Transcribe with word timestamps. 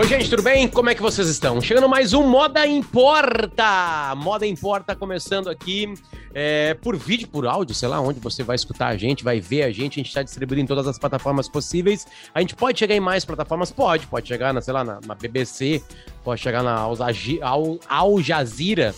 Oi, 0.00 0.08
gente, 0.08 0.30
tudo 0.30 0.42
bem? 0.42 0.66
Como 0.66 0.88
é 0.88 0.94
que 0.94 1.02
vocês 1.02 1.28
estão? 1.28 1.60
Chegando 1.60 1.86
mais 1.86 2.14
um 2.14 2.26
Moda 2.26 2.66
Importa! 2.66 4.14
Moda 4.16 4.46
Importa 4.46 4.96
começando 4.96 5.50
aqui 5.50 5.92
é, 6.32 6.72
por 6.72 6.96
vídeo, 6.96 7.28
por 7.28 7.46
áudio, 7.46 7.74
sei 7.74 7.86
lá 7.86 8.00
onde 8.00 8.18
você 8.18 8.42
vai 8.42 8.56
escutar 8.56 8.86
a 8.86 8.96
gente, 8.96 9.22
vai 9.22 9.40
ver 9.40 9.62
a 9.62 9.70
gente. 9.70 9.96
A 9.96 10.00
gente 10.00 10.08
está 10.08 10.22
distribuindo 10.22 10.62
em 10.62 10.66
todas 10.66 10.86
as 10.86 10.98
plataformas 10.98 11.50
possíveis. 11.50 12.06
A 12.34 12.40
gente 12.40 12.56
pode 12.56 12.78
chegar 12.78 12.94
em 12.94 13.00
mais 13.00 13.26
plataformas? 13.26 13.70
Pode. 13.70 14.06
Pode 14.06 14.26
chegar, 14.26 14.54
na, 14.54 14.62
sei 14.62 14.72
lá, 14.72 14.82
na, 14.82 15.00
na 15.04 15.14
BBC, 15.14 15.82
pode 16.24 16.40
chegar 16.40 16.62
na 16.62 16.76
Al, 16.76 16.96
Al, 17.42 17.78
Al 17.86 18.22
Jazeera 18.22 18.94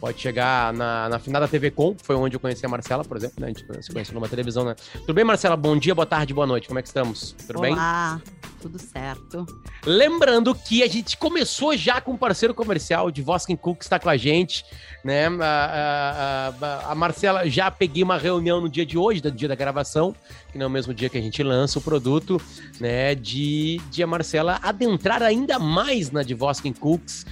Pode 0.00 0.18
chegar 0.18 0.72
na, 0.72 1.10
na 1.10 1.18
finada 1.18 1.46
TV 1.46 1.70
Com, 1.70 1.94
foi 2.02 2.16
onde 2.16 2.34
eu 2.34 2.40
conheci 2.40 2.64
a 2.64 2.68
Marcela, 2.70 3.04
por 3.04 3.18
exemplo, 3.18 3.36
né? 3.38 3.48
A 3.48 3.50
gente 3.50 3.84
se 3.84 3.92
conheceu 3.92 4.14
numa 4.14 4.30
televisão, 4.30 4.64
né? 4.64 4.74
Tudo 4.94 5.12
bem, 5.12 5.24
Marcela? 5.24 5.58
Bom 5.58 5.76
dia, 5.76 5.94
boa 5.94 6.06
tarde, 6.06 6.32
boa 6.32 6.46
noite. 6.46 6.68
Como 6.68 6.78
é 6.78 6.82
que 6.82 6.88
estamos? 6.88 7.32
Tudo 7.46 7.58
Olá, 7.58 7.62
bem? 7.62 7.72
Olá, 7.74 8.22
tudo 8.62 8.78
certo. 8.78 9.44
Lembrando 9.84 10.54
que 10.54 10.82
a 10.82 10.86
gente 10.86 11.18
começou 11.18 11.76
já 11.76 12.00
com 12.00 12.12
um 12.12 12.16
parceiro 12.16 12.54
comercial 12.54 13.10
de 13.10 13.20
Voskin 13.20 13.56
Cook 13.56 13.82
está 13.82 13.98
com 13.98 14.08
a 14.08 14.16
gente, 14.16 14.64
né? 15.04 15.26
A, 15.26 15.44
a, 15.44 16.48
a, 16.48 16.92
a, 16.92 16.94
Marcela 16.94 17.46
já 17.50 17.70
peguei 17.70 18.02
uma 18.02 18.16
reunião 18.16 18.58
no 18.58 18.70
dia 18.70 18.86
de 18.86 18.96
hoje, 18.96 19.22
no 19.22 19.30
dia 19.30 19.48
da 19.48 19.54
gravação, 19.54 20.16
que 20.50 20.56
não 20.56 20.64
é 20.64 20.66
o 20.66 20.70
mesmo 20.70 20.94
dia 20.94 21.10
que 21.10 21.18
a 21.18 21.22
gente 21.22 21.42
lança 21.42 21.78
o 21.78 21.82
produto, 21.82 22.40
né? 22.80 23.14
De, 23.14 23.78
de 23.90 24.02
a 24.02 24.06
Marcela 24.06 24.58
adentrar 24.62 25.22
ainda 25.22 25.58
mais 25.58 26.10
na 26.10 26.22
de 26.22 26.32
Voskin 26.32 26.72
Cooks 26.72 27.26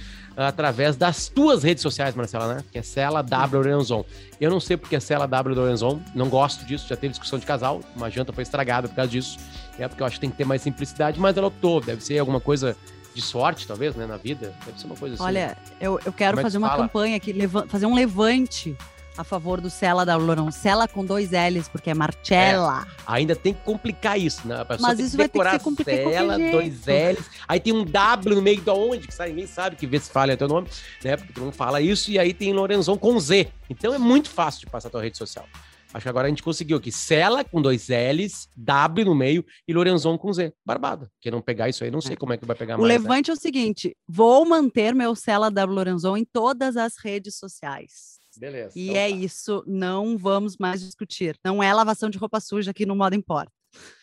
através 0.47 0.95
das 0.95 1.27
tuas 1.27 1.63
redes 1.63 1.81
sociais, 1.81 2.15
Marcela, 2.15 2.55
né? 2.55 2.63
Que 2.71 2.79
é 2.79 2.81
Cela 2.81 3.21
W 3.21 3.61
Lorenzon. 3.61 4.05
Eu 4.39 4.49
não 4.49 4.59
sei 4.59 4.77
porque 4.77 4.95
é 4.95 4.99
Cela 4.99 5.27
W 5.27 5.55
Lorenzon, 5.55 5.99
não 6.15 6.29
gosto 6.29 6.65
disso, 6.65 6.87
já 6.87 6.95
teve 6.95 7.09
discussão 7.09 7.37
de 7.37 7.45
casal, 7.45 7.81
uma 7.95 8.09
janta 8.09 8.31
foi 8.31 8.43
estragada 8.43 8.87
por 8.87 8.95
causa 8.95 9.11
disso. 9.11 9.37
É 9.77 9.87
porque 9.87 10.01
eu 10.01 10.07
acho 10.07 10.15
que 10.15 10.21
tem 10.21 10.29
que 10.29 10.37
ter 10.37 10.45
mais 10.45 10.61
simplicidade, 10.61 11.19
mas 11.19 11.35
ela 11.35 11.47
optou, 11.47 11.81
deve 11.81 12.03
ser 12.03 12.17
alguma 12.19 12.39
coisa 12.39 12.75
de 13.13 13.21
sorte, 13.21 13.67
talvez, 13.67 13.95
né, 13.95 14.05
na 14.05 14.17
vida. 14.17 14.53
Deve 14.65 14.79
ser 14.79 14.85
uma 14.85 14.95
coisa 14.95 15.15
assim. 15.15 15.23
Olha, 15.23 15.57
eu, 15.79 15.99
eu 16.05 16.13
quero 16.13 16.39
é 16.39 16.41
fazer 16.41 16.57
uma 16.57 16.69
fala? 16.69 16.83
campanha 16.83 17.17
aqui, 17.17 17.33
fazer 17.67 17.85
um 17.85 17.95
levante 17.95 18.77
a 19.19 19.23
favor 19.25 19.59
do 19.59 19.69
Cela 19.69 20.05
da 20.05 20.15
Loron. 20.15 20.49
Cela 20.49 20.87
com 20.87 21.03
dois 21.03 21.31
L's, 21.31 21.67
porque 21.67 21.89
é 21.89 21.93
Marcella. 21.93 22.87
É, 22.87 23.01
ainda 23.05 23.35
tem 23.35 23.53
que 23.53 23.61
complicar 23.63 24.17
isso, 24.17 24.47
né? 24.47 24.65
Mas 24.79 24.97
isso 24.97 25.17
vai 25.17 25.27
ter 25.27 25.39
que 25.39 25.49
ser 25.49 25.59
complicado. 25.59 26.09
Cela, 26.09 26.37
dois 26.37 26.85
L's. 26.85 27.29
Aí 27.45 27.59
tem 27.59 27.73
um 27.73 27.83
W 27.83 28.35
no 28.35 28.41
meio 28.41 28.61
de 28.61 28.69
onde, 28.69 29.09
que 29.09 29.23
ninguém 29.25 29.45
sabe 29.45 29.75
que 29.75 29.85
vê 29.85 29.99
se 29.99 30.09
falha 30.09 30.37
teu 30.37 30.47
nome, 30.47 30.69
né? 31.03 31.17
Porque 31.17 31.33
tu 31.33 31.41
não 31.41 31.51
fala 31.51 31.81
isso. 31.81 32.09
E 32.09 32.17
aí 32.17 32.33
tem 32.33 32.53
Lorenzon 32.53 32.97
com 32.97 33.19
Z. 33.19 33.51
Então 33.69 33.93
é 33.93 33.97
muito 33.97 34.29
fácil 34.29 34.61
de 34.61 34.67
passar 34.67 34.87
a 34.87 34.91
tua 34.91 35.01
rede 35.01 35.17
social. 35.17 35.45
Acho 35.93 36.03
que 36.03 36.09
agora 36.09 36.27
a 36.27 36.29
gente 36.29 36.43
conseguiu 36.43 36.77
aqui. 36.77 36.89
Cela 36.89 37.43
com 37.43 37.61
dois 37.61 37.89
L's, 37.89 38.47
W 38.55 39.05
no 39.05 39.15
meio 39.15 39.43
e 39.67 39.73
Lorenzon 39.73 40.17
com 40.17 40.31
Z. 40.31 40.53
Barbada. 40.65 41.11
Quem 41.19 41.29
não 41.29 41.41
pegar 41.41 41.67
isso 41.67 41.83
aí, 41.83 41.91
não 41.91 41.99
sei 41.99 42.13
é. 42.13 42.15
como 42.15 42.31
é 42.31 42.37
que 42.37 42.45
vai 42.45 42.55
pegar 42.55 42.77
o 42.77 42.81
mais. 42.81 42.85
O 42.85 42.87
né? 42.87 42.97
levante 42.97 43.27
né? 43.27 43.33
é 43.33 43.37
o 43.37 43.41
seguinte: 43.41 43.97
vou 44.07 44.45
manter 44.45 44.95
meu 44.95 45.13
Cela 45.13 45.51
W 45.51 45.75
Lorenzon 45.75 46.15
em 46.15 46.23
todas 46.23 46.77
as 46.77 46.93
redes 46.97 47.35
sociais. 47.37 48.18
Beleza. 48.39 48.71
E 48.73 48.89
então 48.89 49.01
é 49.01 49.09
tá. 49.09 49.15
isso, 49.15 49.63
não 49.67 50.17
vamos 50.17 50.55
mais 50.57 50.79
discutir. 50.81 51.37
Não 51.43 51.61
é 51.61 51.73
lavação 51.73 52.09
de 52.09 52.17
roupa 52.17 52.39
suja 52.39 52.71
aqui 52.71 52.85
no 52.85 52.95
Modo 52.95 53.15
Importa. 53.15 53.51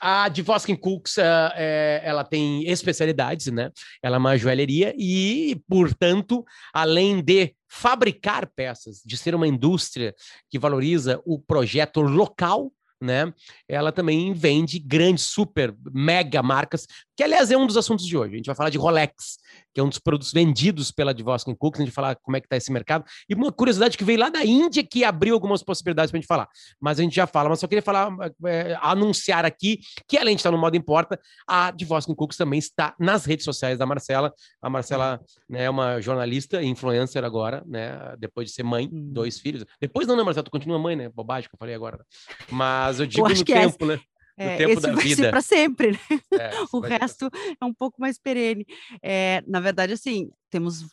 A 0.00 0.28
Divoskin 0.28 0.76
Cooks, 0.76 1.16
uh, 1.16 1.50
é, 1.54 2.02
ela 2.04 2.22
tem 2.22 2.68
especialidades, 2.68 3.46
né? 3.46 3.72
Ela 4.02 4.16
é 4.16 4.18
uma 4.18 4.36
joalheria 4.36 4.94
e, 4.96 5.60
portanto, 5.66 6.44
além 6.72 7.20
de 7.22 7.54
fabricar 7.66 8.46
peças, 8.54 9.02
de 9.04 9.16
ser 9.16 9.34
uma 9.34 9.48
indústria 9.48 10.14
que 10.50 10.58
valoriza 10.58 11.20
o 11.24 11.40
projeto 11.40 12.00
local, 12.00 12.70
né? 13.00 13.32
Ela 13.68 13.90
também 13.90 14.32
vende 14.32 14.78
grandes, 14.78 15.24
super, 15.24 15.74
mega 15.92 16.42
marcas, 16.42 16.86
que 17.16 17.22
aliás 17.22 17.50
é 17.50 17.56
um 17.56 17.66
dos 17.66 17.76
assuntos 17.76 18.04
de 18.04 18.16
hoje. 18.16 18.34
A 18.34 18.36
gente 18.36 18.46
vai 18.46 18.54
falar 18.54 18.70
de 18.70 18.76
Rolex, 18.78 19.38
que 19.72 19.80
é 19.80 19.82
um 19.82 19.88
dos 19.88 19.98
produtos 19.98 20.32
vendidos 20.32 20.90
pela 20.90 21.14
Dvoskin 21.14 21.54
Cooks, 21.54 21.80
a 21.80 21.84
gente 21.84 21.92
vai 21.92 21.94
falar 21.94 22.16
como 22.16 22.36
é 22.36 22.40
que 22.40 22.46
está 22.46 22.56
esse 22.56 22.70
mercado. 22.70 23.04
E 23.28 23.34
uma 23.34 23.50
curiosidade 23.50 23.96
que 23.96 24.04
veio 24.04 24.18
lá 24.18 24.28
da 24.28 24.44
Índia, 24.44 24.84
que 24.84 25.04
abriu 25.04 25.34
algumas 25.34 25.62
possibilidades 25.62 26.10
para 26.10 26.18
a 26.18 26.20
gente 26.20 26.28
falar. 26.28 26.48
Mas 26.80 26.98
a 26.98 27.02
gente 27.02 27.16
já 27.16 27.26
fala, 27.26 27.48
mas 27.48 27.58
só 27.58 27.66
queria 27.66 27.82
falar, 27.82 28.14
é, 28.44 28.76
anunciar 28.80 29.44
aqui 29.44 29.80
que 30.06 30.18
além 30.18 30.34
de 30.34 30.40
estar 30.40 30.50
no 30.50 30.58
modo 30.58 30.76
importa, 30.76 31.18
a 31.46 31.70
Dvoskin 31.70 32.14
Cooks 32.14 32.36
também 32.36 32.58
está 32.58 32.94
nas 32.98 33.24
redes 33.24 33.44
sociais 33.44 33.78
da 33.78 33.86
Marcela. 33.86 34.32
A 34.60 34.68
Marcela 34.68 35.20
né, 35.48 35.64
é 35.64 35.70
uma 35.70 36.00
jornalista 36.00 36.62
e 36.62 36.66
influencer 36.66 37.24
agora, 37.24 37.62
né? 37.66 38.14
Depois 38.18 38.48
de 38.48 38.54
ser 38.54 38.62
mãe, 38.62 38.88
hum. 38.92 39.12
dois 39.12 39.40
filhos. 39.40 39.64
Depois 39.80 40.06
não, 40.06 40.16
né, 40.16 40.22
Marcela? 40.22 40.44
Tu 40.44 40.50
continua 40.50 40.78
mãe, 40.78 40.96
né? 40.96 41.08
Bobagem 41.08 41.48
que 41.48 41.54
eu 41.54 41.58
falei 41.58 41.74
agora. 41.74 42.04
Mas 42.50 43.00
eu 43.00 43.06
digo 43.06 43.28
eu 43.28 43.34
no 43.34 43.44
tempo, 43.44 43.84
é... 43.84 43.88
né? 43.88 44.00
É, 44.36 44.56
tempo 44.58 44.72
esse 44.72 44.82
da 44.82 44.92
vai 44.92 45.04
vida. 45.04 45.22
ser 45.22 45.30
para 45.30 45.40
sempre, 45.40 45.92
né? 45.92 45.98
É, 46.32 46.50
o 46.72 46.80
resto 46.80 47.30
é 47.60 47.64
um 47.64 47.72
pouco 47.72 48.00
mais 48.00 48.18
perene. 48.18 48.66
É, 49.02 49.42
na 49.46 49.60
verdade, 49.60 49.94
assim, 49.94 50.30
temos 50.50 50.84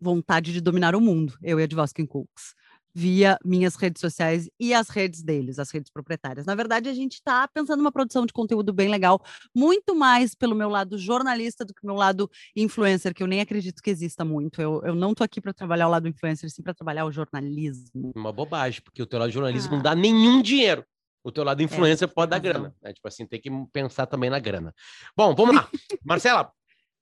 vontade 0.00 0.52
de 0.52 0.60
dominar 0.60 0.94
o 0.96 1.00
mundo, 1.00 1.38
eu 1.42 1.60
e 1.60 1.62
a 1.62 1.66
Dvoskin 1.66 2.06
Cooks, 2.06 2.54
via 2.94 3.38
minhas 3.44 3.74
redes 3.76 4.00
sociais 4.00 4.50
e 4.60 4.74
as 4.74 4.88
redes 4.88 5.22
deles, 5.22 5.58
as 5.58 5.70
redes 5.70 5.90
proprietárias. 5.90 6.44
Na 6.44 6.54
verdade, 6.54 6.88
a 6.88 6.92
gente 6.92 7.14
está 7.14 7.46
pensando 7.48 7.78
numa 7.78 7.92
produção 7.92 8.26
de 8.26 8.32
conteúdo 8.32 8.72
bem 8.72 8.88
legal, 8.88 9.22
muito 9.54 9.94
mais 9.94 10.34
pelo 10.34 10.54
meu 10.54 10.68
lado 10.68 10.98
jornalista 10.98 11.64
do 11.64 11.72
que 11.72 11.86
meu 11.86 11.94
lado 11.94 12.30
influencer, 12.54 13.14
que 13.14 13.22
eu 13.22 13.26
nem 13.26 13.40
acredito 13.40 13.82
que 13.82 13.90
exista 13.90 14.24
muito. 14.24 14.60
Eu, 14.60 14.82
eu 14.84 14.94
não 14.94 15.12
estou 15.12 15.24
aqui 15.24 15.40
para 15.40 15.54
trabalhar 15.54 15.88
o 15.88 15.90
lado 15.90 16.08
influencer, 16.08 16.50
sim 16.50 16.62
para 16.62 16.74
trabalhar 16.74 17.06
o 17.06 17.12
jornalismo. 17.12 18.12
Uma 18.14 18.32
bobagem, 18.32 18.82
porque 18.82 19.02
o 19.02 19.06
teu 19.06 19.18
lado 19.18 19.30
jornalismo 19.30 19.72
ah. 19.72 19.76
não 19.76 19.82
dá 19.82 19.94
nenhum 19.94 20.42
dinheiro 20.42 20.84
o 21.24 21.30
teu 21.30 21.44
lado 21.44 21.62
influência 21.62 22.04
é, 22.04 22.08
pode 22.08 22.30
dar 22.30 22.38
grana. 22.38 22.74
Né? 22.82 22.92
Tipo 22.92 23.08
assim, 23.08 23.26
tem 23.26 23.40
que 23.40 23.50
pensar 23.72 24.06
também 24.06 24.30
na 24.30 24.38
grana. 24.38 24.74
Bom, 25.16 25.34
vamos 25.34 25.54
lá. 25.54 25.68
Marcela, 26.04 26.50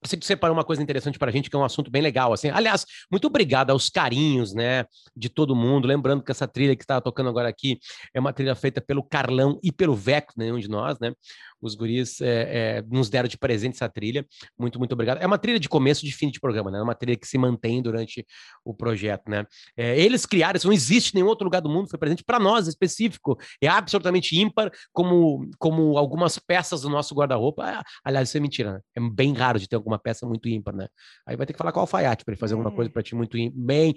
sei 0.03 0.17
que 0.17 0.25
separou 0.25 0.55
uma 0.55 0.63
coisa 0.63 0.81
interessante 0.81 1.19
para 1.19 1.29
a 1.29 1.31
gente, 1.31 1.49
que 1.49 1.55
é 1.55 1.59
um 1.59 1.63
assunto 1.63 1.91
bem 1.91 2.01
legal. 2.01 2.33
Assim. 2.33 2.49
Aliás, 2.49 2.85
muito 3.11 3.27
obrigado 3.27 3.69
aos 3.69 3.89
carinhos 3.89 4.53
né, 4.53 4.85
de 5.15 5.29
todo 5.29 5.55
mundo. 5.55 5.87
Lembrando 5.87 6.23
que 6.23 6.31
essa 6.31 6.47
trilha 6.47 6.75
que 6.75 6.83
está 6.83 6.99
tocando 6.99 7.29
agora 7.29 7.47
aqui 7.47 7.79
é 8.13 8.19
uma 8.19 8.33
trilha 8.33 8.55
feita 8.55 8.81
pelo 8.81 9.03
Carlão 9.03 9.59
e 9.63 9.71
pelo 9.71 9.95
Veco, 9.95 10.33
nenhum 10.35 10.59
de 10.59 10.69
nós, 10.69 10.99
né? 10.99 11.13
Os 11.61 11.75
guris 11.75 12.19
é, 12.21 12.77
é, 12.77 12.83
nos 12.89 13.09
deram 13.09 13.27
de 13.27 13.37
presente 13.37 13.75
essa 13.75 13.89
trilha. 13.89 14.25
Muito, 14.57 14.79
muito 14.79 14.93
obrigado. 14.93 15.19
É 15.19 15.25
uma 15.25 15.37
trilha 15.37 15.59
de 15.59 15.69
começo 15.69 16.05
de 16.05 16.11
fim 16.11 16.29
de 16.29 16.39
programa, 16.39 16.71
né? 16.71 16.79
É 16.79 16.81
uma 16.81 16.95
trilha 16.95 17.17
que 17.17 17.27
se 17.27 17.37
mantém 17.37 17.81
durante 17.81 18.25
o 18.65 18.73
projeto, 18.73 19.29
né? 19.29 19.45
É, 19.77 19.99
eles 19.99 20.25
criaram, 20.25 20.57
isso 20.57 20.67
não 20.67 20.73
existe 20.73 21.11
em 21.13 21.15
nenhum 21.17 21.27
outro 21.27 21.45
lugar 21.45 21.61
do 21.61 21.69
mundo, 21.69 21.89
foi 21.89 21.99
presente 21.99 22.23
para 22.23 22.39
nós, 22.39 22.67
específico. 22.67 23.37
É 23.61 23.67
absolutamente 23.67 24.39
ímpar, 24.39 24.71
como, 24.91 25.49
como 25.57 25.97
algumas 25.97 26.39
peças 26.39 26.81
do 26.81 26.89
nosso 26.89 27.13
guarda-roupa. 27.13 27.63
Ah, 27.63 27.83
aliás, 28.03 28.29
isso 28.29 28.37
é 28.37 28.39
mentira, 28.39 28.73
né? 28.73 28.79
É 28.95 28.99
bem 28.99 29.33
raro 29.33 29.59
de 29.59 29.67
ter 29.67 29.75
alguma 29.75 29.99
peça 29.99 30.25
muito 30.25 30.49
ímpar, 30.49 30.75
né? 30.75 30.87
Aí 31.27 31.35
vai 31.35 31.45
ter 31.45 31.53
que 31.53 31.57
falar 31.57 31.71
com 31.71 31.79
o 31.79 31.81
alfaiate 31.81 32.23
para 32.23 32.33
ele 32.33 32.39
fazer 32.39 32.53
alguma 32.53 32.71
coisa 32.71 32.89
para 32.89 33.03
ti 33.03 33.15
muito 33.15 33.37
bem. 33.53 33.95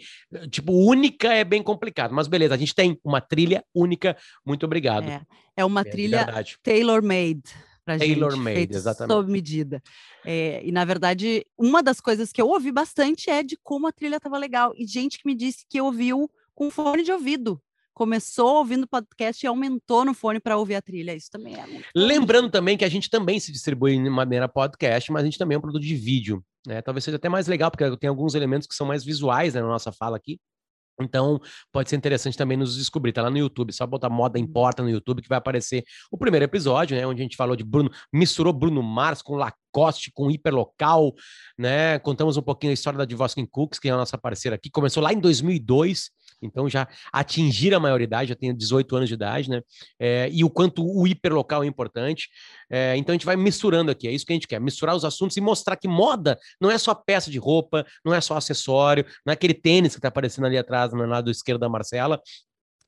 Tipo, 0.50 0.72
única 0.72 1.32
é 1.32 1.44
bem 1.44 1.62
complicado, 1.62 2.14
mas 2.14 2.28
beleza, 2.28 2.54
a 2.54 2.58
gente 2.58 2.74
tem 2.74 2.98
uma 3.04 3.20
trilha 3.20 3.64
única. 3.74 4.16
Muito 4.44 4.64
obrigado. 4.66 5.08
É, 5.53 5.53
é 5.56 5.64
uma 5.64 5.80
é, 5.80 5.84
trilha 5.84 6.44
tailor-made 6.62 7.42
para 7.84 7.98
gente. 7.98 8.08
Tailor-made, 8.08 8.74
exatamente. 8.74 9.14
Sob 9.14 9.30
medida. 9.30 9.82
É, 10.24 10.62
e, 10.64 10.72
na 10.72 10.84
verdade, 10.84 11.46
uma 11.56 11.82
das 11.82 12.00
coisas 12.00 12.32
que 12.32 12.40
eu 12.40 12.48
ouvi 12.48 12.72
bastante 12.72 13.28
é 13.30 13.42
de 13.42 13.56
como 13.62 13.86
a 13.86 13.92
trilha 13.92 14.16
estava 14.16 14.38
legal. 14.38 14.72
E 14.76 14.86
gente 14.86 15.18
que 15.18 15.26
me 15.26 15.34
disse 15.34 15.64
que 15.68 15.80
ouviu 15.80 16.30
com 16.54 16.70
fone 16.70 17.02
de 17.02 17.12
ouvido. 17.12 17.60
Começou 17.92 18.56
ouvindo 18.56 18.88
podcast 18.88 19.44
e 19.44 19.46
aumentou 19.46 20.04
no 20.04 20.14
fone 20.14 20.40
para 20.40 20.56
ouvir 20.56 20.74
a 20.74 20.82
trilha. 20.82 21.14
Isso 21.14 21.30
também 21.30 21.54
é 21.54 21.64
muito 21.66 21.86
Lembrando 21.94 22.50
também 22.50 22.76
que 22.76 22.84
a 22.84 22.88
gente 22.88 23.08
também 23.08 23.38
se 23.38 23.52
distribui 23.52 24.02
de 24.02 24.10
maneira 24.10 24.48
podcast, 24.48 25.12
mas 25.12 25.22
a 25.22 25.24
gente 25.26 25.38
também 25.38 25.54
é 25.54 25.58
um 25.58 25.62
produto 25.62 25.82
de 25.82 25.94
vídeo. 25.94 26.44
Né? 26.66 26.82
Talvez 26.82 27.04
seja 27.04 27.18
até 27.18 27.28
mais 27.28 27.46
legal, 27.46 27.70
porque 27.70 27.96
tem 27.98 28.08
alguns 28.08 28.34
elementos 28.34 28.66
que 28.66 28.74
são 28.74 28.86
mais 28.86 29.04
visuais 29.04 29.54
né, 29.54 29.60
na 29.60 29.68
nossa 29.68 29.92
fala 29.92 30.16
aqui. 30.16 30.40
Então, 31.00 31.40
pode 31.72 31.90
ser 31.90 31.96
interessante 31.96 32.36
também 32.36 32.56
nos 32.56 32.76
descobrir. 32.76 33.12
Tá 33.12 33.22
lá 33.22 33.30
no 33.30 33.38
YouTube, 33.38 33.72
só 33.72 33.86
botar 33.86 34.08
Moda 34.08 34.38
uhum. 34.38 34.44
Importa 34.44 34.82
no 34.82 34.90
YouTube 34.90 35.22
que 35.22 35.28
vai 35.28 35.38
aparecer 35.38 35.84
o 36.10 36.18
primeiro 36.18 36.44
episódio, 36.44 36.96
né? 36.96 37.06
Onde 37.06 37.20
a 37.20 37.24
gente 37.24 37.36
falou 37.36 37.56
de 37.56 37.64
Bruno, 37.64 37.90
misturou 38.12 38.52
Bruno 38.52 38.82
Mars 38.82 39.22
com 39.22 39.34
Lacoste, 39.34 40.10
com 40.12 40.30
Hiperlocal, 40.30 41.12
né? 41.58 41.98
Contamos 41.98 42.36
um 42.36 42.42
pouquinho 42.42 42.70
a 42.70 42.74
história 42.74 42.98
da 42.98 43.04
Divoskin 43.04 43.46
Cooks, 43.46 43.78
que 43.78 43.88
é 43.88 43.92
a 43.92 43.96
nossa 43.96 44.16
parceira 44.18 44.56
aqui. 44.56 44.70
Começou 44.70 45.02
lá 45.02 45.12
em 45.12 45.18
2002 45.18 46.10
então 46.46 46.68
já 46.68 46.86
atingir 47.12 47.74
a 47.74 47.80
maioridade, 47.80 48.28
já 48.28 48.34
tenho 48.34 48.54
18 48.54 48.96
anos 48.96 49.08
de 49.08 49.14
idade, 49.14 49.50
né? 49.50 49.62
É, 49.98 50.28
e 50.32 50.44
o 50.44 50.50
quanto 50.50 50.84
o 50.84 51.06
hiperlocal 51.06 51.62
é 51.62 51.66
importante. 51.66 52.28
É, 52.70 52.96
então 52.96 53.12
a 53.12 53.16
gente 53.16 53.26
vai 53.26 53.36
misturando 53.36 53.90
aqui, 53.90 54.08
é 54.08 54.12
isso 54.12 54.24
que 54.24 54.32
a 54.32 54.36
gente 54.36 54.48
quer, 54.48 54.60
misturar 54.60 54.94
os 54.94 55.04
assuntos 55.04 55.36
e 55.36 55.40
mostrar 55.40 55.76
que 55.76 55.88
moda 55.88 56.38
não 56.60 56.70
é 56.70 56.78
só 56.78 56.94
peça 56.94 57.30
de 57.30 57.38
roupa, 57.38 57.84
não 58.04 58.14
é 58.14 58.20
só 58.20 58.36
acessório, 58.36 59.04
não 59.24 59.30
é 59.30 59.34
aquele 59.34 59.54
tênis 59.54 59.92
que 59.92 59.98
está 59.98 60.08
aparecendo 60.08 60.46
ali 60.46 60.58
atrás, 60.58 60.92
no 60.92 61.04
lado 61.06 61.30
esquerdo 61.30 61.60
da 61.60 61.68
Marcela, 61.68 62.20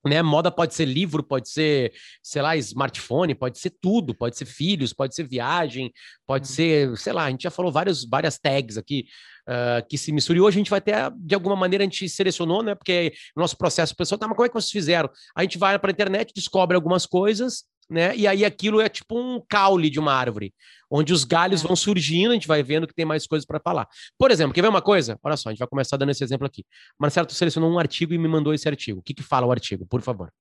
né? 0.09 0.23
Moda 0.23 0.51
pode 0.51 0.75
ser 0.75 0.85
livro, 0.85 1.23
pode 1.23 1.49
ser, 1.49 1.93
sei 2.23 2.43
lá, 2.43 2.57
smartphone, 2.57 3.35
pode 3.35 3.59
ser 3.59 3.71
tudo, 3.81 4.15
pode 4.15 4.37
ser 4.37 4.45
filhos, 4.45 4.93
pode 4.93 5.15
ser 5.15 5.27
viagem, 5.27 5.93
pode 6.27 6.49
uhum. 6.49 6.55
ser, 6.55 6.97
sei 6.99 7.13
lá, 7.13 7.25
a 7.25 7.31
gente 7.31 7.43
já 7.43 7.51
falou 7.51 7.71
vários, 7.71 8.05
várias 8.05 8.39
tags 8.39 8.77
aqui 8.77 9.07
uh, 9.49 9.87
que 9.89 9.97
se 9.97 10.13
misturam. 10.13 10.39
E 10.39 10.41
hoje 10.43 10.57
a 10.57 10.61
gente 10.61 10.71
vai 10.71 10.81
ter, 10.81 10.95
de 11.17 11.35
alguma 11.35 11.57
maneira, 11.57 11.83
a 11.83 11.87
gente 11.87 12.09
selecionou, 12.09 12.63
né? 12.63 12.75
Porque 12.75 13.13
o 13.37 13.41
nosso 13.41 13.57
processo, 13.57 13.95
pessoal, 13.97 14.19
tá, 14.19 14.27
mas 14.27 14.37
como 14.37 14.47
é 14.47 14.49
que 14.49 14.55
vocês 14.55 14.73
fizeram? 14.73 15.11
A 15.35 15.43
gente 15.43 15.59
vai 15.59 15.79
para 15.79 15.91
a 15.91 15.93
internet, 15.93 16.33
descobre 16.35 16.75
algumas 16.75 17.07
coisas, 17.07 17.65
né? 17.89 18.17
E 18.17 18.27
aí 18.27 18.45
aquilo 18.45 18.81
é 18.81 18.89
tipo 18.89 19.19
um 19.19 19.41
caule 19.49 19.89
de 19.89 19.99
uma 19.99 20.13
árvore, 20.13 20.53
onde 20.91 21.13
os 21.13 21.25
galhos 21.25 21.65
é. 21.65 21.67
vão 21.67 21.77
surgindo, 21.77 22.31
a 22.31 22.35
gente 22.35 22.49
vai 22.49 22.63
vendo 22.63 22.87
que 22.87 22.95
tem 22.95 23.05
mais 23.05 23.27
coisas 23.27 23.47
para 23.47 23.61
falar. 23.61 23.89
Por 24.19 24.31
exemplo, 24.31 24.53
quer 24.53 24.63
ver 24.63 24.69
uma 24.69 24.83
coisa? 24.83 25.19
Olha 25.23 25.37
só, 25.37 25.49
a 25.49 25.53
gente 25.53 25.61
vai 25.61 25.69
começar 25.69 25.97
dando 25.97 26.11
esse 26.11 26.23
exemplo 26.23 26.47
aqui. 26.47 26.65
Marcelo, 26.99 27.27
tu 27.27 27.35
selecionou 27.35 27.71
um 27.71 27.79
artigo 27.79 28.13
e 28.13 28.19
me 28.19 28.29
mandou 28.29 28.53
esse 28.53 28.69
artigo. 28.69 29.01
O 29.01 29.03
que 29.03 29.15
que 29.15 29.23
fala 29.23 29.47
o 29.47 29.53
artigo, 29.53 29.87
por 29.87 30.03
favor? 30.03 30.33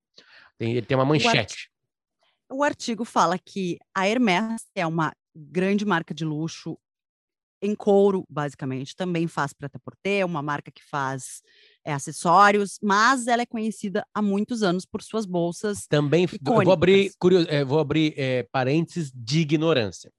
Tem, 0.58 0.72
ele 0.72 0.86
tem 0.86 0.96
uma 0.96 1.04
manchete. 1.04 1.70
O, 2.50 2.58
o 2.58 2.62
artigo 2.62 3.04
fala 3.04 3.38
que 3.38 3.78
a 3.94 4.08
Hermès 4.08 4.62
é 4.74 4.86
uma 4.86 5.12
grande 5.34 5.84
marca 5.84 6.14
de 6.14 6.24
luxo 6.24 6.78
em 7.62 7.74
couro, 7.74 8.24
basicamente. 8.28 8.94
Também 8.94 9.26
faz 9.26 9.52
preta-porter, 9.52 10.24
uma 10.24 10.42
marca 10.42 10.70
que 10.70 10.82
faz 10.82 11.42
é, 11.86 11.92
acessórios, 11.92 12.78
mas 12.82 13.28
ela 13.28 13.42
é 13.42 13.46
conhecida 13.46 14.04
há 14.12 14.20
muitos 14.20 14.64
anos 14.64 14.84
por 14.84 15.02
suas 15.02 15.24
bolsas. 15.24 15.86
Também 15.86 16.26
vou 16.42 16.72
abrir, 16.72 17.12
curios, 17.16 17.46
é, 17.48 17.64
vou 17.64 17.78
abrir 17.78 18.12
é, 18.16 18.42
parênteses 18.50 19.12
de 19.14 19.40
ignorância. 19.40 20.12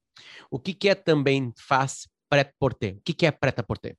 O 0.50 0.58
que, 0.58 0.72
que 0.72 0.88
é 0.88 0.94
também 0.94 1.52
faz 1.58 2.08
prêt-porter? 2.30 2.96
O 2.96 3.00
que, 3.04 3.12
que 3.12 3.26
é 3.26 3.30
prêt-à-porter? 3.30 3.96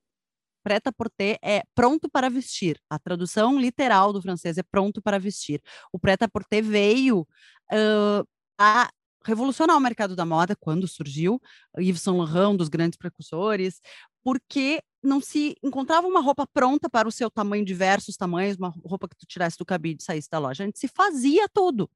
Prêt-à-porter 0.63 1.37
é 1.43 1.61
pronto 1.75 2.09
para 2.09 2.29
vestir. 2.29 2.79
A 2.89 2.97
tradução 2.97 3.59
literal 3.59 4.11
do 4.11 4.21
francês 4.21 4.57
é 4.57 4.63
pronto 4.63 5.01
para 5.01 5.19
vestir. 5.19 5.61
O 5.93 5.99
prêt-à-porter 5.99 6.63
veio 6.63 7.21
uh, 7.21 8.27
a 8.59 8.89
revolucionar 9.25 9.77
o 9.77 9.79
mercado 9.79 10.15
da 10.15 10.25
moda 10.25 10.55
quando 10.59 10.87
surgiu. 10.87 11.41
Yves 11.77 12.01
Saint 12.01 12.17
Laurent, 12.17 12.53
um 12.53 12.57
dos 12.57 12.69
grandes 12.69 12.97
precursores, 12.97 13.79
porque 14.23 14.81
não 15.01 15.21
se 15.21 15.55
encontrava 15.63 16.07
uma 16.07 16.21
roupa 16.21 16.45
pronta 16.45 16.89
para 16.89 17.07
o 17.07 17.11
seu 17.11 17.29
tamanho, 17.31 17.63
diversos 17.63 18.17
tamanhos, 18.17 18.57
uma 18.57 18.73
roupa 18.83 19.07
que 19.07 19.15
tu 19.15 19.25
tirasse 19.25 19.57
do 19.57 19.65
cabide 19.65 20.01
e 20.01 20.05
saísse 20.05 20.29
da 20.29 20.39
loja. 20.39 20.63
A 20.63 20.65
gente 20.65 20.79
se 20.79 20.87
fazia 20.87 21.47
tudo. 21.49 21.89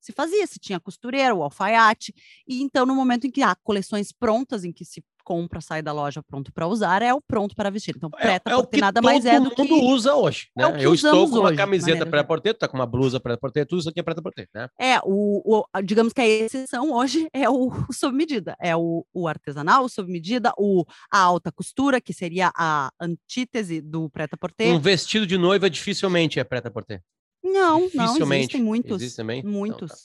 Se 0.00 0.12
fazia, 0.12 0.46
se 0.46 0.58
tinha 0.58 0.78
costureira, 0.78 1.34
o 1.34 1.42
alfaiate. 1.42 2.14
E 2.46 2.62
então, 2.62 2.84
no 2.84 2.94
momento 2.94 3.26
em 3.26 3.30
que 3.30 3.42
há 3.42 3.54
coleções 3.54 4.12
prontas, 4.12 4.62
em 4.62 4.72
que 4.72 4.84
se 4.84 5.02
compra, 5.24 5.60
sai 5.60 5.82
da 5.82 5.92
loja 5.92 6.22
pronto 6.22 6.52
para 6.52 6.66
usar, 6.66 7.02
é 7.02 7.12
o 7.12 7.20
pronto 7.20 7.56
para 7.56 7.70
vestir. 7.70 7.94
Então, 7.96 8.10
preta 8.10 8.50
é, 8.50 8.54
é 8.54 8.56
porque 8.56 8.76
nada 8.76 9.00
mais 9.00 9.24
é 9.24 9.40
do 9.40 9.50
que... 9.50 9.56
todo 9.56 9.68
mundo 9.68 9.86
usa 9.86 10.14
hoje, 10.14 10.48
né? 10.54 10.64
É 10.80 10.86
eu 10.86 10.94
estou 10.94 11.28
com 11.28 11.38
uma 11.38 11.48
hoje, 11.48 11.56
camiseta 11.56 12.06
pré-porter, 12.06 12.54
tu 12.54 12.58
tá 12.58 12.68
com 12.68 12.76
uma 12.76 12.86
blusa 12.86 13.18
pré-porter, 13.18 13.66
tudo 13.66 13.80
isso 13.80 13.88
aqui 13.88 14.00
é 14.00 14.02
pré-porter, 14.02 14.48
né? 14.54 14.68
É, 14.78 14.98
o, 15.04 15.42
o, 15.44 15.82
digamos 15.82 16.12
que 16.12 16.20
a 16.20 16.26
exceção 16.26 16.92
hoje 16.92 17.28
é 17.32 17.48
o, 17.48 17.72
o 17.88 17.92
sob 17.92 18.16
medida, 18.16 18.54
é 18.60 18.76
o, 18.76 19.04
o 19.12 19.26
artesanal, 19.26 19.84
o 19.84 19.88
sob 19.88 20.12
medida, 20.12 20.52
o, 20.58 20.84
a 21.10 21.18
alta 21.18 21.50
costura, 21.50 22.00
que 22.00 22.12
seria 22.12 22.52
a 22.56 22.90
antítese 23.00 23.80
do 23.80 24.10
pré-porter. 24.10 24.74
Um 24.74 24.78
vestido 24.78 25.26
de 25.26 25.38
noiva 25.38 25.70
dificilmente 25.70 26.38
é 26.38 26.44
pré-porter. 26.44 27.02
Não, 27.42 27.90
não, 27.92 28.16
existem 28.32 28.62
muitos. 28.62 29.02
Existe 29.02 29.16
também? 29.16 29.42
Muitos, 29.42 29.82
então, 29.82 29.88
tá. 29.88 30.02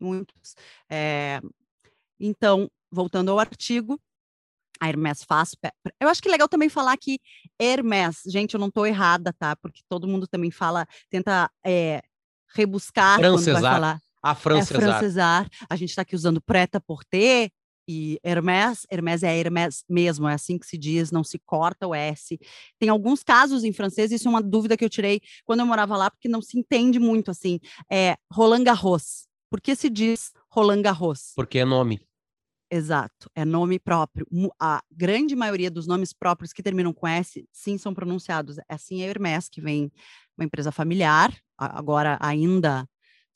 muitos. 0.00 0.56
É, 0.90 1.40
então, 2.18 2.68
voltando 2.90 3.30
ao 3.30 3.38
artigo, 3.38 4.00
a 4.80 4.88
Hermès 4.88 5.24
faz. 5.24 5.54
Eu 6.00 6.08
acho 6.08 6.22
que 6.22 6.28
é 6.28 6.30
legal 6.30 6.48
também 6.48 6.68
falar 6.68 6.96
que 6.96 7.18
Hermès, 7.60 8.22
gente, 8.26 8.54
eu 8.54 8.60
não 8.60 8.68
estou 8.68 8.86
errada, 8.86 9.32
tá? 9.32 9.56
Porque 9.56 9.82
todo 9.88 10.08
mundo 10.08 10.26
também 10.26 10.50
fala, 10.50 10.86
tenta 11.10 11.50
é, 11.64 12.02
rebuscar 12.54 13.18
francesar. 13.18 13.54
quando 13.54 13.62
vai 13.62 13.72
falar. 13.72 14.00
A 14.22 14.34
francesar. 14.34 14.76
É 14.76 14.80
francesar. 14.80 15.48
A 15.68 15.76
gente 15.76 15.90
está 15.90 16.02
aqui 16.02 16.14
usando 16.14 16.40
preta 16.40 16.80
porter 16.80 17.50
e 17.88 18.18
Hermès. 18.24 18.86
Hermès 18.90 19.22
é 19.22 19.36
Hermès 19.36 19.84
mesmo, 19.88 20.28
é 20.28 20.34
assim 20.34 20.58
que 20.58 20.66
se 20.66 20.76
diz, 20.76 21.10
não 21.10 21.22
se 21.22 21.38
corta 21.38 21.86
o 21.86 21.94
S. 21.94 22.38
Tem 22.78 22.88
alguns 22.88 23.22
casos 23.22 23.64
em 23.64 23.72
francês, 23.72 24.10
isso 24.10 24.26
é 24.26 24.30
uma 24.30 24.42
dúvida 24.42 24.76
que 24.76 24.84
eu 24.84 24.90
tirei 24.90 25.20
quando 25.44 25.60
eu 25.60 25.66
morava 25.66 25.96
lá, 25.96 26.10
porque 26.10 26.28
não 26.28 26.42
se 26.42 26.58
entende 26.58 26.98
muito 26.98 27.30
assim. 27.30 27.60
É 27.90 28.16
Roland 28.32 28.64
Garros. 28.64 29.26
Por 29.48 29.60
que 29.60 29.76
se 29.76 29.88
diz 29.88 30.32
Roland 30.50 30.82
Garros? 30.82 31.32
Porque 31.36 31.60
é 31.60 31.64
nome. 31.64 32.00
Exato, 32.70 33.30
é 33.34 33.44
nome 33.44 33.78
próprio. 33.78 34.26
A 34.60 34.82
grande 34.90 35.36
maioria 35.36 35.70
dos 35.70 35.86
nomes 35.86 36.12
próprios 36.12 36.52
que 36.52 36.62
terminam 36.62 36.92
com 36.92 37.06
S, 37.06 37.46
sim, 37.52 37.78
são 37.78 37.94
pronunciados. 37.94 38.56
Assim 38.68 39.02
é 39.02 39.06
Hermès, 39.06 39.48
que 39.48 39.60
vem 39.60 39.90
uma 40.36 40.44
empresa 40.44 40.72
familiar, 40.72 41.32
agora 41.56 42.18
ainda 42.20 42.86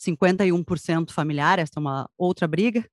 51% 0.01 1.13
familiar, 1.13 1.59
essa 1.59 1.75
é 1.77 1.81
uma 1.81 2.11
outra 2.19 2.49
briga, 2.49 2.85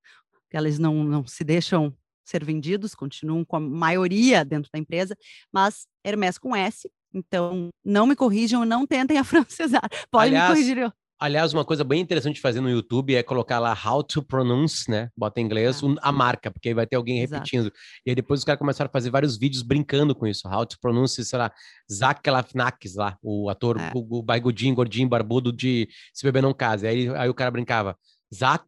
elas 0.51 0.77
não, 0.77 1.03
não 1.03 1.25
se 1.25 1.43
deixam 1.43 1.93
ser 2.23 2.43
vendidos, 2.43 2.93
continuam 2.93 3.43
com 3.45 3.55
a 3.55 3.59
maioria 3.59 4.43
dentro 4.43 4.69
da 4.71 4.79
empresa, 4.79 5.15
mas 5.51 5.87
Hermès 6.03 6.37
com 6.37 6.55
S, 6.55 6.89
então 7.13 7.69
não 7.83 8.05
me 8.05 8.15
corrijam, 8.15 8.65
não 8.65 8.85
tentem 8.85 9.17
afrancesar. 9.17 9.87
Podem 10.11 10.37
Aliás, 10.37 10.49
me 10.49 10.55
corrigir. 10.55 10.93
Aliás, 11.19 11.51
uma 11.51 11.65
coisa 11.65 11.83
bem 11.83 11.99
interessante 11.99 12.35
de 12.35 12.41
fazer 12.41 12.61
no 12.61 12.69
YouTube 12.69 13.15
é 13.15 13.23
colocar 13.23 13.57
lá 13.59 13.75
how 13.85 14.03
to 14.03 14.21
pronounce, 14.21 14.89
né? 14.89 15.09
Bota 15.17 15.41
em 15.41 15.45
inglês 15.45 15.81
ah, 15.83 16.09
a 16.09 16.11
marca, 16.11 16.51
porque 16.51 16.69
aí 16.69 16.75
vai 16.75 16.85
ter 16.85 16.95
alguém 16.95 17.21
Exato. 17.21 17.39
repetindo. 17.39 17.73
E 18.05 18.11
aí 18.11 18.15
depois 18.15 18.41
os 18.41 18.43
caras 18.43 18.59
começaram 18.59 18.87
a 18.87 18.91
fazer 18.91 19.09
vários 19.09 19.37
vídeos 19.37 19.63
brincando 19.63 20.13
com 20.13 20.27
isso. 20.27 20.47
How 20.47 20.65
to 20.65 20.77
pronounce, 20.79 21.23
sei 21.25 21.39
lá, 21.39 21.51
Zach 21.91 22.21
Galifianakis 22.23 22.95
lá, 22.95 23.17
o 23.23 23.49
ator, 23.49 23.79
é. 23.79 23.91
o, 23.95 24.19
o 24.19 24.21
barrigudinho, 24.21 24.75
gordinho, 24.75 25.09
barbudo 25.09 25.51
de 25.51 25.89
Se 26.13 26.23
Beber 26.23 26.43
Não 26.43 26.53
Case. 26.53 26.85
Aí, 26.85 27.09
aí 27.15 27.29
o 27.29 27.33
cara 27.33 27.49
brincava, 27.49 27.97
Zach 28.33 28.65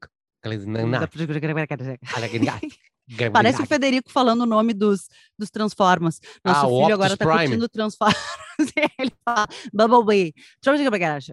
Parece 3.32 3.62
o 3.62 3.66
Federico 3.66 4.12
falando 4.12 4.42
o 4.42 4.46
nome 4.46 4.74
dos, 4.74 5.08
dos 5.38 5.50
Transformers. 5.50 6.20
Nosso 6.44 6.66
ah, 6.66 6.70
filho 6.70 6.94
agora 6.94 7.18
tá 7.18 7.26
Prime. 7.26 7.40
curtindo 7.40 7.70
Transformers. 7.70 8.20
ele 9.00 9.12
fala 9.24 9.48
Bumblebee. 9.74 10.34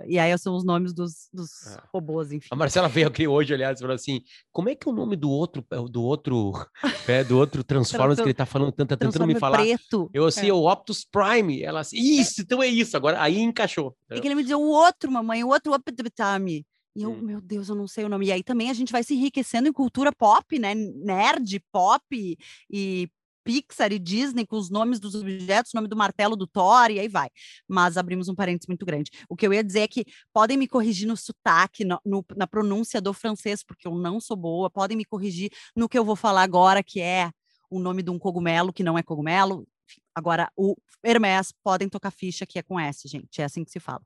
E 0.07 0.19
aí 0.19 0.39
são 0.39 0.55
os 0.55 0.65
nomes 0.65 0.93
dos, 0.95 1.29
dos 1.33 1.67
ah. 1.67 1.83
robôs, 1.93 2.33
enfim. 2.33 2.49
A 2.51 2.57
Marcela 2.57 2.89
veio 2.89 3.09
aqui 3.09 3.27
hoje, 3.27 3.53
aliás, 3.53 3.79
e 3.79 3.83
falou 3.83 3.95
assim: 3.95 4.21
como 4.53 4.69
é 4.69 4.75
que 4.75 4.89
é 4.89 4.91
o 4.91 4.95
nome 4.95 5.17
do 5.17 5.31
outro, 5.31 5.65
do 5.91 6.03
outro, 6.03 6.53
é, 7.09 7.25
do 7.25 7.37
outro 7.37 7.63
Transformers 7.63 8.19
que 8.19 8.27
ele 8.27 8.35
tá 8.35 8.47
falando 8.47 8.73
tanto, 8.73 8.91
tá 8.91 8.97
tentando 8.97 9.27
me 9.27 9.39
falar? 9.39 9.59
Preto. 9.59 10.11
Eu 10.13 10.27
assim, 10.27 10.49
é. 10.49 10.53
o 10.53 10.65
Optus 10.65 11.05
Prime. 11.05 11.63
Ela 11.63 11.81
assim, 11.81 11.99
isso, 11.99 12.43
então 12.43 12.63
é 12.63 12.67
isso. 12.67 12.97
Agora 12.97 13.21
aí 13.21 13.41
encaixou. 13.41 13.95
E 14.11 14.21
que 14.21 14.27
ele 14.27 14.35
me 14.35 14.43
dizia 14.43 14.59
o 14.59 14.69
outro, 14.69 15.11
mamãe, 15.11 15.45
o 15.45 15.49
outro 15.49 15.75
Optus 15.75 15.95
Prime. 16.15 16.65
E 16.97 17.03
eu, 17.03 17.13
hum. 17.13 17.21
meu 17.21 17.41
Deus, 17.43 17.69
eu 17.69 17.75
não 17.75 17.87
sei 17.87 18.05
o 18.05 18.09
nome. 18.09 18.27
E 18.27 18.33
aí 18.33 18.43
também 18.43 18.71
a 18.71 18.73
gente 18.73 18.91
vai 18.91 19.05
se 19.05 19.15
enriquecendo 19.15 19.69
em 19.69 19.73
cultura 19.73 20.11
pop, 20.11 20.59
né? 20.59 20.75
Nerd, 20.75 21.61
pop 21.71 22.39
e 22.71 23.11
Pixar 23.45 23.93
e 23.93 23.99
Disney 23.99 24.47
com 24.47 24.57
os 24.57 24.71
nomes 24.71 24.99
dos 24.99 25.15
objetos, 25.15 25.73
o 25.73 25.77
nome 25.77 25.87
do 25.87 25.95
martelo 25.95 26.35
do 26.35 26.47
Thor, 26.47 26.91
e 26.91 26.99
aí 26.99 27.07
vai. 27.07 27.29
Mas 27.69 27.97
abrimos 27.97 28.29
um 28.29 28.35
parênteses 28.35 28.67
muito 28.67 28.85
grande. 28.87 29.11
O 29.29 29.37
que 29.37 29.47
eu 29.47 29.53
ia 29.53 29.63
dizer 29.63 29.81
é 29.81 29.89
que 29.89 30.05
podem 30.33 30.57
me 30.57 30.67
corrigir 30.67 31.07
no 31.07 31.17
sotaque, 31.17 31.85
no, 31.85 32.01
no, 32.05 32.25
na 32.35 32.47
pronúncia 32.47 33.01
do 33.01 33.13
francês, 33.13 33.63
porque 33.63 33.87
eu 33.87 33.95
não 33.95 34.19
sou 34.19 34.37
boa, 34.37 34.69
podem 34.69 34.97
me 34.97 35.05
corrigir 35.05 35.51
no 35.77 35.89
que 35.89 35.99
eu 35.99 36.05
vou 36.05 36.17
falar 36.17 36.43
agora, 36.43 36.83
que 36.83 37.01
é 37.01 37.31
o 37.71 37.79
nome 37.79 38.03
de 38.03 38.11
um 38.11 38.19
cogumelo 38.19 38.73
que 38.73 38.83
não 38.83 38.99
é 38.99 39.03
cogumelo. 39.03 39.65
Agora, 40.13 40.51
o 40.57 40.75
Hermès, 41.05 41.53
podem 41.63 41.89
tocar 41.89 42.11
ficha 42.11 42.47
que 42.47 42.59
é 42.59 42.63
com 42.63 42.81
S, 42.81 43.07
gente, 43.07 43.41
é 43.41 43.45
assim 43.45 43.63
que 43.63 43.71
se 43.71 43.79
fala. 43.79 44.01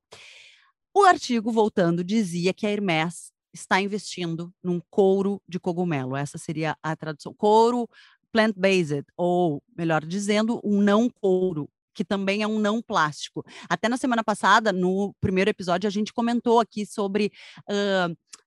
O 0.93 1.05
artigo, 1.05 1.53
voltando, 1.53 2.03
dizia 2.03 2.53
que 2.53 2.67
a 2.67 2.71
Hermès 2.71 3.33
está 3.53 3.81
investindo 3.81 4.53
num 4.63 4.81
couro 4.91 5.41
de 5.49 5.59
cogumelo. 5.59 6.17
Essa 6.17 6.39
seria 6.39 6.77
a 6.83 6.97
tradução. 6.97 7.35
Couro 7.35 7.89
plant-based, 8.33 9.05
ou, 9.17 9.63
melhor 9.77 10.05
dizendo, 10.05 10.61
um 10.65 10.81
não 10.81 11.11
couro, 11.11 11.69
que 11.93 12.05
também 12.05 12.43
é 12.43 12.47
um 12.47 12.59
não 12.59 12.81
plástico. 12.81 13.45
Até 13.69 13.89
na 13.89 13.97
semana 13.97 14.23
passada, 14.23 14.73
no 14.73 15.15
primeiro 15.21 15.51
episódio, 15.51 15.89
a 15.89 15.91
gente 15.91 16.13
comentou 16.13 16.61
aqui 16.61 16.87
sobre. 16.87 17.33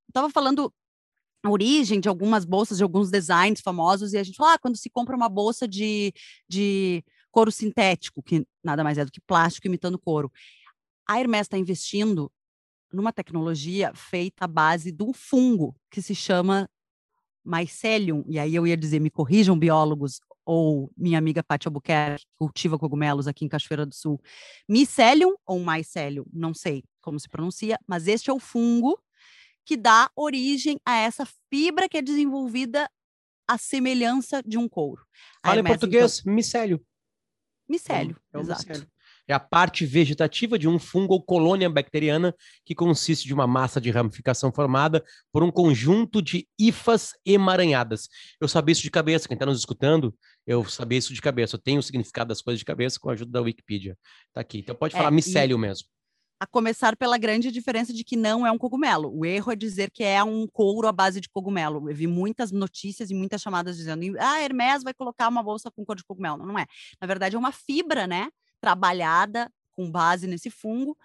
Estava 0.07 0.27
uh, 0.27 0.31
falando 0.31 0.73
a 1.43 1.49
origem 1.49 1.99
de 1.99 2.07
algumas 2.07 2.45
bolsas, 2.45 2.77
de 2.77 2.83
alguns 2.83 3.11
designs 3.11 3.59
famosos, 3.61 4.13
e 4.13 4.17
a 4.17 4.23
gente 4.23 4.37
falou: 4.37 4.53
ah, 4.53 4.59
quando 4.59 4.77
se 4.77 4.89
compra 4.89 5.15
uma 5.15 5.29
bolsa 5.29 5.67
de, 5.67 6.13
de 6.47 7.03
couro 7.31 7.51
sintético, 7.51 8.23
que 8.23 8.45
nada 8.63 8.83
mais 8.83 8.97
é 8.97 9.05
do 9.05 9.11
que 9.11 9.19
plástico 9.21 9.67
imitando 9.67 9.99
couro. 9.99 10.31
A 11.07 11.19
Hermès 11.19 11.41
está 11.41 11.57
investindo 11.57 12.31
numa 12.91 13.11
tecnologia 13.11 13.91
feita 13.95 14.45
à 14.45 14.47
base 14.47 14.91
de 14.91 15.03
um 15.03 15.11
fungo 15.11 15.75
que 15.89 16.01
se 16.01 16.13
chama 16.13 16.69
mycelium, 17.43 18.23
e 18.27 18.39
aí 18.39 18.55
eu 18.55 18.65
ia 18.65 18.77
dizer, 18.77 18.99
me 18.99 19.09
corrijam 19.09 19.57
biólogos, 19.57 20.21
ou 20.45 20.91
minha 20.95 21.17
amiga 21.17 21.43
Paty 21.43 21.67
Albuquerque, 21.67 22.25
que 22.25 22.31
cultiva 22.37 22.77
cogumelos 22.77 23.27
aqui 23.27 23.45
em 23.45 23.49
Cachoeira 23.49 23.85
do 23.85 23.95
Sul. 23.95 24.21
Mycelium 24.69 25.35
ou 25.45 25.59
mycelium, 25.59 26.25
não 26.31 26.53
sei 26.53 26.83
como 27.01 27.19
se 27.19 27.27
pronuncia, 27.27 27.79
mas 27.87 28.07
este 28.07 28.29
é 28.29 28.33
o 28.33 28.39
fungo 28.39 29.01
que 29.65 29.75
dá 29.77 30.09
origem 30.15 30.77
a 30.85 30.97
essa 30.97 31.25
fibra 31.49 31.87
que 31.87 31.97
é 31.97 32.01
desenvolvida 32.01 32.89
à 33.47 33.57
semelhança 33.57 34.41
de 34.43 34.57
um 34.57 34.67
couro. 34.67 35.05
Fala 35.45 35.59
em 35.59 35.63
português, 35.63 36.19
então, 36.19 36.33
micélio. 36.33 36.85
Micélio, 37.67 38.21
é, 38.33 38.37
é 38.37 38.41
exato. 38.41 38.67
Micélio 38.67 38.92
é 39.27 39.33
a 39.33 39.39
parte 39.39 39.85
vegetativa 39.85 40.57
de 40.59 40.67
um 40.67 40.77
fungo 40.77 41.13
ou 41.13 41.23
colônia 41.23 41.69
bacteriana 41.69 42.35
que 42.65 42.75
consiste 42.75 43.25
de 43.25 43.33
uma 43.33 43.47
massa 43.47 43.79
de 43.79 43.89
ramificação 43.89 44.51
formada 44.51 45.03
por 45.31 45.43
um 45.43 45.51
conjunto 45.51 46.21
de 46.21 46.47
hifas 46.59 47.13
emaranhadas. 47.25 48.09
Eu 48.39 48.47
sabia 48.47 48.73
isso 48.73 48.81
de 48.81 48.91
cabeça, 48.91 49.27
quem 49.27 49.35
está 49.35 49.45
nos 49.45 49.59
escutando, 49.59 50.13
eu 50.45 50.63
sabia 50.65 50.97
isso 50.97 51.13
de 51.13 51.21
cabeça. 51.21 51.55
Eu 51.55 51.61
tenho 51.61 51.79
o 51.79 51.83
significado 51.83 52.27
das 52.29 52.41
coisas 52.41 52.59
de 52.59 52.65
cabeça 52.65 52.99
com 52.99 53.09
a 53.09 53.13
ajuda 53.13 53.31
da 53.31 53.41
Wikipedia. 53.41 53.97
Tá 54.33 54.41
aqui. 54.41 54.59
Então 54.59 54.75
pode 54.75 54.93
falar 54.93 55.07
é, 55.07 55.11
micélio 55.11 55.57
mesmo. 55.57 55.87
A 56.39 56.45
começar 56.45 56.97
pela 56.97 57.17
grande 57.17 57.49
diferença 57.49 57.93
de 57.93 58.03
que 58.03 58.17
não 58.17 58.45
é 58.45 58.51
um 58.51 58.57
cogumelo. 58.57 59.09
O 59.17 59.25
erro 59.25 59.53
é 59.53 59.55
dizer 59.55 59.89
que 59.89 60.03
é 60.03 60.21
um 60.21 60.45
couro 60.45 60.87
à 60.87 60.91
base 60.91 61.21
de 61.21 61.29
cogumelo. 61.29 61.89
Eu 61.89 61.95
vi 61.95 62.07
muitas 62.07 62.51
notícias 62.51 63.09
e 63.09 63.13
muitas 63.13 63.41
chamadas 63.41 63.77
dizendo: 63.77 64.03
ah, 64.19 64.41
Hermes 64.41 64.83
vai 64.83 64.93
colocar 64.93 65.29
uma 65.29 65.41
bolsa 65.41 65.71
com 65.71 65.85
couro 65.85 65.99
de 65.99 66.05
cogumelo. 66.05 66.45
Não 66.45 66.59
é. 66.59 66.65
Na 66.99 67.07
verdade, 67.07 67.37
é 67.37 67.39
uma 67.39 67.53
fibra, 67.53 68.05
né? 68.05 68.27
Trabalhada 68.63 69.51
com 69.75 69.91
base 69.91 70.25
nesse 70.25 70.49
fungo 70.49 70.97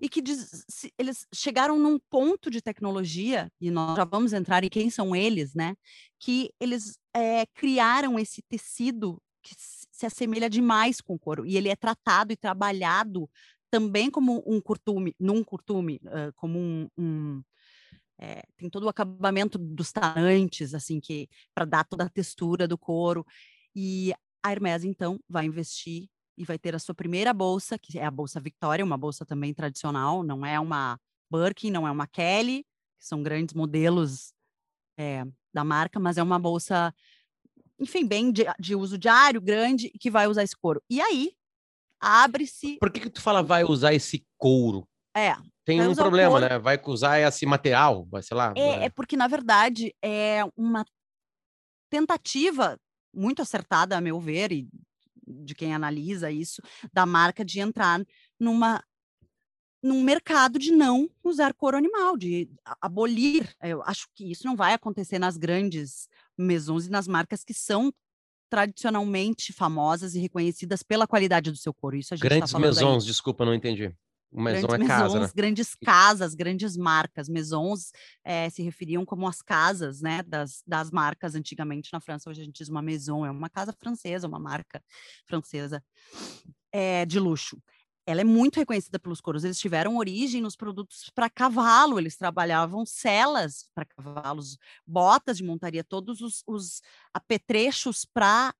e 0.00 0.08
que 0.08 0.20
diz, 0.20 0.64
eles 0.98 1.26
chegaram 1.32 1.78
num 1.78 1.98
ponto 2.10 2.50
de 2.50 2.60
tecnologia, 2.60 3.50
e 3.60 3.70
nós 3.70 3.96
já 3.96 4.04
vamos 4.04 4.32
entrar 4.32 4.64
em 4.64 4.68
quem 4.68 4.90
são 4.90 5.14
eles, 5.14 5.54
né? 5.54 5.74
Que 6.18 6.50
eles 6.60 6.98
é, 7.14 7.46
criaram 7.46 8.18
esse 8.18 8.42
tecido 8.42 9.20
que 9.42 9.54
se 9.56 10.06
assemelha 10.06 10.48
demais 10.48 11.00
com 11.00 11.14
o 11.14 11.18
couro, 11.18 11.46
e 11.46 11.56
ele 11.56 11.68
é 11.68 11.76
tratado 11.76 12.32
e 12.32 12.36
trabalhado 12.36 13.28
também 13.70 14.10
como 14.10 14.42
um 14.46 14.60
curtume, 14.60 15.14
num 15.18 15.44
curtume, 15.44 16.00
uh, 16.04 16.32
como 16.36 16.58
um, 16.58 16.88
um 16.96 17.42
é, 18.20 18.42
tem 18.56 18.68
todo 18.68 18.84
o 18.84 18.88
acabamento 18.88 19.58
dos 19.58 19.92
tarantes, 19.92 20.74
assim, 20.74 21.00
que 21.00 21.28
para 21.54 21.64
dar 21.64 21.84
toda 21.84 22.04
a 22.04 22.08
textura 22.08 22.66
do 22.66 22.76
couro. 22.78 23.24
E 23.74 24.12
a 24.42 24.50
Hermes, 24.50 24.84
então, 24.84 25.20
vai 25.28 25.46
investir 25.46 26.08
e 26.38 26.44
vai 26.44 26.58
ter 26.58 26.74
a 26.74 26.78
sua 26.78 26.94
primeira 26.94 27.34
bolsa, 27.34 27.76
que 27.76 27.98
é 27.98 28.04
a 28.04 28.10
Bolsa 28.10 28.40
Victoria, 28.40 28.84
uma 28.84 28.96
bolsa 28.96 29.26
também 29.26 29.52
tradicional, 29.52 30.22
não 30.22 30.46
é 30.46 30.58
uma 30.58 30.98
Birkin, 31.30 31.70
não 31.70 31.86
é 31.86 31.90
uma 31.90 32.06
Kelly, 32.06 32.64
que 32.98 33.06
são 33.06 33.22
grandes 33.22 33.54
modelos 33.54 34.32
é, 34.96 35.26
da 35.52 35.64
marca, 35.64 35.98
mas 35.98 36.16
é 36.16 36.22
uma 36.22 36.38
bolsa, 36.38 36.94
enfim, 37.78 38.06
bem 38.06 38.30
de, 38.30 38.44
de 38.58 38.76
uso 38.76 38.96
diário, 38.96 39.40
grande, 39.40 39.90
que 39.90 40.10
vai 40.10 40.28
usar 40.28 40.44
esse 40.44 40.56
couro. 40.56 40.80
E 40.88 41.00
aí, 41.00 41.32
abre-se. 42.00 42.78
Por 42.78 42.90
que, 42.90 43.00
que 43.00 43.10
tu 43.10 43.20
fala 43.20 43.42
vai 43.42 43.64
usar 43.64 43.92
esse 43.92 44.24
couro? 44.36 44.88
É. 45.16 45.36
Tem 45.64 45.86
um 45.86 45.94
problema, 45.94 46.40
né? 46.40 46.58
Vai 46.58 46.80
usar 46.86 47.18
esse 47.18 47.44
material, 47.44 48.06
vai, 48.06 48.22
sei 48.22 48.36
lá. 48.36 48.54
É, 48.56 48.84
é 48.84 48.88
porque, 48.88 49.16
na 49.16 49.26
verdade, 49.26 49.94
é 50.02 50.42
uma 50.56 50.84
tentativa 51.90 52.78
muito 53.12 53.42
acertada, 53.42 53.96
a 53.96 54.00
meu 54.00 54.20
ver, 54.20 54.52
e 54.52 54.68
de 55.28 55.54
quem 55.54 55.74
analisa 55.74 56.30
isso, 56.30 56.62
da 56.92 57.04
marca 57.06 57.44
de 57.44 57.60
entrar 57.60 58.04
numa 58.38 58.82
num 59.80 60.02
mercado 60.02 60.58
de 60.58 60.72
não 60.72 61.08
usar 61.22 61.54
couro 61.54 61.76
animal, 61.76 62.16
de 62.16 62.50
abolir. 62.80 63.48
Eu 63.62 63.80
acho 63.84 64.08
que 64.12 64.28
isso 64.28 64.44
não 64.44 64.56
vai 64.56 64.74
acontecer 64.74 65.20
nas 65.20 65.36
grandes 65.36 66.08
maisons 66.36 66.86
e 66.86 66.90
nas 66.90 67.06
marcas 67.06 67.44
que 67.44 67.54
são 67.54 67.92
tradicionalmente 68.50 69.52
famosas 69.52 70.14
e 70.14 70.18
reconhecidas 70.18 70.82
pela 70.82 71.06
qualidade 71.06 71.50
do 71.50 71.56
seu 71.56 71.72
couro. 71.72 71.96
Isso 71.96 72.12
a 72.12 72.16
gente 72.16 72.22
tá 72.22 72.28
Grandes 72.28 72.52
tá 72.52 72.58
maisons, 72.58 73.04
aí. 73.04 73.08
desculpa, 73.08 73.44
não 73.44 73.54
entendi. 73.54 73.94
Maison 74.30 74.66
grandes 74.66 74.84
é 74.84 74.88
casa, 74.88 75.02
maisons, 75.04 75.20
né? 75.20 75.32
grandes 75.34 75.74
casas, 75.74 76.34
grandes 76.34 76.76
marcas. 76.76 77.28
Maisons 77.28 77.92
é, 78.22 78.50
se 78.50 78.62
referiam 78.62 79.04
como 79.04 79.26
as 79.26 79.40
casas, 79.40 80.00
né, 80.00 80.22
das, 80.22 80.62
das 80.66 80.90
marcas 80.90 81.34
antigamente 81.34 81.90
na 81.92 82.00
França. 82.00 82.28
Hoje 82.28 82.42
a 82.42 82.44
gente 82.44 82.58
diz 82.58 82.68
uma 82.68 82.82
maison, 82.82 83.24
é 83.24 83.30
uma 83.30 83.48
casa 83.48 83.72
francesa, 83.72 84.28
uma 84.28 84.38
marca 84.38 84.82
francesa 85.26 85.82
é, 86.72 87.06
de 87.06 87.18
luxo 87.18 87.58
ela 88.08 88.22
é 88.22 88.24
muito 88.24 88.56
reconhecida 88.56 88.98
pelos 88.98 89.20
couros. 89.20 89.44
Eles 89.44 89.58
tiveram 89.58 89.98
origem 89.98 90.40
nos 90.40 90.56
produtos 90.56 91.10
para 91.14 91.28
cavalo, 91.28 91.98
eles 91.98 92.16
trabalhavam 92.16 92.86
celas 92.86 93.68
para 93.74 93.84
cavalos, 93.84 94.56
botas 94.86 95.36
de 95.36 95.44
montaria, 95.44 95.84
todos 95.84 96.22
os, 96.22 96.42
os 96.46 96.80
apetrechos 97.12 98.06
para 98.06 98.54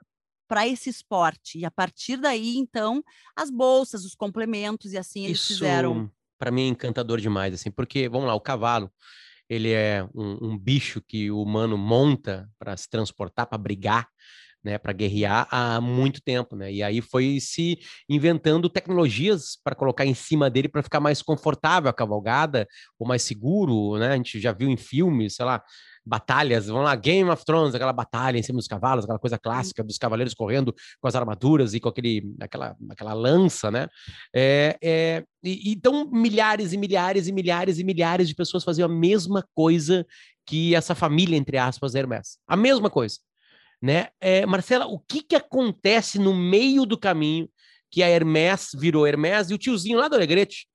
para 0.49 0.67
esse 0.67 0.91
esporte. 0.91 1.59
E 1.59 1.65
a 1.65 1.71
partir 1.71 2.17
daí, 2.17 2.57
então, 2.57 3.05
as 3.37 3.51
bolsas, 3.51 4.05
os 4.05 4.15
complementos 4.15 4.93
e 4.93 4.99
assim 4.99 5.27
eles 5.27 5.39
Isso, 5.41 5.55
fizeram. 5.55 6.11
Para 6.39 6.51
mim 6.51 6.63
é 6.63 6.69
encantador 6.69 7.21
demais, 7.21 7.53
assim, 7.53 7.71
porque 7.71 8.09
vamos 8.09 8.27
lá, 8.27 8.35
o 8.35 8.41
cavalo 8.41 8.91
ele 9.49 9.73
é 9.73 10.07
um, 10.15 10.51
um 10.51 10.59
bicho 10.59 11.01
que 11.01 11.31
o 11.31 11.43
humano 11.43 11.77
monta 11.77 12.49
para 12.59 12.77
se 12.77 12.89
transportar, 12.89 13.47
para 13.47 13.57
brigar 13.57 14.09
né, 14.63 14.77
para 14.77 14.93
guerrear 14.93 15.47
há 15.51 15.81
muito 15.81 16.21
tempo, 16.21 16.57
né? 16.57 16.73
E 16.73 16.83
aí 16.83 17.01
foi 17.01 17.39
se 17.41 17.79
inventando 18.09 18.69
tecnologias 18.69 19.57
para 19.63 19.75
colocar 19.75 20.05
em 20.05 20.15
cima 20.15 20.51
dele 20.51 20.69
para 20.69 20.83
ficar 20.83 21.01
mais 21.01 21.23
confortável 21.23 21.89
a 21.89 21.95
cavalgada, 21.95 22.67
ou 22.99 23.07
mais 23.07 23.23
seguro, 23.23 23.99
né? 23.99 24.09
A 24.13 24.17
gente 24.17 24.41
já 24.41 24.53
viu 24.53 24.69
em 24.69 24.77
filmes, 24.77 25.37
sei 25.37 25.45
lá, 25.45 25.63
batalhas, 26.09 26.67
vamos 26.67 26.85
lá, 26.85 26.97
Game 26.97 27.29
of 27.31 27.45
Thrones, 27.45 27.75
aquela 27.75 27.93
batalha 27.93 28.39
em 28.39 28.43
cima 28.43 28.57
dos 28.57 28.67
cavalos, 28.67 29.05
aquela 29.05 29.19
coisa 29.19 29.39
clássica 29.39 29.85
dos 29.85 29.99
cavaleiros 29.99 30.35
correndo 30.35 30.75
com 31.01 31.09
as 31.09 31.15
armaduras 31.15 31.75
e 31.75 31.81
com 31.81 31.89
aquele, 31.89 32.35
aquela, 32.41 32.77
aquela 32.91 33.13
lança, 33.13 33.71
né? 33.71 33.87
É, 34.35 34.77
é, 34.83 35.25
e, 35.43 35.73
então, 35.73 36.11
milhares 36.11 36.73
e 36.73 36.77
milhares 36.77 37.29
e 37.29 37.33
milhares 37.33 37.79
e 37.79 37.85
milhares 37.85 38.29
de 38.29 38.35
pessoas 38.35 38.65
faziam 38.65 38.87
a 38.87 38.93
mesma 38.93 39.47
coisa 39.55 40.07
que 40.47 40.75
essa 40.75 40.95
família, 40.95 41.37
entre 41.37 41.59
aspas, 41.59 41.95
Hermes. 41.95 42.39
A 42.49 42.57
mesma 42.57 42.89
coisa 42.89 43.19
né? 43.81 44.09
É, 44.21 44.45
Marcela, 44.45 44.87
o 44.87 44.99
que, 44.99 45.23
que 45.23 45.37
acontece 45.37 46.19
no 46.19 46.35
meio 46.35 46.85
do 46.85 46.99
caminho 46.99 47.49
que 47.91 48.03
a 48.03 48.09
Hermes 48.09 48.71
virou 48.75 49.07
Hermes 49.07 49.51
e 49.51 49.55
o 49.55 49.59
tiozinho 49.59 49.99
lá 49.99 50.09
do 50.09 50.17
Alegrete, 50.17 50.67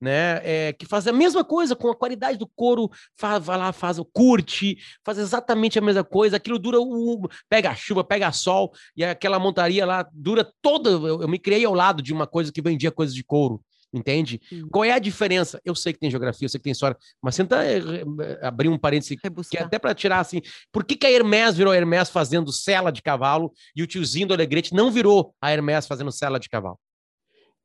né? 0.00 0.40
É, 0.42 0.72
que 0.72 0.86
faz 0.86 1.06
a 1.06 1.12
mesma 1.12 1.44
coisa 1.44 1.76
com 1.76 1.90
a 1.90 1.96
qualidade 1.96 2.38
do 2.38 2.46
couro, 2.46 2.90
faz, 3.16 3.44
vai 3.44 3.58
lá, 3.58 3.72
faz 3.72 3.98
o 3.98 4.04
curte, 4.04 4.78
faz 5.04 5.18
exatamente 5.18 5.78
a 5.78 5.82
mesma 5.82 6.04
coisa. 6.04 6.36
Aquilo 6.36 6.58
dura 6.58 6.80
o 6.80 7.28
pega 7.48 7.70
a 7.70 7.74
chuva, 7.74 8.02
pega 8.02 8.32
sol 8.32 8.72
e 8.96 9.04
aquela 9.04 9.38
montaria 9.38 9.84
lá 9.84 10.08
dura 10.12 10.50
toda. 10.62 10.90
Eu, 10.90 11.22
eu 11.22 11.28
me 11.28 11.38
criei 11.38 11.64
ao 11.64 11.74
lado 11.74 12.02
de 12.02 12.12
uma 12.12 12.26
coisa 12.26 12.52
que 12.52 12.62
vendia 12.62 12.90
coisas 12.90 13.14
de 13.14 13.24
couro 13.24 13.60
entende? 13.92 14.40
Qual 14.70 14.84
é 14.84 14.92
a 14.92 14.98
diferença? 14.98 15.60
Eu 15.64 15.74
sei 15.74 15.92
que 15.92 15.98
tem 15.98 16.10
geografia, 16.10 16.44
eu 16.46 16.48
sei 16.48 16.58
que 16.58 16.64
tem 16.64 16.72
história, 16.72 16.96
mas 17.20 17.36
tenta 17.36 17.64
eh, 17.64 17.78
eh, 17.78 18.38
abrir 18.40 18.68
um 18.68 18.78
parêntese 18.78 19.16
que 19.16 19.58
é 19.58 19.62
até 19.62 19.78
para 19.78 19.94
tirar 19.94 20.20
assim, 20.20 20.40
por 20.72 20.84
que, 20.84 20.96
que 20.96 21.06
a 21.06 21.10
Hermes 21.10 21.56
virou 21.56 21.72
a 21.72 21.76
Hermes 21.76 22.08
fazendo 22.08 22.52
cela 22.52 22.90
de 22.90 23.02
cavalo 23.02 23.52
e 23.74 23.82
o 23.82 23.86
tiozinho 23.86 24.28
do 24.28 24.34
Alegrete 24.34 24.74
não 24.74 24.90
virou 24.90 25.34
a 25.40 25.50
Hermes 25.50 25.86
fazendo 25.86 26.12
cela 26.12 26.38
de 26.38 26.48
cavalo? 26.48 26.78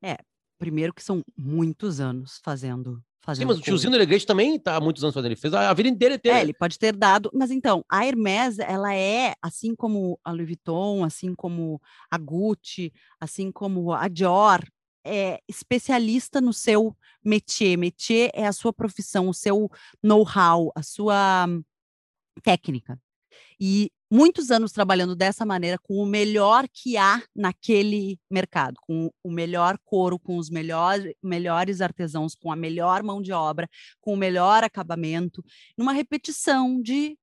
É, 0.04 0.18
primeiro 0.57 0.93
que 0.93 1.03
são 1.03 1.21
muitos 1.38 2.00
anos 2.00 2.39
fazendo 2.43 3.03
Fazendo 3.25 3.41
Sim, 3.41 3.47
mas 3.47 3.57
o 3.57 3.62
tiozinho 3.62 3.89
do 3.89 3.95
Alegrete 3.95 4.24
também 4.24 4.55
está 4.55 4.75
há 4.75 4.79
muitos 4.79 5.03
anos 5.03 5.15
fazendo. 5.15 5.31
Ele 5.31 5.35
fez 5.35 5.51
a, 5.51 5.71
a 5.71 5.74
vida 5.74 5.89
inteira. 5.89 6.19
Ter... 6.19 6.29
É, 6.29 6.41
ele 6.41 6.53
pode 6.53 6.77
ter 6.77 6.95
dado. 6.95 7.31
Mas 7.33 7.50
então, 7.50 7.83
a 7.89 8.05
Hermes, 8.05 8.59
ela 8.59 8.93
é, 8.93 9.33
assim 9.41 9.74
como 9.74 10.19
a 10.24 10.31
Louis 10.31 10.45
Vuitton, 10.45 11.03
assim 11.03 11.33
como 11.33 11.81
a 12.12 12.19
Gucci, 12.19 12.93
assim 13.19 13.51
como 13.51 13.93
a 13.93 14.07
Dior, 14.07 14.63
é, 15.03 15.39
especialista 15.47 16.39
no 16.39 16.53
seu 16.53 16.95
métier. 17.24 17.75
Métier 17.79 18.29
é 18.31 18.45
a 18.45 18.53
sua 18.53 18.71
profissão, 18.71 19.27
o 19.27 19.33
seu 19.33 19.71
know-how, 20.03 20.71
a 20.75 20.83
sua 20.83 21.47
técnica. 22.43 23.01
E 23.59 23.89
muitos 24.15 24.50
anos 24.50 24.72
trabalhando 24.72 25.13
dessa 25.13 25.45
maneira, 25.45 25.77
com 25.77 25.95
o 25.95 26.05
melhor 26.05 26.65
que 26.72 26.95
há 26.95 27.22
naquele 27.36 28.17
mercado, 28.31 28.75
com 28.81 29.12
o 29.22 29.29
melhor 29.29 29.77
couro, 29.84 30.17
com 30.17 30.38
os 30.38 30.50
melhores, 30.50 31.13
melhores 31.22 31.81
artesãos, 31.81 32.34
com 32.34 32.50
a 32.50 32.55
melhor 32.55 33.03
mão 33.03 33.22
de 33.22 33.34
obra, 33.34 33.69
com 34.00 34.13
o 34.13 34.17
melhor 34.17 34.63
acabamento, 34.63 35.43
numa 35.77 35.91
repetição 35.91 36.81
de 36.81 37.17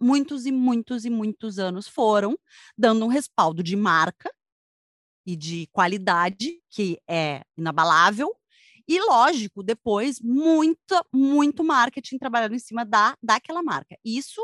muitos 0.00 0.46
e 0.46 0.52
muitos 0.52 1.04
e 1.04 1.10
muitos 1.10 1.58
anos 1.58 1.88
foram 1.88 2.38
dando 2.78 3.04
um 3.04 3.08
respaldo 3.08 3.60
de 3.60 3.74
marca 3.74 4.32
e 5.26 5.34
de 5.34 5.66
qualidade, 5.72 6.62
que 6.70 6.96
é 7.08 7.42
inabalável, 7.58 8.32
e 8.88 9.00
lógico, 9.00 9.62
depois 9.62 10.20
muito, 10.20 10.94
muito 11.12 11.64
marketing 11.64 12.18
trabalhando 12.18 12.54
em 12.54 12.58
cima 12.58 12.84
da 12.84 13.14
daquela 13.22 13.62
marca. 13.62 13.96
Isso 14.04 14.40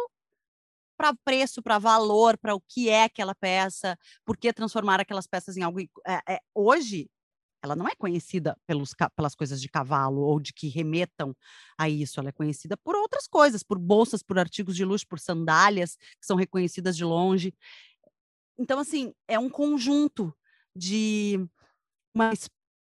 para 0.96 1.14
preço, 1.24 1.62
para 1.62 1.78
valor, 1.78 2.38
para 2.38 2.54
o 2.54 2.60
que 2.60 2.88
é 2.88 3.04
aquela 3.04 3.34
peça, 3.34 3.98
por 4.24 4.36
que 4.36 4.52
transformar 4.52 5.00
aquelas 5.00 5.26
peças 5.26 5.56
em 5.56 5.62
algo. 5.62 5.80
É, 6.06 6.34
é, 6.34 6.40
hoje, 6.54 7.08
ela 7.62 7.74
não 7.74 7.88
é 7.88 7.94
conhecida 7.96 8.56
pelos, 8.66 8.94
pelas 9.14 9.34
coisas 9.34 9.60
de 9.60 9.68
cavalo 9.68 10.20
ou 10.20 10.40
de 10.40 10.52
que 10.52 10.68
remetam 10.68 11.34
a 11.78 11.88
isso, 11.88 12.20
ela 12.20 12.28
é 12.28 12.32
conhecida 12.32 12.76
por 12.76 12.94
outras 12.94 13.26
coisas, 13.26 13.62
por 13.62 13.78
bolsas, 13.78 14.22
por 14.22 14.38
artigos 14.38 14.76
de 14.76 14.84
luxo, 14.84 15.06
por 15.08 15.18
sandálias, 15.18 15.96
que 15.96 16.26
são 16.26 16.36
reconhecidas 16.36 16.96
de 16.96 17.04
longe. 17.04 17.52
Então, 18.58 18.78
assim, 18.78 19.12
é 19.28 19.38
um 19.38 19.50
conjunto 19.50 20.34
de 20.74 21.38
uma, 22.14 22.32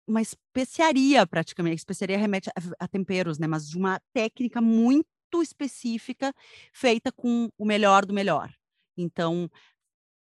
uma 0.08 0.22
especiaria, 0.22 1.26
praticamente. 1.26 1.74
A 1.74 1.76
especiaria 1.76 2.18
remete 2.18 2.50
a, 2.50 2.86
a 2.86 2.88
temperos, 2.88 3.38
né? 3.38 3.48
Mas 3.48 3.70
de 3.70 3.78
uma 3.78 4.02
técnica 4.14 4.62
muito 4.62 5.08
específica, 5.40 6.34
feita 6.74 7.12
com 7.12 7.50
o 7.56 7.64
melhor 7.64 8.08
do 8.08 8.14
melhor. 8.14 8.52
Então, 8.98 9.48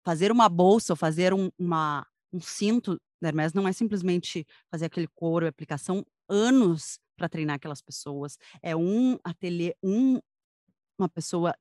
fazer 0.05 0.31
uma 0.31 0.47
bolsa 0.47 0.93
ou 0.93 0.97
fazer 0.97 1.33
um, 1.33 1.49
uma, 1.57 2.05
um 2.31 2.39
cinto 2.39 2.99
da 3.19 3.29
Hermes 3.29 3.53
não 3.53 3.67
é 3.67 3.71
simplesmente 3.71 4.45
fazer 4.69 4.85
aquele 4.85 5.07
couro, 5.07 5.47
aplicação, 5.47 6.05
anos 6.29 6.99
para 7.17 7.29
treinar 7.29 7.55
aquelas 7.55 7.81
pessoas. 7.81 8.37
É 8.61 8.75
um 8.75 9.17
ateliê, 9.23 9.75
um, 9.81 10.19
uma 10.97 11.09
pessoa 11.09 11.55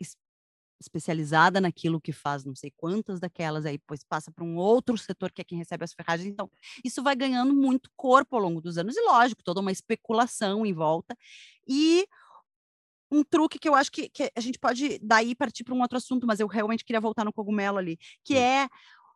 especializada 0.81 1.61
naquilo 1.61 2.01
que 2.01 2.13
faz 2.13 2.45
não 2.45 2.55
sei 2.57 2.73
quantas 2.77 3.21
daquelas, 3.21 3.65
aí 3.65 3.79
depois 3.79 4.03
passa 4.03 4.33
para 4.33 4.45
um 4.45 4.57
outro 4.57 4.99
setor 4.99 5.31
que 5.31 5.41
é 5.41 5.45
quem 5.45 5.57
recebe 5.57 5.85
as 5.85 5.93
ferragens. 5.93 6.29
Então, 6.29 6.51
isso 6.85 7.03
vai 7.03 7.15
ganhando 7.15 7.55
muito 7.55 7.89
corpo 7.97 8.37
ao 8.37 8.43
longo 8.43 8.61
dos 8.61 8.77
anos, 8.77 8.97
e 8.97 9.01
lógico, 9.03 9.43
toda 9.45 9.61
uma 9.61 9.73
especulação 9.73 10.67
em 10.67 10.73
volta. 10.73 11.17
E 11.67 12.07
um 13.12 13.23
truque 13.23 13.59
que 13.59 13.69
eu 13.69 13.75
acho 13.75 13.92
que, 13.92 14.09
que 14.09 14.33
a 14.35 14.40
gente 14.40 14.59
pode 14.59 14.99
daí 15.02 15.35
partir 15.35 15.64
para 15.64 15.75
um 15.75 15.83
outro 15.83 15.99
assunto, 15.99 16.26
mas 16.26 16.40
eu 16.40 16.47
realmente 16.47 16.85
queria 16.85 17.00
voltar 17.00 17.25
no 17.25 17.33
cogumelo 17.33 17.76
ali, 17.76 17.99
que 18.25 18.35
hum. 18.35 18.38
é 18.38 18.69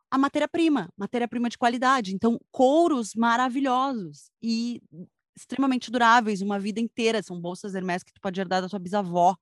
a 0.09 0.17
matéria-prima, 0.17 0.87
matéria-prima 0.95 1.49
de 1.49 1.57
qualidade. 1.57 2.13
Então, 2.13 2.39
couros 2.51 3.13
maravilhosos 3.15 4.29
e 4.41 4.81
extremamente 5.35 5.91
duráveis, 5.91 6.41
uma 6.41 6.59
vida 6.59 6.79
inteira. 6.79 7.21
São 7.21 7.39
bolsas 7.39 7.75
Hermès 7.75 8.03
que 8.03 8.13
tu 8.13 8.21
pode 8.21 8.39
herdar 8.39 8.61
da 8.61 8.69
tua 8.69 8.79
bisavó 8.79 9.35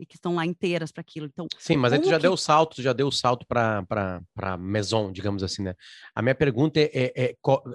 e 0.00 0.06
que 0.06 0.16
estão 0.16 0.34
lá 0.34 0.46
inteiras 0.46 0.90
para 0.90 1.02
aquilo. 1.02 1.26
Então, 1.26 1.46
Sim, 1.58 1.76
mas 1.76 1.92
aí 1.92 2.00
tu 2.00 2.08
já 2.08 2.16
que... 2.16 2.22
deu 2.22 2.32
o 2.32 2.36
salto, 2.36 2.76
tu 2.76 2.82
já 2.82 2.92
deu 2.92 3.08
o 3.08 3.12
salto 3.12 3.46
para 3.46 4.58
Maison, 4.58 5.12
digamos 5.12 5.42
assim, 5.42 5.62
né? 5.62 5.74
A 6.14 6.22
minha 6.22 6.34
pergunta 6.34 6.80
é, 6.80 6.90
é, 6.94 7.12
é, 7.16 7.34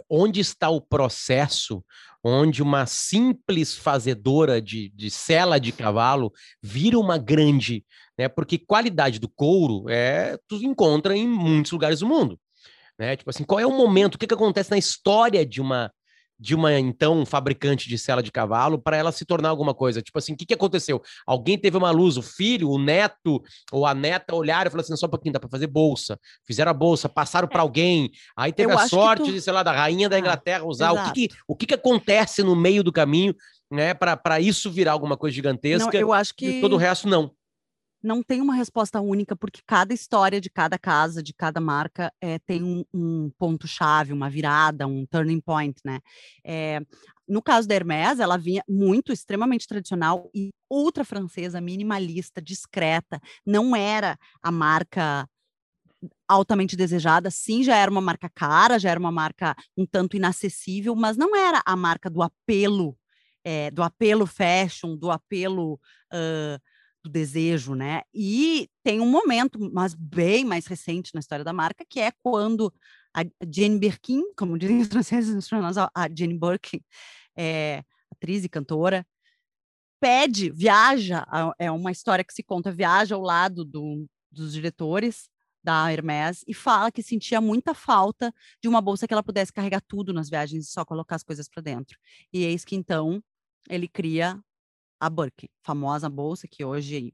onde 0.09 0.39
está 0.39 0.69
o 0.69 0.81
processo 0.81 1.83
onde 2.23 2.63
uma 2.63 2.87
simples 2.87 3.77
fazedora 3.77 4.59
de, 4.59 4.89
de 4.89 5.11
cela 5.11 5.59
de 5.59 5.71
cavalo 5.71 6.33
vira 6.59 6.97
uma 6.97 7.19
grande, 7.19 7.85
né? 8.17 8.27
Porque 8.27 8.57
qualidade 8.57 9.19
do 9.19 9.29
couro 9.29 9.87
é 9.87 10.35
tu 10.47 10.55
encontra 10.55 11.15
em 11.15 11.27
muitos 11.27 11.71
lugares 11.71 11.99
do 11.99 12.07
mundo. 12.07 12.39
Né? 12.97 13.15
Tipo 13.15 13.29
assim, 13.29 13.43
qual 13.43 13.59
é 13.59 13.65
o 13.65 13.77
momento, 13.77 14.15
o 14.15 14.17
que, 14.17 14.25
que 14.25 14.33
acontece 14.33 14.71
na 14.71 14.77
história 14.77 15.45
de 15.45 15.61
uma 15.61 15.91
de 16.39 16.53
uma 16.53 16.77
então 16.77 17.25
fabricante 17.25 17.87
de 17.87 17.97
cela 17.97 18.21
de 18.21 18.31
cavalo 18.31 18.77
para 18.77 18.97
ela 18.97 19.11
se 19.11 19.25
tornar 19.25 19.49
alguma 19.49 19.73
coisa. 19.73 20.01
Tipo 20.01 20.17
assim, 20.17 20.33
o 20.33 20.37
que, 20.37 20.45
que 20.45 20.53
aconteceu? 20.53 21.01
Alguém 21.25 21.57
teve 21.57 21.77
uma 21.77 21.91
luz, 21.91 22.17
o 22.17 22.21
filho, 22.21 22.69
o 22.69 22.77
neto 22.77 23.41
ou 23.71 23.85
a 23.85 23.93
neta 23.93 24.35
olharam 24.35 24.67
e 24.67 24.71
falaram 24.71 24.85
assim: 24.85 24.95
só 24.95 25.07
um 25.07 25.09
pouquinho, 25.09 25.33
dá 25.33 25.39
para 25.39 25.49
fazer 25.49 25.67
bolsa. 25.67 26.19
Fizeram 26.45 26.71
a 26.71 26.73
bolsa, 26.73 27.07
passaram 27.07 27.47
para 27.47 27.59
é. 27.59 27.61
alguém, 27.61 28.11
aí 28.35 28.51
teve 28.51 28.71
Eu 28.71 28.77
a 28.77 28.87
sorte 28.87 29.25
tu... 29.25 29.31
de, 29.31 29.41
sei 29.41 29.53
lá, 29.53 29.63
da 29.63 29.71
rainha 29.71 30.09
da 30.09 30.15
ah, 30.15 30.19
Inglaterra 30.19 30.65
usar. 30.65 30.91
o 30.91 31.11
que, 31.11 31.27
que, 31.27 31.35
o 31.47 31.55
que, 31.55 31.65
que 31.65 31.73
acontece 31.73 32.43
no 32.43 32.55
meio 32.55 32.83
do 32.83 32.91
caminho, 32.91 33.33
né, 33.71 33.93
para 33.93 34.39
isso 34.39 34.69
virar 34.71 34.91
alguma 34.91 35.17
coisa 35.17 35.33
gigantesca? 35.33 35.91
Não, 35.91 35.99
eu 35.99 36.13
acho 36.13 36.33
que. 36.35 36.45
E 36.45 36.61
todo 36.61 36.73
o 36.73 36.77
resto 36.77 37.07
não 37.07 37.31
não 38.05 38.21
tem 38.21 38.39
uma 38.39 38.53
resposta 38.53 39.01
única, 39.01 39.35
porque 39.35 39.61
cada 39.65 39.93
história 39.93 40.39
de 40.39 40.49
cada 40.49 40.77
casa, 40.77 41.23
de 41.23 41.33
cada 41.33 41.59
marca, 41.59 42.13
é, 42.21 42.37
tem 42.39 42.63
um, 42.63 42.85
um 42.93 43.31
ponto-chave, 43.37 44.13
uma 44.13 44.29
virada, 44.29 44.85
um 44.85 45.05
turning 45.07 45.41
point, 45.41 45.81
né? 45.83 45.99
É, 46.45 46.79
no 47.27 47.41
caso 47.41 47.67
da 47.67 47.73
Hermès, 47.73 48.19
ela 48.19 48.37
vinha 48.37 48.63
muito, 48.69 49.11
extremamente 49.11 49.67
tradicional 49.67 50.29
e 50.33 50.51
ultra 50.69 51.03
francesa, 51.03 51.59
minimalista, 51.59 52.39
discreta. 52.39 53.19
Não 53.43 53.75
era 53.75 54.17
a 54.41 54.51
marca 54.51 55.27
altamente 56.27 56.75
desejada, 56.75 57.31
sim, 57.31 57.63
já 57.63 57.75
era 57.75 57.89
uma 57.89 58.01
marca 58.01 58.29
cara, 58.29 58.77
já 58.77 58.91
era 58.91 58.99
uma 58.99 59.11
marca 59.11 59.55
um 59.75 59.85
tanto 59.85 60.15
inacessível, 60.15 60.95
mas 60.95 61.17
não 61.17 61.35
era 61.35 61.63
a 61.65 61.75
marca 61.75 62.09
do 62.09 62.21
apelo, 62.21 62.95
é, 63.43 63.71
do 63.71 63.81
apelo 63.81 64.27
fashion, 64.27 64.95
do 64.95 65.09
apelo 65.09 65.79
uh, 66.13 66.61
do 67.05 67.09
desejo, 67.09 67.75
né? 67.75 68.01
E 68.13 68.67
tem 68.83 68.99
um 68.99 69.09
momento, 69.09 69.59
mas 69.71 69.93
bem 69.93 70.43
mais 70.43 70.65
recente 70.65 71.13
na 71.13 71.19
história 71.19 71.45
da 71.45 71.53
marca, 71.53 71.85
que 71.87 71.99
é 71.99 72.11
quando 72.23 72.73
a 73.15 73.23
Jane 73.47 73.79
Birkin, 73.79 74.33
como 74.35 74.57
dizem 74.57 74.81
os 74.81 74.87
franceses, 74.87 75.49
a 75.93 76.09
Jane 76.15 76.37
Birkin, 76.37 76.81
é, 77.37 77.83
atriz 78.11 78.43
e 78.43 78.49
cantora, 78.49 79.05
pede, 79.99 80.49
viaja, 80.51 81.25
é 81.59 81.69
uma 81.71 81.91
história 81.91 82.23
que 82.23 82.33
se 82.33 82.43
conta, 82.43 82.71
viaja 82.71 83.15
ao 83.15 83.21
lado 83.21 83.63
do, 83.63 84.05
dos 84.31 84.53
diretores 84.53 85.29
da 85.63 85.91
Hermès 85.91 86.43
e 86.47 86.53
fala 86.53 86.91
que 86.91 87.01
sentia 87.01 87.39
muita 87.39 87.73
falta 87.73 88.33
de 88.61 88.67
uma 88.67 88.81
bolsa 88.81 89.07
que 89.07 89.13
ela 89.13 89.23
pudesse 89.23 89.53
carregar 89.53 89.81
tudo 89.87 90.13
nas 90.13 90.29
viagens 90.29 90.65
e 90.67 90.71
só 90.71 90.83
colocar 90.83 91.15
as 91.15 91.23
coisas 91.23 91.47
para 91.47 91.61
dentro. 91.61 91.97
E 92.33 92.43
eis 92.43 92.65
que 92.65 92.75
então 92.75 93.23
ele 93.69 93.87
cria 93.87 94.39
a 95.05 95.09
Birkin, 95.09 95.47
famosa 95.61 96.09
bolsa 96.09 96.47
que 96.47 96.65
hoje 96.65 97.13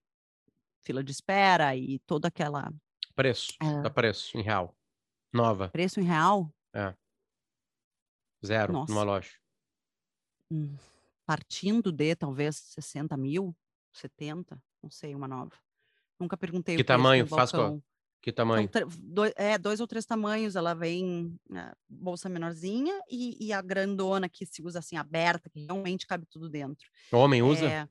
fila 0.82 1.04
de 1.04 1.12
espera 1.12 1.76
e 1.76 2.00
toda 2.00 2.30
aquela 2.30 2.74
preço, 3.14 3.52
é... 3.62 3.90
preço 3.90 4.38
em 4.38 4.42
real. 4.42 4.74
Nova. 5.34 5.70
Preço 5.70 6.00
em 6.00 6.04
real? 6.04 6.54
É. 6.74 6.94
Zero 8.46 8.74
Nossa. 8.74 8.92
numa 8.92 9.04
loja. 9.04 9.32
Hum, 10.50 10.76
partindo 11.26 11.92
de 11.92 12.16
talvez 12.16 12.56
60 12.56 13.16
mil, 13.18 13.56
70, 13.92 14.62
não 14.82 14.90
sei, 14.90 15.14
uma 15.14 15.28
nova. 15.28 15.56
Nunca 16.18 16.38
perguntei 16.38 16.78
que 16.78 16.84
tamanho 16.84 17.28
faz 17.28 17.52
com 17.52 17.82
que 18.22 18.32
tamanho? 18.32 18.70
dois, 19.00 19.34
é, 19.36 19.58
dois 19.58 19.80
ou 19.80 19.88
três 19.88 20.06
tamanhos. 20.06 20.56
Ela 20.56 20.74
vem 20.74 21.36
né, 21.50 21.72
bolsa 21.90 22.30
menorzinha 22.30 23.02
e, 23.10 23.48
e, 23.48 23.52
a 23.52 23.62
grandona 23.62 24.30
que 24.30 24.46
se 24.46 24.62
usa 24.62 24.80
assim, 24.80 24.96
aberta, 24.96 25.50
que 25.50 25.60
realmente 25.60 26.06
cabe 26.06 26.26
tudo 26.30 26.48
dentro. 26.48 26.88
O 27.12 27.18
homem 27.18 27.42
usa? 27.42 27.66
É, 27.66 27.88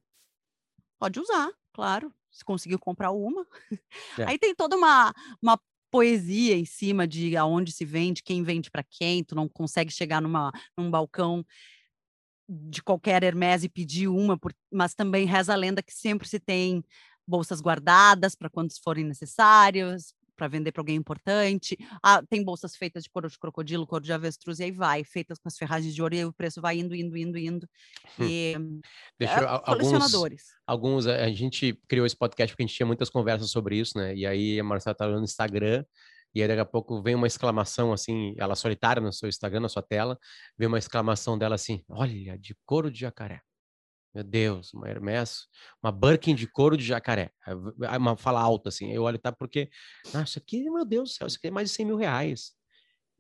pode 0.99 1.19
usar, 1.19 1.51
claro. 1.73 2.15
Se 2.31 2.45
conseguiu 2.45 2.79
comprar 2.79 3.11
uma. 3.11 3.45
É. 4.19 4.25
Aí 4.25 4.39
tem 4.39 4.55
toda 4.55 4.77
uma, 4.77 5.13
uma 5.43 5.59
poesia 5.91 6.57
em 6.57 6.65
cima 6.65 7.07
de 7.07 7.37
aonde 7.37 7.73
se 7.73 7.85
vende, 7.85 8.23
quem 8.23 8.43
vende 8.43 8.71
para 8.71 8.85
quem. 8.85 9.25
Tu 9.25 9.35
não 9.35 9.49
consegue 9.49 9.91
chegar 9.91 10.21
numa, 10.21 10.53
num 10.77 10.91
balcão 10.91 11.45
de 12.49 12.83
qualquer 12.83 13.23
Hermès 13.23 13.63
e 13.63 13.69
pedir 13.69 14.09
uma, 14.09 14.39
por, 14.39 14.53
mas 14.73 14.95
também 14.95 15.27
reza 15.27 15.53
a 15.53 15.57
lenda 15.57 15.83
que 15.83 15.93
sempre 15.93 16.29
se 16.29 16.41
tem 16.41 16.85
bolsas 17.27 17.61
guardadas 17.61 18.35
para 18.35 18.51
quando 18.51 18.73
forem 18.83 19.05
necessários, 19.05 20.13
para 20.41 20.49
vender 20.49 20.73
para 20.73 20.81
alguém 20.81 20.97
importante. 20.97 21.77
Ah, 22.03 22.23
tem 22.27 22.43
bolsas 22.43 22.75
feitas 22.75 23.05
de 23.05 23.11
couro 23.11 23.29
de 23.29 23.39
crocodilo, 23.39 23.87
couro 23.87 24.03
de 24.03 24.11
avestruz, 24.11 24.59
e 24.59 24.65
aí 24.65 24.73
vai, 24.73 25.05
feitas 25.05 25.39
com 25.39 25.49
as 25.49 25.59
ferragens 25.59 25.95
de 25.95 26.01
ouro, 26.01 26.15
e 26.15 26.25
o 26.25 26.33
preço 26.33 26.63
vai 26.63 26.79
indo, 26.79 26.95
indo, 26.95 27.15
indo, 27.15 27.37
indo. 27.37 27.69
Hum. 28.19 28.25
E, 28.25 28.55
Deixa 29.19 29.39
é, 29.39 29.55
eu, 29.55 29.61
colecionadores. 29.61 30.45
Alguns, 30.67 31.07
alguns, 31.07 31.07
a 31.07 31.31
gente 31.31 31.79
criou 31.87 32.07
esse 32.07 32.17
podcast 32.17 32.55
porque 32.55 32.63
a 32.63 32.67
gente 32.67 32.75
tinha 32.75 32.87
muitas 32.87 33.11
conversas 33.11 33.51
sobre 33.51 33.77
isso, 33.77 33.99
né? 33.99 34.15
E 34.17 34.27
aí 34.27 34.59
a 34.59 34.65
Marcela 34.65 34.95
tá 34.95 35.07
no 35.07 35.23
Instagram, 35.23 35.85
e 36.35 36.41
aí 36.41 36.49
daqui 36.49 36.61
a 36.61 36.65
pouco 36.65 37.03
vem 37.03 37.15
uma 37.15 37.27
exclamação 37.27 37.93
assim, 37.93 38.35
ela 38.39 38.55
solitária 38.55 39.03
no 39.03 39.13
seu 39.13 39.29
Instagram, 39.29 39.61
na 39.61 39.69
sua 39.69 39.83
tela, 39.83 40.19
vem 40.57 40.69
uma 40.69 40.79
exclamação 40.79 41.37
dela 41.37 41.57
assim: 41.57 41.85
olha, 41.87 42.39
de 42.39 42.57
couro 42.65 42.91
de 42.91 43.01
jacaré. 43.01 43.43
Meu 44.15 44.25
Deus, 44.25 44.75
uma 44.75 44.89
Hermes, 44.89 45.47
uma 45.83 45.93
Birkin 45.93 46.35
de 46.35 46.47
couro 46.47 46.77
de 46.77 46.85
jacaré. 46.85 47.31
Uma 47.97 48.17
fala 48.17 48.41
alta, 48.41 48.69
assim. 48.69 48.93
Eu 48.93 49.05
olho, 49.05 49.19
tá? 49.19 49.31
Porque, 49.31 49.71
ah, 50.13 50.23
isso 50.23 50.39
aqui, 50.39 50.69
meu 50.69 50.85
Deus 50.85 51.11
do 51.11 51.13
céu, 51.15 51.27
isso 51.27 51.37
aqui 51.37 51.47
é 51.47 51.51
mais 51.51 51.71
de 51.71 51.77
100 51.77 51.87
mil 51.87 51.97
reais. 51.97 52.53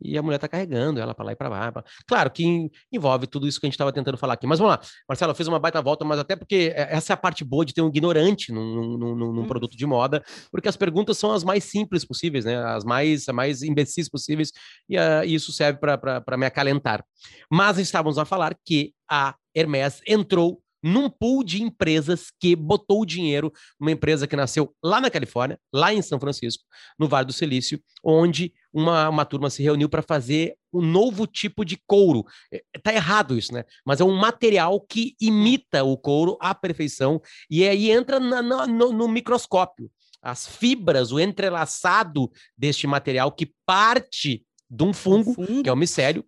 E 0.02 0.16
a 0.16 0.22
mulher 0.22 0.38
tá 0.38 0.48
carregando 0.48 0.98
ela 0.98 1.14
para 1.14 1.26
lá 1.26 1.32
e 1.32 1.36
para 1.36 1.48
lá. 1.48 1.72
Pra... 1.72 1.84
Claro 2.06 2.30
que 2.30 2.70
envolve 2.90 3.26
tudo 3.26 3.46
isso 3.46 3.60
que 3.60 3.66
a 3.66 3.68
gente 3.68 3.74
estava 3.74 3.92
tentando 3.92 4.16
falar 4.16 4.34
aqui. 4.34 4.46
Mas 4.46 4.58
vamos 4.58 4.74
lá. 4.74 4.80
Marcelo, 5.08 5.34
fez 5.34 5.46
uma 5.46 5.58
baita 5.58 5.80
volta, 5.82 6.04
mas 6.04 6.18
até 6.18 6.34
porque 6.34 6.72
é, 6.74 6.88
essa 6.96 7.12
é 7.12 7.14
a 7.14 7.16
parte 7.16 7.44
boa 7.44 7.64
de 7.64 7.74
ter 7.74 7.82
um 7.82 7.88
ignorante 7.88 8.50
num, 8.50 8.74
num, 8.74 8.98
num, 8.98 9.32
num 9.32 9.42
hum. 9.42 9.46
produto 9.46 9.76
de 9.76 9.86
moda, 9.86 10.24
porque 10.50 10.68
as 10.68 10.76
perguntas 10.76 11.18
são 11.18 11.32
as 11.32 11.44
mais 11.44 11.64
simples 11.64 12.04
possíveis, 12.04 12.44
né? 12.44 12.56
As 12.56 12.84
mais, 12.84 13.28
as 13.28 13.34
mais 13.34 13.62
imbecis 13.62 14.08
possíveis, 14.08 14.52
e 14.88 14.96
uh, 14.96 15.24
isso 15.24 15.52
serve 15.52 15.78
para 15.78 16.36
me 16.36 16.46
acalentar. 16.46 17.04
Mas 17.50 17.78
estávamos 17.78 18.18
a 18.18 18.24
falar 18.24 18.56
que 18.64 18.94
a 19.08 19.34
Hermès 19.54 20.00
entrou 20.06 20.62
num 20.82 21.10
pool 21.10 21.44
de 21.44 21.62
empresas 21.62 22.30
que 22.38 22.56
botou 22.56 23.02
o 23.02 23.06
dinheiro, 23.06 23.52
uma 23.78 23.90
empresa 23.90 24.26
que 24.26 24.36
nasceu 24.36 24.74
lá 24.82 25.00
na 25.00 25.10
Califórnia, 25.10 25.58
lá 25.72 25.92
em 25.92 26.02
São 26.02 26.18
Francisco, 26.18 26.64
no 26.98 27.08
Vale 27.08 27.26
do 27.26 27.32
Silício, 27.32 27.80
onde 28.02 28.52
uma, 28.72 29.08
uma 29.08 29.24
turma 29.24 29.50
se 29.50 29.62
reuniu 29.62 29.88
para 29.88 30.02
fazer 30.02 30.54
um 30.72 30.80
novo 30.80 31.26
tipo 31.26 31.64
de 31.64 31.78
couro. 31.86 32.24
É, 32.52 32.62
tá 32.82 32.92
errado 32.92 33.36
isso, 33.36 33.52
né? 33.52 33.64
Mas 33.84 34.00
é 34.00 34.04
um 34.04 34.16
material 34.16 34.80
que 34.80 35.14
imita 35.20 35.84
o 35.84 35.96
couro 35.96 36.38
à 36.40 36.54
perfeição 36.54 37.20
e 37.50 37.66
aí 37.66 37.90
entra 37.90 38.20
na, 38.20 38.40
na, 38.40 38.66
no, 38.66 38.92
no 38.92 39.08
microscópio. 39.08 39.90
As 40.22 40.46
fibras, 40.46 41.12
o 41.12 41.18
entrelaçado 41.18 42.30
deste 42.56 42.86
material 42.86 43.32
que 43.32 43.52
parte 43.66 44.44
de 44.68 44.84
um 44.84 44.92
fungo, 44.92 45.34
fungo, 45.34 45.62
que 45.62 45.68
é 45.68 45.72
o 45.72 45.76
micélio, 45.76 46.24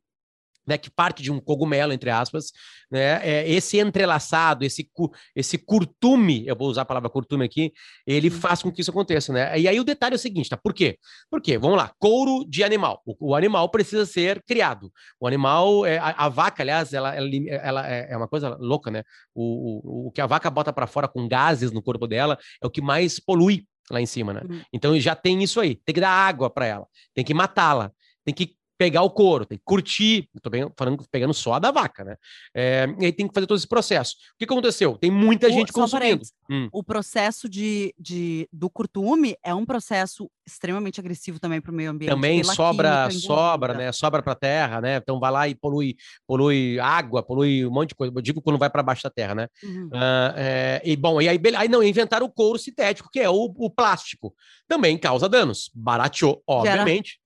né, 0.67 0.79
que 0.79 0.91
parte 0.91 1.23
de 1.23 1.31
um 1.31 1.41
cogumelo, 1.41 1.93
entre 1.93 2.11
aspas, 2.11 2.53
né, 2.91 3.21
é, 3.27 3.51
esse 3.51 3.79
entrelaçado, 3.79 4.65
esse, 4.65 4.89
esse 5.35 5.59
curtume, 5.59 6.47
eu 6.47 6.57
vou 6.57 6.69
usar 6.69 6.83
a 6.83 6.85
palavra 6.85 7.09
curtume 7.09 7.45
aqui, 7.45 7.73
ele 8.07 8.31
faz 8.31 8.63
com 8.63 8.71
que 8.71 8.81
isso 8.81 8.91
aconteça, 8.91 9.33
né? 9.33 9.59
E 9.59 9.67
aí 9.67 9.79
o 9.81 9.85
detalhe 9.85 10.15
é 10.15 10.17
o 10.17 10.19
seguinte, 10.19 10.49
tá? 10.49 10.57
Por 10.57 10.73
quê? 10.73 10.99
Porque, 11.31 11.59
vamos 11.59 11.77
lá, 11.77 11.93
couro 11.99 12.45
de 12.49 12.63
animal. 12.63 13.03
O, 13.05 13.31
o 13.31 13.35
animal 13.35 13.69
precisa 13.71 14.07
ser 14.07 14.43
criado. 14.47 14.93
O 15.19 15.27
animal, 15.27 15.85
é, 15.87 15.99
a, 15.99 16.11
a 16.11 16.29
vaca, 16.29 16.63
aliás, 16.63 16.93
ela, 16.93 17.15
ela, 17.15 17.29
ela, 17.49 17.91
é, 17.91 18.13
é 18.13 18.17
uma 18.17 18.29
coisa 18.29 18.57
louca, 18.61 18.91
né? 18.91 19.03
O, 19.35 20.05
o, 20.05 20.09
o 20.09 20.11
que 20.11 20.21
a 20.21 20.27
vaca 20.27 20.51
bota 20.51 20.73
para 20.73 20.87
fora 20.87 21.09
com 21.09 21.27
gases 21.27 21.73
no 21.73 21.83
corpo 21.83 22.07
dela 22.07 22.39
é 22.63 22.67
o 22.67 22.71
que 22.71 22.81
mais 22.81 23.19
polui 23.19 23.67
lá 23.91 24.01
em 24.01 24.07
cima, 24.07 24.33
né? 24.33 24.43
Uhum. 24.49 24.61
Então 24.73 24.99
já 25.01 25.15
tem 25.15 25.43
isso 25.43 25.61
aí. 25.61 25.77
Tem 25.77 25.95
que 25.95 26.01
dar 26.01 26.11
água 26.11 26.49
para 26.51 26.67
ela, 26.67 26.87
tem 27.15 27.25
que 27.25 27.35
matá-la, 27.35 27.91
tem 28.25 28.35
que 28.35 28.57
pegar 28.83 29.03
o 29.03 29.11
couro, 29.11 29.47
tem 29.47 29.57
que 29.57 29.65
curtir, 29.65 30.29
estou 30.35 30.53
falando 30.77 31.05
pegando 31.09 31.33
só 31.33 31.55
a 31.55 31.59
da 31.61 31.71
vaca, 31.71 32.03
né? 32.03 32.17
É, 32.53 32.93
e 32.99 33.05
aí 33.05 33.13
tem 33.13 33.29
que 33.29 33.33
fazer 33.33 33.47
todo 33.47 33.57
esse 33.57 33.69
processo. 33.69 34.17
O 34.35 34.39
que 34.39 34.45
aconteceu? 34.45 34.99
Tem 34.99 35.09
muita 35.09 35.47
o, 35.47 35.51
gente 35.53 35.73
consumindo. 35.73 36.25
Hum. 36.51 36.69
O 36.73 36.83
processo 36.83 37.49
de, 37.49 37.95
de, 37.97 38.49
do 38.53 38.69
curtume 38.69 39.37
é 39.41 39.55
um 39.55 39.65
processo 39.65 40.29
extremamente 40.45 40.99
agressivo 40.99 41.39
também 41.39 41.61
para 41.61 41.71
o 41.71 41.75
meio 41.75 41.93
ambiente. 41.93 42.11
Também 42.11 42.43
sobra, 42.43 43.09
sobra, 43.13 43.75
né? 43.75 43.93
Sobra 43.93 44.21
para 44.21 44.33
a 44.33 44.37
terra, 44.37 44.81
né? 44.81 44.97
Então 44.97 45.21
vai 45.21 45.31
lá 45.31 45.49
e 45.49 45.55
polui, 45.55 45.95
polui 46.27 46.81
água, 46.81 47.23
polui 47.23 47.65
um 47.65 47.71
monte 47.71 47.91
de 47.91 47.95
coisa. 47.95 48.13
Eu 48.13 48.21
digo 48.21 48.43
quando 48.43 48.59
vai 48.59 48.69
para 48.69 48.83
baixo 48.83 49.05
da 49.05 49.11
terra, 49.11 49.37
né? 49.37 49.49
Uhum. 49.63 49.87
Uh, 49.93 50.35
é, 50.37 50.83
e 50.85 50.97
bom, 50.97 51.23
e 51.23 51.29
aí, 51.29 51.41
aí 51.57 51.69
não 51.69 51.85
inventaram 51.85 52.27
o 52.27 52.33
couro 52.33 52.59
sintético, 52.59 53.09
que 53.13 53.21
é 53.21 53.31
o, 53.31 53.55
o 53.57 53.71
plástico. 53.71 54.35
Também 54.67 54.99
causa 54.99 55.29
danos. 55.29 55.71
Barateou, 55.73 56.43
obviamente. 56.45 57.22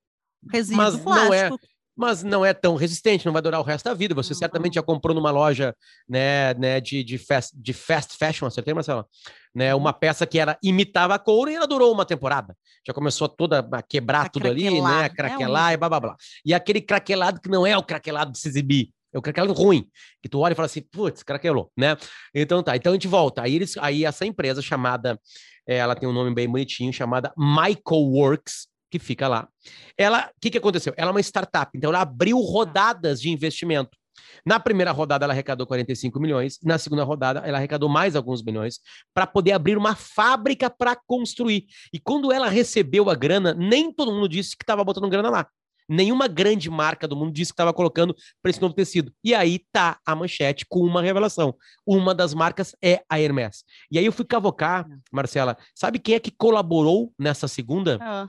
Resíduo 0.52 0.76
mas 0.76 0.96
plástico. 0.96 1.28
não 1.28 1.34
é 1.34 1.50
mas 1.96 2.22
não 2.22 2.44
é 2.44 2.52
tão 2.52 2.76
resistente, 2.76 3.24
não 3.24 3.32
vai 3.32 3.40
durar 3.40 3.58
o 3.58 3.64
resto 3.64 3.86
da 3.86 3.94
vida. 3.94 4.14
Você 4.14 4.34
uhum. 4.34 4.38
certamente 4.38 4.74
já 4.74 4.82
comprou 4.82 5.14
numa 5.14 5.30
loja 5.30 5.74
né, 6.06 6.52
né, 6.54 6.78
de, 6.78 7.02
de, 7.02 7.16
fast, 7.16 7.56
de 7.58 7.72
fast 7.72 8.16
fashion, 8.18 8.46
acertei, 8.46 8.74
Marcelo? 8.74 9.06
Né, 9.54 9.74
uma 9.74 9.94
peça 9.94 10.26
que 10.26 10.38
era 10.38 10.58
imitava 10.62 11.18
couro 11.18 11.50
e 11.50 11.54
ela 11.54 11.66
durou 11.66 11.90
uma 11.90 12.04
temporada. 12.04 12.54
Já 12.86 12.92
começou 12.92 13.26
toda 13.26 13.66
a 13.72 13.80
quebrar 13.80 14.26
a 14.26 14.28
tudo 14.28 14.46
ali, 14.46 14.70
né? 14.70 15.04
A 15.04 15.08
craquelar 15.08 15.70
é 15.70 15.70
um... 15.70 15.74
e 15.74 15.76
blá, 15.78 15.88
blá, 15.88 16.00
blá. 16.00 16.16
E 16.44 16.52
aquele 16.52 16.82
craquelado 16.82 17.40
que 17.40 17.48
não 17.48 17.66
é 17.66 17.76
o 17.78 17.82
craquelado 17.82 18.30
de 18.30 18.38
se 18.38 18.48
exibir, 18.48 18.90
é 19.14 19.18
o 19.18 19.22
craquelado 19.22 19.54
ruim, 19.54 19.88
que 20.22 20.28
tu 20.28 20.40
olha 20.40 20.52
e 20.52 20.54
fala 20.54 20.66
assim, 20.66 20.82
putz, 20.82 21.22
craquelou, 21.22 21.72
né? 21.74 21.96
Então 22.34 22.62
tá, 22.62 22.76
então 22.76 22.92
a 22.92 22.94
gente 22.94 23.08
volta. 23.08 23.40
Aí, 23.40 23.56
eles, 23.56 23.74
aí 23.78 24.04
essa 24.04 24.26
empresa 24.26 24.60
chamada, 24.60 25.18
é, 25.66 25.78
ela 25.78 25.94
tem 25.96 26.06
um 26.06 26.12
nome 26.12 26.34
bem 26.34 26.46
bonitinho, 26.46 26.92
chamada 26.92 27.32
Michael 27.34 28.02
Works, 28.02 28.68
que 28.90 28.98
fica 28.98 29.28
lá. 29.28 29.48
Ela, 29.96 30.30
o 30.36 30.40
que, 30.40 30.50
que 30.50 30.58
aconteceu? 30.58 30.94
Ela 30.96 31.10
é 31.10 31.12
uma 31.12 31.20
startup, 31.20 31.70
então 31.74 31.90
ela 31.90 32.00
abriu 32.00 32.38
rodadas 32.40 33.20
de 33.20 33.30
investimento. 33.30 33.96
Na 34.44 34.58
primeira 34.58 34.92
rodada, 34.92 35.24
ela 35.24 35.32
arrecadou 35.32 35.66
45 35.66 36.18
milhões. 36.20 36.58
Na 36.62 36.78
segunda 36.78 37.04
rodada, 37.04 37.40
ela 37.40 37.58
arrecadou 37.58 37.88
mais 37.88 38.16
alguns 38.16 38.42
milhões 38.42 38.80
para 39.12 39.26
poder 39.26 39.52
abrir 39.52 39.76
uma 39.76 39.94
fábrica 39.94 40.70
para 40.70 40.96
construir. 41.06 41.66
E 41.92 41.98
quando 41.98 42.32
ela 42.32 42.48
recebeu 42.48 43.10
a 43.10 43.14
grana, 43.14 43.54
nem 43.54 43.92
todo 43.92 44.12
mundo 44.12 44.28
disse 44.28 44.56
que 44.56 44.62
estava 44.62 44.84
botando 44.84 45.08
grana 45.08 45.30
lá. 45.30 45.46
Nenhuma 45.88 46.26
grande 46.26 46.68
marca 46.68 47.06
do 47.06 47.14
mundo 47.14 47.32
disse 47.32 47.52
que 47.52 47.54
estava 47.54 47.72
colocando 47.72 48.14
para 48.42 48.50
esse 48.50 48.60
novo 48.60 48.74
tecido. 48.74 49.12
E 49.22 49.34
aí 49.34 49.60
tá 49.70 49.98
a 50.04 50.16
manchete 50.16 50.66
com 50.68 50.80
uma 50.80 51.00
revelação. 51.00 51.54
Uma 51.86 52.12
das 52.12 52.34
marcas 52.34 52.74
é 52.82 53.02
a 53.08 53.20
Hermès. 53.20 53.62
E 53.90 53.98
aí 53.98 54.04
eu 54.04 54.12
fui 54.12 54.24
cavocar. 54.24 54.86
Marcela, 55.12 55.56
sabe 55.74 56.00
quem 56.00 56.16
é 56.16 56.20
que 56.20 56.32
colaborou 56.32 57.12
nessa 57.18 57.46
segunda? 57.46 57.98
Ah. 58.00 58.28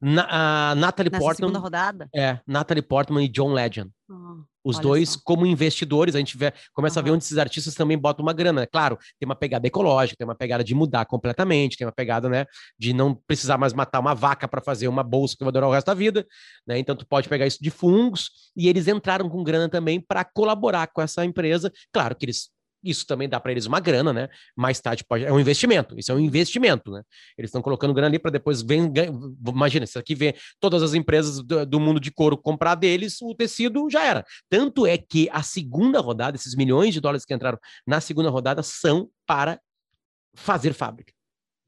Na, 0.00 0.70
a 0.70 0.74
Natalie 0.74 1.10
Nessa 1.10 1.24
Portman. 1.24 1.48
segunda 1.48 1.58
rodada? 1.58 2.08
É, 2.14 2.38
Natalie 2.46 2.82
Portman 2.82 3.24
e 3.24 3.28
John 3.28 3.52
Legend. 3.52 3.90
Oh, 4.08 4.44
Os 4.62 4.78
dois, 4.78 5.10
só. 5.10 5.20
como 5.24 5.46
investidores, 5.46 6.14
a 6.14 6.18
gente 6.18 6.36
vê, 6.36 6.52
começa 6.74 6.98
uhum. 6.98 7.02
a 7.02 7.04
ver 7.04 7.10
onde 7.12 7.24
esses 7.24 7.38
artistas 7.38 7.74
também 7.74 7.96
botam 7.96 8.22
uma 8.22 8.32
grana. 8.32 8.62
É 8.62 8.66
claro, 8.66 8.98
tem 9.18 9.26
uma 9.26 9.34
pegada 9.34 9.66
ecológica, 9.66 10.16
tem 10.16 10.26
uma 10.26 10.34
pegada 10.34 10.62
de 10.62 10.74
mudar 10.74 11.06
completamente, 11.06 11.76
tem 11.76 11.86
uma 11.86 11.92
pegada, 11.92 12.28
né, 12.28 12.44
de 12.78 12.92
não 12.92 13.14
precisar 13.14 13.58
mais 13.58 13.72
matar 13.72 14.00
uma 14.00 14.14
vaca 14.14 14.46
para 14.46 14.60
fazer 14.60 14.86
uma 14.86 15.02
bolsa 15.02 15.34
que 15.36 15.44
vai 15.44 15.52
durar 15.52 15.68
o 15.68 15.72
resto 15.72 15.86
da 15.86 15.94
vida, 15.94 16.26
né? 16.66 16.78
Então 16.78 16.94
tu 16.94 17.06
pode 17.06 17.28
pegar 17.28 17.46
isso 17.46 17.58
de 17.60 17.70
fungos 17.70 18.30
e 18.56 18.68
eles 18.68 18.86
entraram 18.86 19.28
com 19.28 19.42
grana 19.42 19.68
também 19.68 20.00
para 20.00 20.24
colaborar 20.24 20.88
com 20.88 21.00
essa 21.00 21.24
empresa. 21.24 21.72
Claro 21.92 22.14
que 22.14 22.26
eles 22.26 22.50
isso 22.90 23.06
também 23.06 23.28
dá 23.28 23.40
para 23.40 23.52
eles 23.52 23.66
uma 23.66 23.80
grana, 23.80 24.12
né? 24.12 24.28
Mais 24.56 24.80
tarde 24.80 25.04
pode. 25.04 25.24
É 25.24 25.32
um 25.32 25.40
investimento. 25.40 25.98
Isso 25.98 26.12
é 26.12 26.14
um 26.14 26.20
investimento, 26.20 26.90
né? 26.90 27.02
Eles 27.36 27.48
estão 27.48 27.62
colocando 27.62 27.92
grana 27.92 28.08
ali 28.08 28.18
para 28.18 28.30
depois 28.30 28.62
vem. 28.62 28.92
Imagina, 29.46 29.84
isso 29.84 29.98
aqui 29.98 30.14
vem 30.14 30.34
todas 30.60 30.82
as 30.82 30.94
empresas 30.94 31.42
do, 31.42 31.66
do, 31.66 31.80
mundo 31.80 32.00
de 32.00 32.10
couro 32.10 32.36
comprar 32.36 32.74
deles, 32.74 33.20
o 33.20 33.34
tecido 33.34 33.88
já 33.90 34.04
era. 34.04 34.24
Tanto 34.48 34.86
é 34.86 34.96
que 34.96 35.28
a 35.32 35.42
segunda 35.42 36.00
rodada, 36.00 36.36
esses 36.36 36.54
milhões 36.54 36.94
de 36.94 37.00
dólares 37.00 37.24
que 37.24 37.34
entraram 37.34 37.58
na 37.86 38.00
segunda 38.00 38.30
rodada, 38.30 38.62
são 38.62 39.08
para 39.26 39.60
fazer 40.34 40.72
fábrica. 40.72 41.12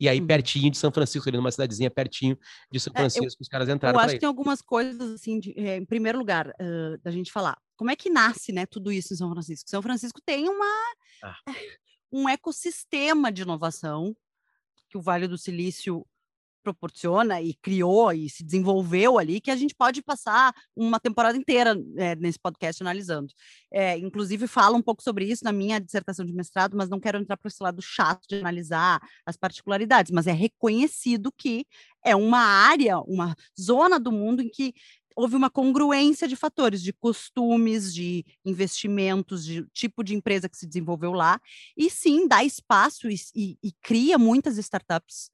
E 0.00 0.08
aí, 0.08 0.20
uhum. 0.20 0.26
pertinho 0.26 0.70
de 0.70 0.78
São 0.78 0.92
Francisco, 0.92 1.28
ali 1.28 1.36
numa 1.36 1.50
cidadezinha 1.50 1.90
pertinho 1.90 2.38
de 2.70 2.78
São 2.78 2.92
Francisco, 2.92 3.24
é, 3.24 3.26
eu, 3.26 3.36
os 3.40 3.48
caras 3.48 3.68
entraram. 3.68 3.98
Eu 3.98 4.04
acho 4.04 4.14
que 4.14 4.20
tem 4.20 4.28
algumas 4.28 4.62
coisas, 4.62 5.10
assim, 5.12 5.40
de, 5.40 5.52
é, 5.56 5.76
em 5.76 5.84
primeiro 5.84 6.18
lugar, 6.18 6.48
uh, 6.48 6.98
da 7.02 7.10
gente 7.10 7.32
falar 7.32 7.58
como 7.78 7.90
é 7.92 7.96
que 7.96 8.10
nasce, 8.10 8.52
né, 8.52 8.66
tudo 8.66 8.92
isso 8.92 9.14
em 9.14 9.16
São 9.16 9.30
Francisco? 9.30 9.70
São 9.70 9.80
Francisco 9.80 10.20
tem 10.20 10.48
uma 10.48 10.66
ah. 11.22 11.36
um 12.12 12.28
ecossistema 12.28 13.30
de 13.30 13.42
inovação 13.42 14.14
que 14.90 14.98
o 14.98 15.00
Vale 15.00 15.28
do 15.28 15.38
Silício 15.38 16.04
proporciona 16.62 17.40
e 17.40 17.54
criou 17.54 18.12
e 18.12 18.28
se 18.28 18.44
desenvolveu 18.44 19.18
ali, 19.18 19.40
que 19.40 19.50
a 19.50 19.56
gente 19.56 19.74
pode 19.74 20.02
passar 20.02 20.52
uma 20.76 21.00
temporada 21.00 21.38
inteira 21.38 21.74
é, 21.96 22.14
nesse 22.16 22.38
podcast 22.38 22.82
analisando. 22.82 23.32
É, 23.72 23.96
inclusive, 23.96 24.46
falo 24.46 24.76
um 24.76 24.82
pouco 24.82 25.02
sobre 25.02 25.24
isso 25.24 25.44
na 25.44 25.52
minha 25.52 25.78
dissertação 25.80 26.26
de 26.26 26.32
mestrado, 26.32 26.76
mas 26.76 26.88
não 26.88 27.00
quero 27.00 27.18
entrar 27.18 27.36
para 27.36 27.48
esse 27.48 27.62
lado 27.62 27.80
chato 27.80 28.26
de 28.28 28.36
analisar 28.36 29.00
as 29.24 29.36
particularidades, 29.36 30.10
mas 30.10 30.26
é 30.26 30.32
reconhecido 30.32 31.32
que 31.32 31.64
é 32.04 32.14
uma 32.14 32.40
área, 32.40 32.98
uma 33.00 33.34
zona 33.58 33.98
do 33.98 34.12
mundo 34.12 34.42
em 34.42 34.50
que 34.50 34.74
houve 35.18 35.34
uma 35.34 35.50
congruência 35.50 36.28
de 36.28 36.36
fatores, 36.36 36.80
de 36.80 36.92
costumes, 36.92 37.92
de 37.92 38.24
investimentos, 38.44 39.44
de 39.44 39.66
tipo 39.72 40.04
de 40.04 40.14
empresa 40.14 40.48
que 40.48 40.56
se 40.56 40.64
desenvolveu 40.64 41.12
lá, 41.12 41.40
e 41.76 41.90
sim 41.90 42.28
dá 42.28 42.44
espaço 42.44 43.10
e, 43.10 43.16
e, 43.34 43.58
e 43.60 43.72
cria 43.82 44.16
muitas 44.16 44.56
startups 44.58 45.28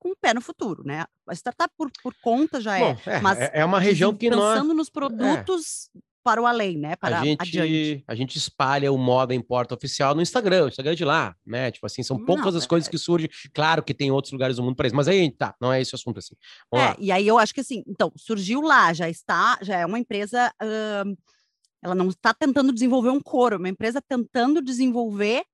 com 0.00 0.10
o 0.10 0.16
pé 0.16 0.34
no 0.34 0.40
futuro, 0.40 0.82
né? 0.84 1.04
A 1.28 1.32
startup 1.32 1.72
por, 1.78 1.90
por 2.02 2.12
conta 2.20 2.60
já 2.60 2.76
é, 2.76 2.80
Bom, 2.80 3.00
é, 3.06 3.20
mas 3.20 3.38
é, 3.38 3.50
é 3.54 3.64
uma 3.64 3.78
região 3.78 4.12
que 4.12 4.28
pensando 4.28 4.74
nós... 4.74 4.76
nos 4.76 4.90
é. 5.86 6.00
Para 6.22 6.40
o 6.40 6.46
além, 6.46 6.76
né? 6.76 6.96
Para 6.96 7.20
a 7.20 7.24
gente, 7.24 7.40
adiante. 7.40 8.04
a 8.06 8.14
gente 8.14 8.36
espalha 8.36 8.92
o 8.92 8.98
moda 8.98 9.34
em 9.34 9.40
porta 9.40 9.74
oficial 9.74 10.14
no 10.14 10.22
Instagram, 10.22 10.64
o 10.64 10.68
Instagram 10.68 10.92
é 10.92 10.96
de 10.96 11.04
lá, 11.04 11.34
né? 11.44 11.70
Tipo 11.70 11.86
assim, 11.86 12.02
são 12.02 12.22
poucas 12.24 12.52
não, 12.52 12.58
as 12.58 12.66
coisas 12.66 12.88
é... 12.88 12.90
que 12.90 12.98
surgem. 12.98 13.28
Claro 13.52 13.82
que 13.82 13.94
tem 13.94 14.10
outros 14.10 14.32
lugares 14.32 14.56
do 14.56 14.62
mundo 14.62 14.76
para 14.76 14.86
isso, 14.86 14.96
mas 14.96 15.08
aí 15.08 15.30
tá, 15.30 15.54
não 15.60 15.72
é 15.72 15.80
esse 15.80 15.94
o 15.94 15.96
assunto 15.96 16.18
assim. 16.18 16.34
Vamos 16.70 16.86
é, 16.86 16.88
lá. 16.90 16.96
e 16.98 17.12
aí 17.12 17.26
eu 17.26 17.38
acho 17.38 17.54
que 17.54 17.60
assim, 17.60 17.82
então, 17.86 18.12
surgiu 18.16 18.60
lá, 18.60 18.92
já 18.92 19.08
está, 19.08 19.58
já 19.62 19.78
é 19.78 19.86
uma 19.86 19.98
empresa. 19.98 20.52
Ela 21.82 21.94
não 21.94 22.08
está 22.08 22.34
tentando 22.34 22.72
desenvolver 22.72 23.10
um 23.10 23.20
coro, 23.20 23.54
é 23.54 23.58
uma 23.58 23.68
empresa 23.68 24.02
tentando 24.02 24.60
desenvolver 24.62 25.44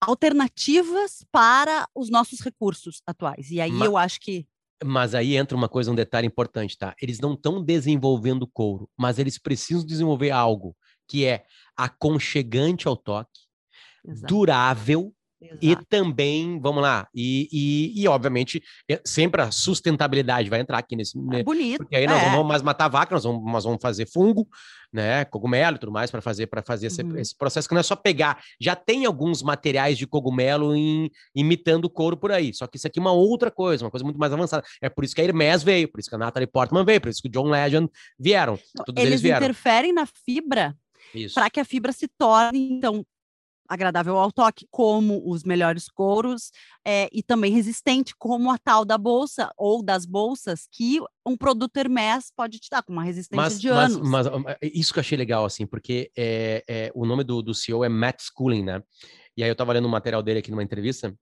alternativas 0.00 1.24
para 1.30 1.86
os 1.94 2.08
nossos 2.08 2.40
recursos 2.40 3.02
atuais. 3.06 3.50
E 3.50 3.60
aí 3.60 3.70
mas... 3.70 3.86
eu 3.86 3.96
acho 3.96 4.20
que 4.20 4.46
mas 4.84 5.14
aí 5.14 5.36
entra 5.36 5.56
uma 5.56 5.68
coisa, 5.68 5.90
um 5.90 5.94
detalhe 5.94 6.26
importante, 6.26 6.76
tá? 6.76 6.94
Eles 7.00 7.20
não 7.20 7.34
estão 7.34 7.62
desenvolvendo 7.62 8.46
couro, 8.46 8.88
mas 8.96 9.18
eles 9.18 9.38
precisam 9.38 9.84
desenvolver 9.84 10.30
algo 10.30 10.76
que 11.08 11.26
é 11.26 11.44
aconchegante 11.76 12.86
ao 12.86 12.96
toque, 12.96 13.40
Exato. 14.06 14.32
durável 14.32 15.14
Exato. 15.42 15.58
E 15.62 15.76
também, 15.88 16.60
vamos 16.60 16.82
lá, 16.82 17.08
e, 17.14 17.48
e, 17.50 18.02
e, 18.02 18.08
obviamente, 18.08 18.62
é, 18.90 19.00
sempre 19.04 19.40
a 19.40 19.50
sustentabilidade 19.50 20.50
vai 20.50 20.60
entrar 20.60 20.76
aqui 20.76 20.94
nesse. 20.94 21.18
É 21.32 21.42
bonito. 21.42 21.78
Porque 21.78 21.96
aí 21.96 22.06
nós 22.06 22.20
é. 22.20 22.26
não 22.26 22.32
vamos 22.32 22.48
mais 22.48 22.62
matar 22.62 22.88
vaca, 22.88 23.14
nós 23.14 23.24
vamos, 23.24 23.50
nós 23.50 23.64
vamos 23.64 23.80
fazer 23.80 24.06
fungo, 24.06 24.46
né? 24.92 25.24
Cogumelo 25.24 25.76
e 25.76 25.78
tudo 25.78 25.92
mais 25.92 26.10
para 26.10 26.20
fazer 26.20 26.46
para 26.46 26.62
fazer 26.62 26.88
esse, 26.88 27.02
uhum. 27.02 27.16
esse, 27.16 27.34
processo 27.34 27.66
que 27.66 27.74
não 27.74 27.80
é 27.80 27.82
só 27.82 27.96
pegar. 27.96 28.38
Já 28.60 28.76
tem 28.76 29.06
alguns 29.06 29.42
materiais 29.42 29.96
de 29.96 30.06
cogumelo 30.06 30.76
em, 30.76 31.10
imitando 31.34 31.88
couro 31.88 32.18
por 32.18 32.30
aí. 32.30 32.52
Só 32.52 32.66
que 32.66 32.76
isso 32.76 32.86
aqui 32.86 32.98
é 32.98 33.02
uma 33.02 33.12
outra 33.12 33.50
coisa, 33.50 33.84
uma 33.84 33.90
coisa 33.90 34.04
muito 34.04 34.18
mais 34.18 34.32
avançada. 34.32 34.62
É 34.82 34.90
por 34.90 35.04
isso 35.04 35.14
que 35.14 35.22
a 35.22 35.24
Hermes 35.24 35.62
veio, 35.62 35.90
por 35.90 36.00
isso 36.00 36.10
que 36.10 36.16
a 36.16 36.18
Natalie 36.18 36.46
Portman 36.46 36.84
veio, 36.84 37.00
por 37.00 37.08
isso 37.08 37.22
que 37.22 37.28
o 37.28 37.32
John 37.32 37.48
Legend 37.48 37.88
vieram. 38.18 38.58
Todos 38.84 39.00
eles, 39.02 39.12
eles 39.12 39.20
vieram. 39.22 39.46
interferem 39.46 39.92
na 39.94 40.04
fibra 40.04 40.76
para 41.34 41.50
que 41.50 41.60
a 41.60 41.64
fibra 41.64 41.92
se 41.92 42.06
torne, 42.06 42.72
então, 42.72 43.04
agradável 43.70 44.18
ao 44.18 44.32
toque, 44.32 44.66
como 44.68 45.22
os 45.24 45.44
melhores 45.44 45.88
couros, 45.88 46.50
é, 46.84 47.08
e 47.12 47.22
também 47.22 47.52
resistente, 47.52 48.12
como 48.18 48.50
a 48.50 48.58
tal 48.58 48.84
da 48.84 48.98
bolsa 48.98 49.48
ou 49.56 49.80
das 49.80 50.04
bolsas 50.04 50.66
que 50.72 50.98
um 51.24 51.36
produto 51.36 51.76
Hermès 51.76 52.32
pode 52.36 52.58
te 52.58 52.68
dar, 52.68 52.82
com 52.82 52.92
uma 52.92 53.04
resistência 53.04 53.40
mas, 53.40 53.60
de 53.60 53.68
mas, 53.70 53.94
anos. 53.94 54.10
Mas, 54.10 54.26
é, 54.26 54.58
isso 54.74 54.92
que 54.92 54.98
eu 54.98 55.02
achei 55.02 55.16
legal, 55.16 55.44
assim, 55.44 55.64
porque 55.64 56.10
é, 56.18 56.64
é, 56.68 56.92
o 56.96 57.06
nome 57.06 57.22
do, 57.22 57.40
do 57.40 57.54
CEO 57.54 57.84
é 57.84 57.88
Matt 57.88 58.20
Schooling, 58.22 58.64
né? 58.64 58.82
E 59.36 59.44
aí 59.44 59.48
eu 59.48 59.52
estava 59.52 59.72
lendo 59.72 59.86
o 59.86 59.90
material 59.90 60.22
dele 60.22 60.40
aqui 60.40 60.50
numa 60.50 60.64
entrevista, 60.64 61.14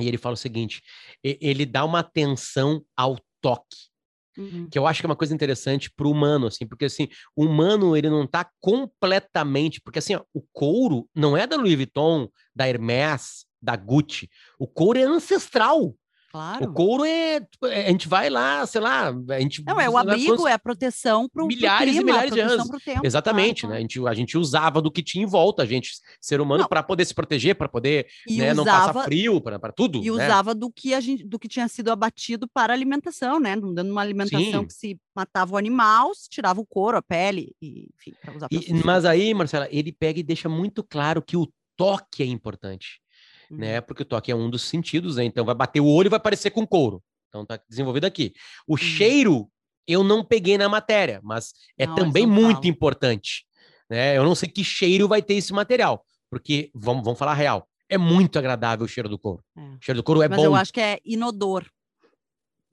e 0.00 0.06
ele 0.06 0.18
fala 0.18 0.34
o 0.34 0.38
seguinte: 0.38 0.80
ele 1.22 1.66
dá 1.66 1.84
uma 1.84 2.00
atenção 2.00 2.84
ao 2.96 3.16
toque. 3.40 3.92
Uhum. 4.36 4.68
Que 4.70 4.78
eu 4.78 4.86
acho 4.86 5.00
que 5.00 5.06
é 5.06 5.08
uma 5.08 5.16
coisa 5.16 5.34
interessante 5.34 5.90
para 5.90 6.06
o 6.06 6.10
humano, 6.10 6.46
assim, 6.46 6.66
porque 6.66 6.86
assim, 6.86 7.08
o 7.36 7.44
humano 7.44 7.96
ele 7.96 8.10
não 8.10 8.24
está 8.24 8.48
completamente, 8.60 9.80
porque 9.80 9.98
assim, 9.98 10.14
ó, 10.14 10.22
o 10.32 10.42
couro 10.52 11.08
não 11.14 11.36
é 11.36 11.46
da 11.46 11.56
Louis 11.56 11.74
Vuitton, 11.74 12.28
da 12.54 12.68
Hermès, 12.68 13.46
da 13.60 13.76
Gucci. 13.76 14.28
O 14.58 14.66
couro 14.66 14.98
é 14.98 15.04
ancestral. 15.04 15.94
Claro. 16.34 16.64
O 16.64 16.72
couro 16.72 17.04
é, 17.04 17.38
tipo, 17.42 17.64
é, 17.66 17.86
A 17.86 17.90
gente 17.90 18.08
vai 18.08 18.28
lá, 18.28 18.66
sei 18.66 18.80
lá. 18.80 19.14
A 19.30 19.40
gente, 19.40 19.62
não, 19.64 19.80
é 19.80 19.88
o 19.88 19.96
abrigo, 19.96 20.48
é 20.48 20.52
a 20.52 20.58
proteção 20.58 21.28
para 21.28 21.46
milhares 21.46 21.94
clima, 21.94 22.00
e 22.00 22.04
milhares 22.04 22.34
de 22.34 22.40
anos. 22.40 22.68
Tempo, 22.84 23.06
Exatamente, 23.06 23.60
claro. 23.60 23.74
né? 23.74 23.78
A 23.78 23.80
gente, 23.80 24.08
a 24.08 24.14
gente 24.14 24.36
usava 24.36 24.82
do 24.82 24.90
que 24.90 25.00
tinha 25.00 25.22
em 25.22 25.28
volta, 25.28 25.62
a 25.62 25.66
gente, 25.66 25.92
ser 26.20 26.40
humano, 26.40 26.68
para 26.68 26.82
poder 26.82 27.04
se 27.04 27.14
proteger, 27.14 27.54
para 27.54 27.68
poder 27.68 28.08
né, 28.28 28.50
usava, 28.50 28.54
não 28.54 28.64
passar 28.64 29.04
frio, 29.04 29.40
para 29.40 29.70
tudo. 29.70 29.98
E 29.98 30.06
né? 30.06 30.10
usava 30.10 30.56
do 30.56 30.72
que, 30.72 30.92
a 30.92 31.00
gente, 31.00 31.24
do 31.24 31.38
que 31.38 31.46
tinha 31.46 31.68
sido 31.68 31.92
abatido 31.92 32.48
para 32.48 32.72
alimentação, 32.72 33.38
né? 33.38 33.54
Não 33.54 33.72
dando 33.72 33.92
uma 33.92 34.02
alimentação 34.02 34.62
Sim. 34.62 34.66
que 34.66 34.72
se 34.72 35.00
matava 35.14 35.54
o 35.54 35.56
animal, 35.56 36.12
se 36.16 36.28
tirava 36.28 36.60
o 36.60 36.66
couro, 36.66 36.96
a 36.96 37.02
pele, 37.02 37.54
e, 37.62 37.86
enfim, 37.96 38.12
para 38.20 38.36
usar. 38.36 38.48
E, 38.50 38.74
mas 38.84 39.04
aí, 39.04 39.32
Marcela, 39.32 39.68
ele 39.70 39.92
pega 39.92 40.18
e 40.18 40.24
deixa 40.24 40.48
muito 40.48 40.82
claro 40.82 41.22
que 41.22 41.36
o 41.36 41.48
toque 41.76 42.24
é 42.24 42.26
importante 42.26 43.03
né? 43.50 43.78
Uhum. 43.78 43.82
Porque 43.86 44.02
o 44.02 44.06
toque 44.06 44.30
é 44.30 44.34
um 44.36 44.50
dos 44.50 44.62
sentidos, 44.62 45.16
né? 45.16 45.24
Então 45.24 45.44
vai 45.44 45.54
bater 45.54 45.80
o 45.80 45.86
olho 45.86 46.08
e 46.08 46.10
vai 46.10 46.20
parecer 46.20 46.50
com 46.50 46.66
couro. 46.66 47.02
Então 47.28 47.44
tá 47.44 47.58
desenvolvido 47.68 48.04
aqui. 48.04 48.32
O 48.66 48.72
uhum. 48.72 48.78
cheiro 48.78 49.50
eu 49.86 50.02
não 50.02 50.24
peguei 50.24 50.56
na 50.56 50.68
matéria, 50.68 51.20
mas 51.22 51.52
é 51.78 51.86
não, 51.86 51.94
também 51.94 52.26
muito 52.26 52.66
importante. 52.66 53.44
Né? 53.90 54.16
Eu 54.16 54.24
não 54.24 54.34
sei 54.34 54.48
que 54.48 54.64
cheiro 54.64 55.06
vai 55.06 55.20
ter 55.20 55.34
esse 55.34 55.52
material, 55.52 56.04
porque 56.30 56.70
vamos, 56.74 57.04
vamos 57.04 57.18
falar 57.18 57.34
real. 57.34 57.68
É 57.88 57.98
muito 57.98 58.38
agradável 58.38 58.86
o 58.86 58.88
cheiro 58.88 59.08
do 59.08 59.18
couro. 59.18 59.44
É. 59.56 59.60
O 59.60 59.78
cheiro 59.80 60.00
do 60.00 60.04
couro 60.04 60.22
é 60.22 60.28
mas 60.28 60.36
bom. 60.36 60.44
Mas 60.44 60.50
eu 60.50 60.54
acho 60.54 60.72
que 60.72 60.80
é 60.80 60.98
inodor. 61.04 61.66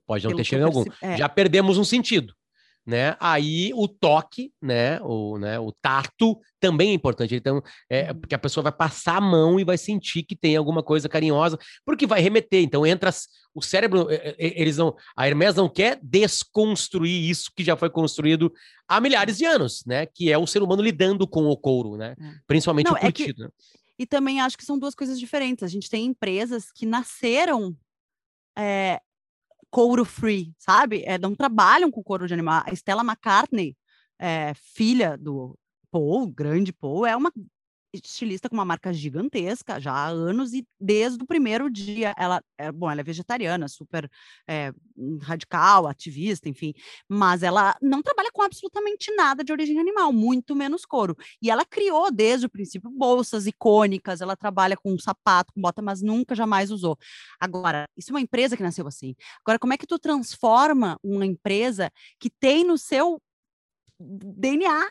Pode 0.06 0.26
não 0.26 0.36
ter 0.36 0.44
cheiro 0.44 0.64
algum. 0.64 0.84
É. 1.00 1.16
Já 1.16 1.28
perdemos 1.28 1.76
um 1.76 1.84
sentido 1.84 2.34
né? 2.84 3.16
Aí 3.20 3.72
o 3.74 3.86
toque, 3.86 4.52
né? 4.60 5.00
O, 5.02 5.38
né? 5.38 5.58
o 5.58 5.72
tato 5.72 6.38
também 6.58 6.90
é 6.90 6.94
importante. 6.94 7.34
Então, 7.34 7.62
é 7.88 8.10
uhum. 8.10 8.20
porque 8.20 8.34
a 8.34 8.38
pessoa 8.38 8.62
vai 8.62 8.72
passar 8.72 9.16
a 9.16 9.20
mão 9.20 9.58
e 9.58 9.64
vai 9.64 9.78
sentir 9.78 10.22
que 10.22 10.36
tem 10.36 10.56
alguma 10.56 10.82
coisa 10.82 11.08
carinhosa, 11.08 11.58
porque 11.84 12.06
vai 12.06 12.20
remeter. 12.20 12.62
Então, 12.62 12.86
entra 12.86 13.10
o 13.54 13.62
cérebro, 13.62 14.08
eles 14.38 14.78
não, 14.78 14.96
a 15.16 15.28
Hermes 15.28 15.54
não 15.54 15.68
quer 15.68 15.98
desconstruir 16.02 17.30
isso 17.30 17.50
que 17.54 17.62
já 17.62 17.76
foi 17.76 17.90
construído 17.90 18.52
há 18.88 19.00
milhares 19.00 19.38
de 19.38 19.44
anos, 19.44 19.84
né? 19.86 20.06
Que 20.06 20.32
é 20.32 20.38
o 20.38 20.46
ser 20.46 20.62
humano 20.62 20.82
lidando 20.82 21.26
com 21.26 21.46
o 21.46 21.56
couro, 21.56 21.96
né? 21.96 22.14
É. 22.18 22.34
Principalmente 22.46 22.86
não, 22.86 22.94
o 22.94 22.98
curtido. 22.98 23.30
É 23.30 23.34
que... 23.34 23.42
né? 23.42 23.48
E 23.98 24.06
também 24.06 24.40
acho 24.40 24.58
que 24.58 24.64
são 24.64 24.78
duas 24.78 24.94
coisas 24.94 25.20
diferentes. 25.20 25.62
A 25.62 25.68
gente 25.68 25.88
tem 25.88 26.06
empresas 26.06 26.72
que 26.72 26.84
nasceram 26.84 27.76
é, 28.58 29.00
couro 29.72 30.04
free, 30.04 30.54
sabe? 30.58 31.02
É, 31.06 31.18
não 31.18 31.34
trabalham 31.34 31.90
com 31.90 32.02
couro 32.02 32.28
de 32.28 32.34
animal. 32.34 32.62
A 32.66 32.72
Stella 32.74 33.02
McCartney, 33.02 33.74
é, 34.18 34.52
filha 34.54 35.16
do 35.16 35.58
Paul, 35.90 36.26
grande 36.28 36.72
Paul, 36.72 37.06
é 37.06 37.16
uma 37.16 37.32
estilista 37.92 38.48
com 38.48 38.54
uma 38.54 38.64
marca 38.64 38.92
gigantesca 38.92 39.80
já 39.80 39.92
há 39.92 40.08
anos 40.08 40.52
e 40.52 40.66
desde 40.80 41.22
o 41.22 41.26
primeiro 41.26 41.70
dia 41.70 42.14
ela 42.16 42.42
é 42.58 42.70
bom 42.72 42.90
ela 42.90 43.00
é 43.00 43.04
vegetariana 43.04 43.68
super 43.68 44.10
é, 44.48 44.72
radical 45.22 45.86
ativista 45.86 46.48
enfim 46.48 46.74
mas 47.08 47.42
ela 47.42 47.76
não 47.80 48.02
trabalha 48.02 48.30
com 48.32 48.42
absolutamente 48.42 49.14
nada 49.14 49.44
de 49.44 49.52
origem 49.52 49.78
animal 49.78 50.12
muito 50.12 50.54
menos 50.54 50.84
couro. 50.84 51.16
E 51.40 51.50
ela 51.50 51.64
criou 51.64 52.10
desde 52.10 52.46
o 52.46 52.50
princípio 52.50 52.90
bolsas 52.90 53.46
icônicas 53.46 54.20
ela 54.20 54.36
trabalha 54.36 54.76
com 54.76 54.98
sapato 54.98 55.52
com 55.52 55.60
bota 55.60 55.82
mas 55.82 56.02
nunca 56.02 56.34
jamais 56.34 56.70
usou. 56.70 56.96
Agora 57.40 57.88
isso 57.96 58.10
é 58.10 58.14
uma 58.14 58.20
empresa 58.20 58.56
que 58.56 58.62
nasceu 58.62 58.86
assim. 58.86 59.14
Agora 59.44 59.58
como 59.58 59.72
é 59.72 59.76
que 59.76 59.86
tu 59.86 59.98
transforma 59.98 60.98
uma 61.02 61.26
empresa 61.26 61.90
que 62.18 62.30
tem 62.30 62.64
no 62.64 62.78
seu 62.78 63.20
DNA 64.00 64.90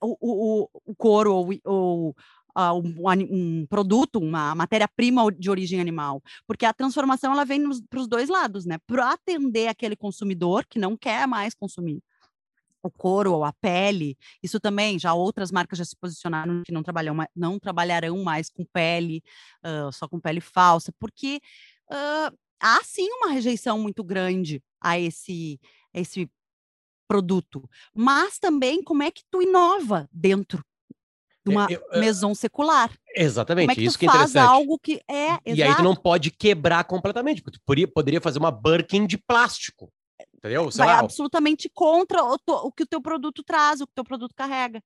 o, 0.00 0.68
o, 0.84 0.94
couro 0.96 1.34
ou, 1.34 1.48
ou 1.64 2.16
uh, 2.56 2.72
um, 2.74 3.60
um, 3.60 3.66
produto, 3.66 4.18
uma 4.18 4.54
matéria-prima 4.54 5.30
de 5.32 5.50
origem 5.50 5.80
animal, 5.80 6.22
porque 6.46 6.64
a 6.64 6.72
transformação 6.72 7.32
ela 7.32 7.44
vem 7.44 7.62
para 7.88 8.00
os 8.00 8.08
dois 8.08 8.28
lados, 8.28 8.64
né? 8.64 8.78
Para 8.86 9.12
atender 9.12 9.68
aquele 9.68 9.94
consumidor 9.94 10.64
que 10.66 10.78
não 10.78 10.96
quer 10.96 11.26
mais 11.28 11.54
consumir 11.54 12.02
o 12.82 12.90
couro 12.90 13.32
ou 13.32 13.44
a 13.44 13.52
pele, 13.52 14.16
isso 14.42 14.60
também, 14.60 14.98
já 14.98 15.12
outras 15.12 15.50
marcas 15.50 15.78
já 15.78 15.84
se 15.84 15.96
posicionaram 15.96 16.62
que 16.64 16.72
não 16.72 16.82
trabalham, 16.82 17.16
não 17.34 17.58
trabalharão 17.58 18.22
mais 18.22 18.48
com 18.48 18.64
pele, 18.64 19.22
uh, 19.64 19.92
só 19.92 20.08
com 20.08 20.20
pele 20.20 20.40
falsa, 20.40 20.92
porque 20.98 21.40
uh, 21.90 22.36
há 22.60 22.80
sim 22.84 23.08
uma 23.10 23.32
rejeição 23.32 23.78
muito 23.78 24.04
grande 24.04 24.62
a 24.80 24.98
esse, 24.98 25.60
esse 25.92 26.30
produto, 27.06 27.68
mas 27.94 28.38
também 28.38 28.82
como 28.82 29.02
é 29.02 29.10
que 29.10 29.22
tu 29.30 29.42
inova 29.42 30.08
dentro 30.12 30.64
de 31.44 31.52
uma 31.52 31.66
eu, 31.70 31.82
eu, 31.92 32.00
maison 32.00 32.34
secular. 32.34 32.90
Exatamente, 33.14 33.66
como 33.66 33.72
é 33.72 33.74
que 33.74 33.84
isso 33.84 33.98
que 33.98 34.06
é 34.06 34.08
interessante. 34.08 34.46
algo 34.46 34.78
que 34.78 35.00
é, 35.08 35.38
E 35.46 35.62
aí 35.62 35.74
tu 35.76 35.82
não 35.82 35.94
pode 35.94 36.30
quebrar 36.30 36.84
completamente, 36.84 37.40
porque 37.40 37.58
tu 37.58 37.62
poderia, 37.64 37.88
poderia 37.88 38.20
fazer 38.20 38.38
uma 38.38 38.50
Birkin 38.50 39.06
de 39.06 39.16
plástico. 39.16 39.90
Entendeu? 40.36 40.70
Sei 40.70 40.84
vai 40.84 40.94
lá, 40.94 41.00
absolutamente 41.00 41.70
contra 41.72 42.22
o, 42.22 42.38
o, 42.46 42.72
que 42.72 42.82
o 42.82 42.86
teu 42.86 43.00
produto 43.00 43.42
traz, 43.42 43.80
o 43.80 43.86
que 43.86 43.92
o 43.92 43.94
teu 43.94 44.04
produto 44.04 44.34
carrega. 44.34 44.82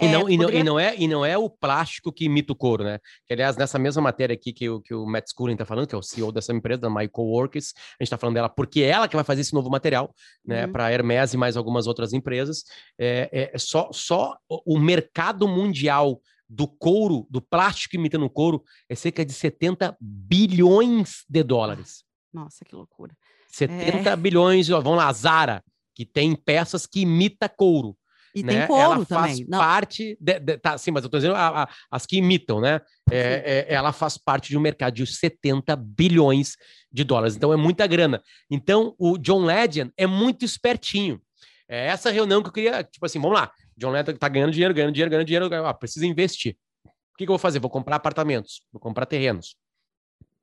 E, 0.00 0.06
é, 0.06 0.12
não, 0.12 0.28
e, 0.28 0.36
poderia... 0.36 0.36
não, 0.36 0.50
e, 0.50 0.62
não 0.64 0.78
é, 0.78 0.96
e 0.96 1.08
não 1.08 1.24
é 1.24 1.38
o 1.38 1.48
plástico 1.48 2.12
que 2.12 2.24
imita 2.24 2.52
o 2.52 2.56
couro, 2.56 2.84
né? 2.84 2.98
Que, 3.26 3.32
aliás, 3.34 3.56
nessa 3.56 3.78
mesma 3.78 4.02
matéria 4.02 4.34
aqui 4.34 4.52
que, 4.52 4.68
o, 4.68 4.80
que 4.80 4.94
o 4.94 5.06
Matt 5.06 5.26
Schooling 5.30 5.54
está 5.54 5.64
falando, 5.64 5.86
que 5.86 5.94
é 5.94 5.98
o 5.98 6.02
CEO 6.02 6.32
dessa 6.32 6.52
empresa, 6.52 6.82
da 6.82 6.90
My 6.90 7.08
Coworkers, 7.08 7.72
a 7.76 8.02
gente 8.02 8.08
está 8.08 8.18
falando 8.18 8.34
dela 8.34 8.48
porque 8.48 8.82
é 8.82 8.88
ela 8.88 9.08
que 9.08 9.16
vai 9.16 9.24
fazer 9.24 9.42
esse 9.42 9.54
novo 9.54 9.70
material, 9.70 10.14
né? 10.44 10.66
Uhum. 10.66 10.72
Para 10.72 10.86
a 10.86 10.92
Hermes 10.92 11.34
e 11.34 11.36
mais 11.36 11.56
algumas 11.56 11.86
outras 11.86 12.12
empresas. 12.12 12.64
É, 12.98 13.50
é 13.54 13.58
só, 13.58 13.90
só 13.92 14.36
o 14.48 14.78
mercado 14.78 15.46
mundial 15.48 16.20
do 16.48 16.68
couro, 16.68 17.26
do 17.28 17.40
plástico 17.40 17.96
imitando 17.96 18.24
o 18.24 18.30
couro, 18.30 18.62
é 18.88 18.94
cerca 18.94 19.24
de 19.24 19.32
70 19.32 19.96
bilhões 20.00 21.24
de 21.28 21.42
dólares. 21.42 22.04
Nossa, 22.32 22.64
que 22.64 22.74
loucura. 22.74 23.16
70 23.56 24.10
é. 24.10 24.16
bilhões, 24.16 24.68
vamos 24.68 24.96
lá, 24.96 25.10
Zara, 25.12 25.64
que 25.94 26.04
tem 26.04 26.34
peças 26.34 26.86
que 26.86 27.00
imita 27.00 27.48
couro. 27.48 27.96
E 28.34 28.42
né? 28.42 28.52
tem 28.52 28.66
couro 28.66 28.82
ela 28.82 29.06
faz 29.06 29.38
também. 29.38 29.48
parte, 29.48 30.18
de, 30.20 30.38
de, 30.38 30.58
tá, 30.58 30.76
sim, 30.76 30.90
mas 30.90 31.02
eu 31.02 31.08
tô 31.08 31.16
dizendo 31.16 31.34
a, 31.34 31.62
a, 31.62 31.68
as 31.90 32.04
que 32.04 32.18
imitam, 32.18 32.60
né? 32.60 32.82
É, 33.10 33.66
é, 33.68 33.74
ela 33.74 33.94
faz 33.94 34.18
parte 34.18 34.50
de 34.50 34.58
um 34.58 34.60
mercado 34.60 34.92
de 34.92 35.06
70 35.06 35.74
bilhões 35.74 36.56
de 36.92 37.02
dólares, 37.02 37.34
então 37.34 37.50
é 37.50 37.56
muita 37.56 37.86
grana. 37.86 38.22
Então 38.50 38.94
o 38.98 39.16
John 39.16 39.42
Legend 39.42 39.90
é 39.96 40.06
muito 40.06 40.44
espertinho. 40.44 41.18
É 41.66 41.86
essa 41.86 42.10
reunião 42.10 42.42
que 42.42 42.48
eu 42.48 42.52
queria, 42.52 42.84
tipo 42.84 43.06
assim, 43.06 43.18
vamos 43.18 43.38
lá, 43.38 43.50
John 43.74 43.90
Legend 43.90 44.18
tá 44.18 44.28
ganhando 44.28 44.52
dinheiro, 44.52 44.74
ganhando 44.74 44.92
dinheiro, 44.92 45.10
ganhando 45.10 45.26
dinheiro, 45.26 45.66
ah, 45.66 45.72
precisa 45.72 46.04
investir. 46.06 46.58
O 46.84 47.16
que, 47.16 47.24
que 47.24 47.30
eu 47.30 47.34
vou 47.34 47.38
fazer? 47.38 47.58
Vou 47.58 47.70
comprar 47.70 47.96
apartamentos, 47.96 48.60
vou 48.70 48.78
comprar 48.78 49.06
terrenos, 49.06 49.56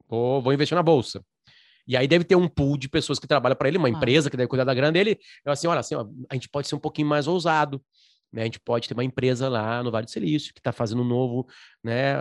vou, 0.09 0.41
vou 0.41 0.51
investir 0.51 0.75
na 0.75 0.81
bolsa. 0.81 1.23
E 1.87 1.97
aí 1.97 2.07
deve 2.07 2.23
ter 2.23 2.35
um 2.35 2.47
pool 2.47 2.77
de 2.77 2.87
pessoas 2.87 3.19
que 3.19 3.27
trabalham 3.27 3.55
para 3.55 3.67
ele, 3.67 3.77
uma 3.77 3.87
ah. 3.87 3.91
empresa 3.91 4.29
que 4.29 4.37
deve 4.37 4.47
cuidar 4.47 4.63
da 4.63 4.73
grana 4.73 4.91
dele. 4.91 5.19
Eu 5.45 5.51
assim, 5.51 5.67
olha, 5.67 5.79
assim, 5.79 5.95
ó, 5.95 6.05
a 6.29 6.33
gente 6.33 6.49
pode 6.49 6.67
ser 6.67 6.75
um 6.75 6.79
pouquinho 6.79 7.07
mais 7.07 7.27
ousado, 7.27 7.81
né? 8.31 8.41
A 8.41 8.45
gente 8.45 8.59
pode 8.59 8.87
ter 8.87 8.93
uma 8.93 9.03
empresa 9.03 9.49
lá 9.49 9.83
no 9.83 9.91
Vale 9.91 10.05
do 10.05 10.11
Silício 10.11 10.53
que 10.53 10.59
está 10.59 10.71
fazendo 10.71 11.01
um 11.01 11.05
novo, 11.05 11.47
né? 11.83 12.15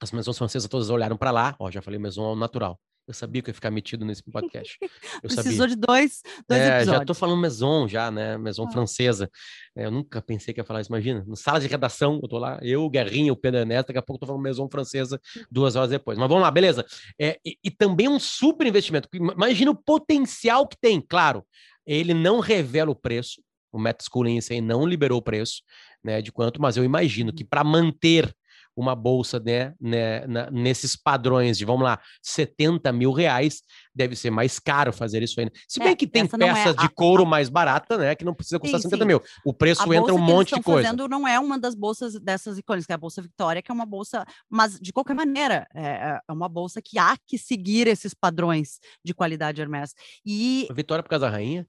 As 0.00 0.12
maisons 0.12 0.36
francesas 0.36 0.68
todas 0.68 0.90
olharam 0.90 1.16
para 1.16 1.30
lá, 1.30 1.56
ó, 1.58 1.70
já 1.70 1.80
falei 1.80 1.98
maison 1.98 2.34
natural. 2.34 2.78
Eu 3.06 3.14
sabia 3.14 3.40
que 3.40 3.48
eu 3.48 3.52
ia 3.52 3.54
ficar 3.54 3.70
metido 3.70 4.04
nesse 4.04 4.22
podcast. 4.22 4.76
Eu 5.22 5.28
Precisou 5.28 5.52
sabia. 5.52 5.68
de 5.68 5.76
dois, 5.76 6.22
dois 6.48 6.60
é, 6.60 6.76
episódios. 6.76 7.00
Já 7.00 7.04
tô 7.04 7.14
falando 7.14 7.40
maison 7.40 7.86
já, 7.86 8.10
né? 8.10 8.36
Maison 8.36 8.66
ah. 8.66 8.70
francesa. 8.70 9.30
É, 9.76 9.86
eu 9.86 9.90
nunca 9.90 10.20
pensei 10.20 10.52
que 10.52 10.60
ia 10.60 10.64
falar 10.64 10.80
isso. 10.80 10.90
Imagina, 10.90 11.24
na 11.26 11.36
sala 11.36 11.60
de 11.60 11.68
redação, 11.68 12.18
eu 12.20 12.28
tô 12.28 12.38
lá, 12.38 12.58
eu, 12.62 12.82
o 12.82 12.90
Guerrinha, 12.90 13.32
o 13.32 13.36
Pedro 13.36 13.60
Ernesto, 13.60 13.88
daqui 13.88 13.98
a 13.98 14.02
pouco 14.02 14.16
eu 14.16 14.20
tô 14.20 14.26
falando 14.26 14.42
maison 14.42 14.68
francesa 14.68 15.20
duas 15.50 15.76
horas 15.76 15.90
depois. 15.90 16.18
Mas 16.18 16.28
vamos 16.28 16.42
lá, 16.42 16.50
beleza. 16.50 16.84
É, 17.18 17.38
e, 17.44 17.56
e 17.62 17.70
também 17.70 18.08
um 18.08 18.18
super 18.18 18.66
investimento. 18.66 19.08
Imagina 19.12 19.70
o 19.70 19.76
potencial 19.76 20.66
que 20.66 20.76
tem, 20.76 21.00
claro. 21.00 21.46
Ele 21.86 22.12
não 22.12 22.40
revela 22.40 22.90
o 22.90 22.96
preço, 22.96 23.40
o 23.70 23.78
Matt 23.78 24.02
Schooling 24.02 24.40
aí 24.50 24.60
não 24.60 24.84
liberou 24.84 25.18
o 25.18 25.22
preço, 25.22 25.62
né, 26.02 26.20
de 26.20 26.32
quanto, 26.32 26.60
mas 26.60 26.76
eu 26.76 26.84
imagino 26.84 27.32
que 27.32 27.44
para 27.44 27.62
manter 27.62 28.34
uma 28.76 28.94
bolsa 28.94 29.40
né, 29.40 29.74
né, 29.80 30.26
na, 30.26 30.50
nesses 30.50 30.94
padrões 30.94 31.56
de, 31.56 31.64
vamos 31.64 31.82
lá, 31.82 31.98
70 32.22 32.92
mil 32.92 33.10
reais, 33.10 33.62
deve 33.94 34.14
ser 34.14 34.30
mais 34.30 34.58
caro 34.58 34.92
fazer 34.92 35.22
isso 35.22 35.40
ainda. 35.40 35.52
Se 35.66 35.78
bem 35.78 35.88
é, 35.88 35.96
que 35.96 36.06
tem 36.06 36.24
é 36.24 36.28
peças 36.28 36.76
é 36.76 36.80
de 36.82 36.88
couro 36.90 37.22
a... 37.22 37.26
mais 37.26 37.48
barata, 37.48 37.96
né, 37.96 38.14
que 38.14 38.24
não 38.24 38.34
precisa 38.34 38.58
custar 38.58 38.78
sim, 38.78 38.88
50 38.88 39.02
sim. 39.02 39.08
mil. 39.08 39.22
O 39.44 39.54
preço 39.54 39.90
a 39.90 39.96
entra 39.96 40.14
um 40.14 40.18
monte 40.18 40.54
de 40.54 40.62
coisa. 40.62 40.88
fazendo 40.88 41.08
não 41.08 41.26
é 41.26 41.40
uma 41.40 41.58
das 41.58 41.74
bolsas 41.74 42.20
dessas 42.20 42.58
icônicas, 42.58 42.86
que 42.86 42.92
é 42.92 42.94
a 42.94 42.98
Bolsa 42.98 43.22
Vitória, 43.22 43.62
que 43.62 43.70
é 43.70 43.74
uma 43.74 43.86
bolsa, 43.86 44.24
mas 44.50 44.78
de 44.78 44.92
qualquer 44.92 45.14
maneira, 45.14 45.66
é, 45.74 46.20
é 46.28 46.32
uma 46.32 46.48
bolsa 46.48 46.82
que 46.82 46.98
há 46.98 47.16
que 47.26 47.38
seguir 47.38 47.86
esses 47.86 48.12
padrões 48.12 48.78
de 49.02 49.14
qualidade 49.14 49.60
Hermes. 49.60 49.94
E... 50.24 50.68
Vitória 50.74 51.02
por 51.02 51.08
causa 51.08 51.26
da 51.26 51.32
rainha? 51.32 51.66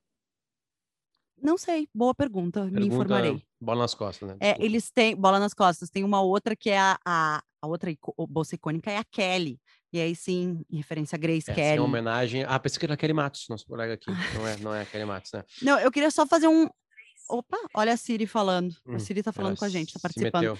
Não 1.41 1.57
sei, 1.57 1.87
boa 1.93 2.13
pergunta, 2.15 2.61
pergunta 2.61 2.79
me 2.79 2.87
informarei. 2.87 3.43
Bola 3.59 3.81
nas 3.81 3.93
costas, 3.93 4.29
né? 4.29 4.37
É, 4.39 4.63
eles 4.63 4.89
têm 4.89 5.15
bola 5.15 5.39
nas 5.39 5.53
costas. 5.53 5.89
Tem 5.89 6.03
uma 6.03 6.21
outra 6.21 6.55
que 6.55 6.69
é 6.69 6.79
a, 6.79 6.97
a, 7.05 7.43
a 7.61 7.67
outra 7.67 7.91
bolsa 8.27 8.55
icônica 8.55 8.91
é 8.91 8.97
a 8.97 9.03
Kelly. 9.03 9.59
E 9.93 10.01
aí 10.01 10.15
sim, 10.15 10.65
em 10.69 10.77
referência 10.77 11.15
a 11.15 11.19
Grace 11.19 11.49
é, 11.49 11.53
Kelly. 11.53 11.77
Em 11.77 11.79
homenagem. 11.79 12.43
Ah, 12.43 12.59
pensei 12.59 12.79
que 12.79 12.85
era 12.85 12.95
a 12.95 12.97
Kelly 12.97 13.13
Matos, 13.13 13.45
nosso 13.49 13.65
colega 13.65 13.93
aqui. 13.93 14.11
Não 14.35 14.47
é, 14.47 14.57
não 14.57 14.75
é 14.75 14.81
a 14.81 14.85
Kelly 14.85 15.05
Matos, 15.05 15.31
né? 15.31 15.43
Não, 15.61 15.79
eu 15.79 15.91
queria 15.91 16.11
só 16.11 16.25
fazer 16.25 16.47
um. 16.47 16.67
Opa, 17.29 17.57
olha 17.73 17.93
a 17.93 17.97
Siri 17.97 18.25
falando. 18.25 18.75
Hum, 18.85 18.95
a 18.95 18.99
Siri 18.99 19.21
tá 19.21 19.31
falando 19.31 19.57
com 19.57 19.65
a 19.65 19.69
gente, 19.69 19.93
tá 19.93 19.99
participando. 20.01 20.57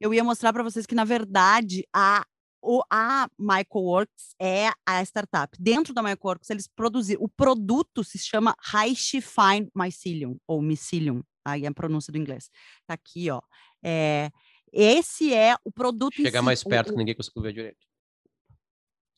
Eu 0.00 0.14
ia 0.14 0.24
mostrar 0.24 0.52
para 0.52 0.62
vocês 0.62 0.86
que, 0.86 0.94
na 0.94 1.04
verdade, 1.04 1.86
a 1.94 2.24
o, 2.62 2.82
a 2.90 3.28
Works 3.74 4.34
é 4.40 4.70
a 4.86 5.02
startup. 5.02 5.56
Dentro 5.58 5.94
da 5.94 6.02
Works 6.02 6.50
eles 6.50 6.66
produziram. 6.66 7.22
O 7.22 7.28
produto 7.28 8.04
se 8.04 8.18
chama 8.18 8.54
High 8.60 8.94
Fine 8.94 9.70
Mycelium, 9.74 10.38
ou 10.46 10.60
Mycelium, 10.60 11.22
aí 11.44 11.64
é 11.64 11.68
a 11.68 11.72
pronúncia 11.72 12.12
do 12.12 12.18
inglês. 12.18 12.50
Tá 12.86 12.94
aqui, 12.94 13.30
ó. 13.30 13.40
É, 13.82 14.30
esse 14.72 15.32
é 15.34 15.56
o 15.64 15.72
produto. 15.72 16.14
Chegar 16.14 16.40
si, 16.40 16.44
mais 16.44 16.62
perto, 16.62 16.88
o, 16.88 16.92
que 16.92 16.98
ninguém 16.98 17.14
conseguiu 17.14 17.42
ver 17.42 17.52
direito. 17.52 17.86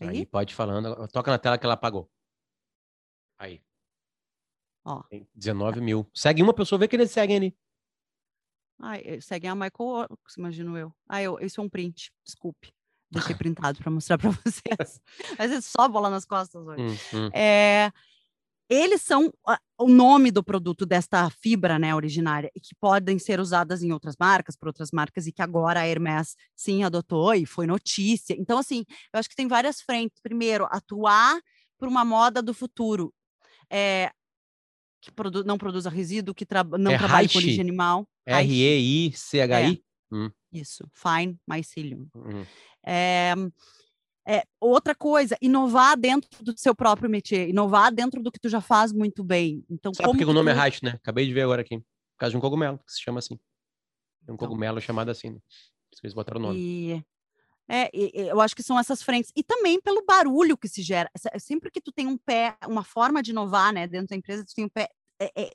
Aí? 0.01 0.09
aí 0.09 0.27
pode 0.27 0.55
falando. 0.55 1.09
Toca 1.09 1.31
na 1.31 1.39
tela 1.39 1.59
que 1.59 1.67
ela 1.67 1.75
apagou. 1.75 2.11
Aí. 3.39 3.61
Ó. 4.85 5.03
Tem 5.05 5.29
19 5.35 5.81
mil. 5.81 6.09
Segue 6.15 6.43
uma 6.43 6.55
pessoa, 6.55 6.79
vê 6.79 6.89
que 6.89 6.97
eles 6.97 7.11
seguem 7.11 7.37
ali. 7.37 7.57
Ah, 8.79 8.95
seguem 9.21 9.51
a 9.51 9.55
Michael 9.55 9.73
Works, 9.79 10.37
imagino 10.37 10.77
eu. 10.77 10.93
Ah, 11.09 11.23
eu, 11.23 11.39
isso 11.39 11.61
é 11.61 11.65
um 11.65 11.69
print, 11.69 12.13
desculpe. 12.25 12.73
Deixei 13.13 13.35
printado 13.35 13.79
para 13.79 13.91
mostrar 13.91 14.17
para 14.19 14.31
vocês. 14.45 15.01
Mas 15.39 15.53
é 15.53 15.61
só 15.61 15.89
bola 15.89 16.09
nas 16.09 16.25
costas 16.25 16.67
hoje. 16.67 16.83
Hum, 16.83 16.97
hum. 17.19 17.31
É, 17.35 17.93
eles 18.71 19.03
são 19.03 19.31
o 19.79 19.87
nome 19.87 20.31
do 20.31 20.43
produto 20.43 20.87
desta 20.87 21.29
fibra, 21.29 21.79
né, 21.79 21.95
originária, 21.95 22.51
e 22.57 22.61
que 22.61 22.75
podem 22.81 23.19
ser 23.19 23.39
usadas 23.39 23.83
em 23.83 23.93
outras 23.93 24.15
marcas, 24.19 24.57
por 24.57 24.69
outras 24.69 24.91
marcas, 24.91 25.27
e 25.27 25.33
que 25.33 25.43
agora 25.43 25.81
a 25.81 25.87
Hermes 25.87 26.35
sim 26.57 26.83
adotou 26.83 27.35
e 27.35 27.45
foi 27.45 27.67
notícia. 27.67 28.35
Então, 28.39 28.59
assim, 28.59 28.85
eu 29.13 29.21
acho 29.21 29.29
que 29.29 29.37
tem 29.37 29.47
várias 29.47 29.83
frentes. 29.83 30.19
Primeiro, 30.23 30.67
atuar 30.71 31.39
por 31.79 31.87
uma 31.87 32.05
moda 32.05 32.41
do 32.41 32.55
futuro. 32.55 33.13
É, 33.71 34.11
que 35.03 35.11
produ 35.11 35.45
não 35.45 35.59
produza 35.59 35.91
resíduo, 35.91 36.35
que 36.35 36.47
tra 36.47 36.65
não 36.65 36.93
é 36.93 36.99
trabalhe 36.99 37.29
com 37.29 37.39
origem 37.39 37.61
animal. 37.61 38.09
R-E-I-C-H-I? 38.25 39.75
É. 39.75 40.17
Hum. 40.17 40.31
Isso, 40.53 40.85
fine 40.93 41.39
mycelium. 41.49 42.09
Hum. 42.15 42.45
É, 42.85 43.35
é, 44.27 44.45
outra 44.61 44.95
coisa, 44.95 45.37
inovar 45.41 45.99
dentro 45.99 46.29
do 46.45 46.57
seu 46.57 46.75
próprio 46.75 47.11
métier, 47.11 47.49
inovar 47.49 47.93
dentro 47.93 48.23
do 48.23 48.31
que 48.31 48.39
tu 48.39 48.49
já 48.49 48.61
faz 48.61 48.93
muito 48.93 49.25
bem. 49.25 49.65
Então, 49.69 49.93
Sabe 49.93 50.09
por 50.09 50.17
que 50.17 50.25
o 50.25 50.33
nome 50.33 50.53
tu... 50.53 50.57
é 50.57 50.61
Reich, 50.61 50.85
né? 50.85 50.93
Acabei 50.93 51.27
de 51.27 51.33
ver 51.33 51.43
agora 51.43 51.63
aqui. 51.63 51.79
Por 51.79 52.19
causa 52.19 52.31
de 52.33 52.37
um 52.37 52.41
cogumelo, 52.41 52.79
que 52.87 52.93
se 52.93 53.01
chama 53.03 53.19
assim. 53.19 53.37
Tem 53.37 54.33
um 54.33 54.35
então. 54.35 54.37
cogumelo 54.37 54.81
chamado 54.81 55.11
assim, 55.11 55.31
né? 55.31 55.39
Eles 56.03 56.15
botaram 56.15 56.41
o 56.41 56.43
nome. 56.43 56.59
E... 56.59 57.05
É, 57.69 57.89
eu 57.93 58.41
acho 58.41 58.55
que 58.55 58.63
são 58.63 58.79
essas 58.79 59.03
frentes. 59.03 59.33
E 59.35 59.43
também 59.43 59.81
pelo 59.81 60.05
barulho 60.05 60.59
que 60.59 60.69
se 60.69 60.83
gera. 60.83 61.11
Sempre 61.39 61.71
que 61.71 61.81
tu 61.81 61.91
tem 61.91 62.07
um 62.07 62.19
pé, 62.19 62.57
uma 62.67 62.85
forma 62.85 63.23
de 63.23 63.31
inovar, 63.31 63.73
né, 63.73 63.87
dentro 63.87 64.09
da 64.09 64.17
empresa, 64.17 64.45
tu 64.45 64.55
tem 64.55 64.65
um 64.65 64.69
pé. 64.69 64.89
É, 65.21 65.43
é, 65.43 65.51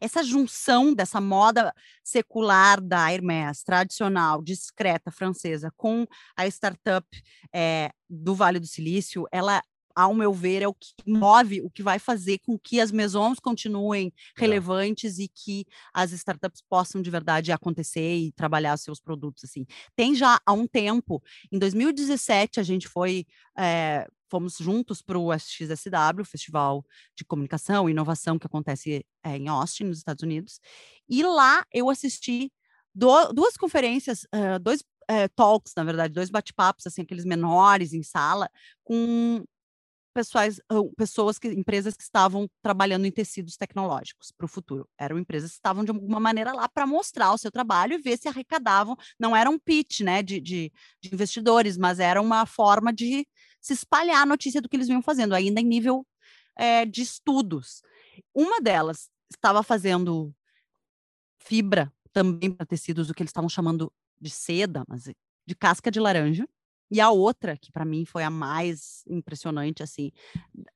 essa 0.00 0.22
junção 0.22 0.94
dessa 0.94 1.20
moda 1.20 1.74
secular 2.02 2.80
da 2.80 3.12
Hermès, 3.12 3.62
tradicional, 3.62 4.42
discreta, 4.42 5.10
francesa, 5.10 5.72
com 5.76 6.06
a 6.36 6.46
startup 6.46 7.06
é, 7.54 7.90
do 8.08 8.34
Vale 8.34 8.58
do 8.58 8.66
Silício, 8.66 9.26
ela 9.32 9.62
ao 9.98 10.14
meu 10.14 10.32
ver, 10.32 10.62
é 10.62 10.68
o 10.68 10.72
que 10.72 10.94
move, 11.04 11.60
o 11.60 11.68
que 11.68 11.82
vai 11.82 11.98
fazer 11.98 12.38
com 12.38 12.56
que 12.56 12.80
as 12.80 12.92
maisons 12.92 13.40
continuem 13.40 14.12
relevantes 14.36 15.18
é. 15.18 15.24
e 15.24 15.28
que 15.28 15.66
as 15.92 16.12
startups 16.12 16.62
possam 16.70 17.02
de 17.02 17.10
verdade 17.10 17.50
acontecer 17.50 18.16
e 18.16 18.30
trabalhar 18.30 18.76
seus 18.76 19.00
produtos 19.00 19.42
assim. 19.42 19.66
Tem 19.96 20.14
já 20.14 20.40
há 20.46 20.52
um 20.52 20.68
tempo, 20.68 21.20
em 21.50 21.58
2017 21.58 22.60
a 22.60 22.62
gente 22.62 22.86
foi 22.86 23.26
é, 23.58 24.06
fomos 24.28 24.56
juntos 24.58 25.02
para 25.02 25.18
o 25.18 25.32
SXSW, 25.32 26.24
Festival 26.24 26.84
de 27.14 27.24
Comunicação 27.24 27.88
e 27.88 27.92
Inovação 27.92 28.38
que 28.38 28.46
acontece 28.46 29.04
é, 29.22 29.36
em 29.36 29.48
Austin, 29.48 29.84
nos 29.84 29.98
Estados 29.98 30.22
Unidos, 30.22 30.60
e 31.08 31.22
lá 31.22 31.64
eu 31.72 31.90
assisti 31.90 32.52
do, 32.94 33.32
duas 33.32 33.56
conferências, 33.56 34.24
uh, 34.24 34.58
dois 34.60 34.80
uh, 34.80 35.28
talks, 35.34 35.72
na 35.76 35.84
verdade, 35.84 36.12
dois 36.12 36.30
bate-papos, 36.30 36.86
assim, 36.86 37.02
aqueles 37.02 37.24
menores 37.24 37.92
em 37.92 38.02
sala, 38.02 38.50
com 38.84 39.44
pessoas, 40.18 40.60
pessoas 40.96 41.38
que, 41.38 41.48
empresas 41.48 41.96
que 41.96 42.02
estavam 42.02 42.48
trabalhando 42.60 43.06
em 43.06 43.10
tecidos 43.10 43.56
tecnológicos 43.56 44.32
para 44.36 44.46
o 44.46 44.48
futuro. 44.48 44.88
Eram 44.98 45.18
empresas 45.18 45.50
que 45.50 45.56
estavam 45.56 45.84
de 45.84 45.90
alguma 45.90 46.18
maneira 46.18 46.52
lá 46.52 46.68
para 46.68 46.86
mostrar 46.86 47.32
o 47.32 47.38
seu 47.38 47.52
trabalho 47.52 47.94
e 47.94 47.98
ver 47.98 48.18
se 48.18 48.26
arrecadavam. 48.26 48.96
Não 49.18 49.36
era 49.36 49.48
um 49.48 49.58
pitch, 49.58 50.00
né, 50.00 50.22
de, 50.22 50.40
de, 50.40 50.72
de 51.00 51.14
investidores, 51.14 51.76
mas 51.76 52.00
era 52.00 52.20
uma 52.20 52.44
forma 52.46 52.92
de 52.92 53.26
se 53.60 53.72
espalhar 53.72 54.22
a 54.22 54.26
notícia 54.26 54.60
do 54.60 54.68
que 54.68 54.76
eles 54.76 54.88
vinham 54.88 55.02
fazendo, 55.02 55.34
ainda 55.34 55.60
em 55.60 55.64
nível 55.64 56.06
é, 56.56 56.84
de 56.84 57.02
estudos. 57.02 57.82
Uma 58.34 58.60
delas 58.60 59.08
estava 59.30 59.62
fazendo 59.62 60.34
fibra 61.38 61.92
também 62.12 62.50
para 62.50 62.66
tecidos, 62.66 63.10
o 63.10 63.14
que 63.14 63.22
eles 63.22 63.30
estavam 63.30 63.48
chamando 63.48 63.92
de 64.20 64.30
seda, 64.30 64.84
mas 64.88 65.04
de 65.04 65.54
casca 65.54 65.90
de 65.90 66.00
laranja. 66.00 66.48
E 66.90 67.00
a 67.00 67.10
outra, 67.10 67.56
que 67.56 67.70
para 67.70 67.84
mim 67.84 68.04
foi 68.04 68.22
a 68.22 68.30
mais 68.30 69.02
impressionante, 69.06 69.82
assim, 69.82 70.10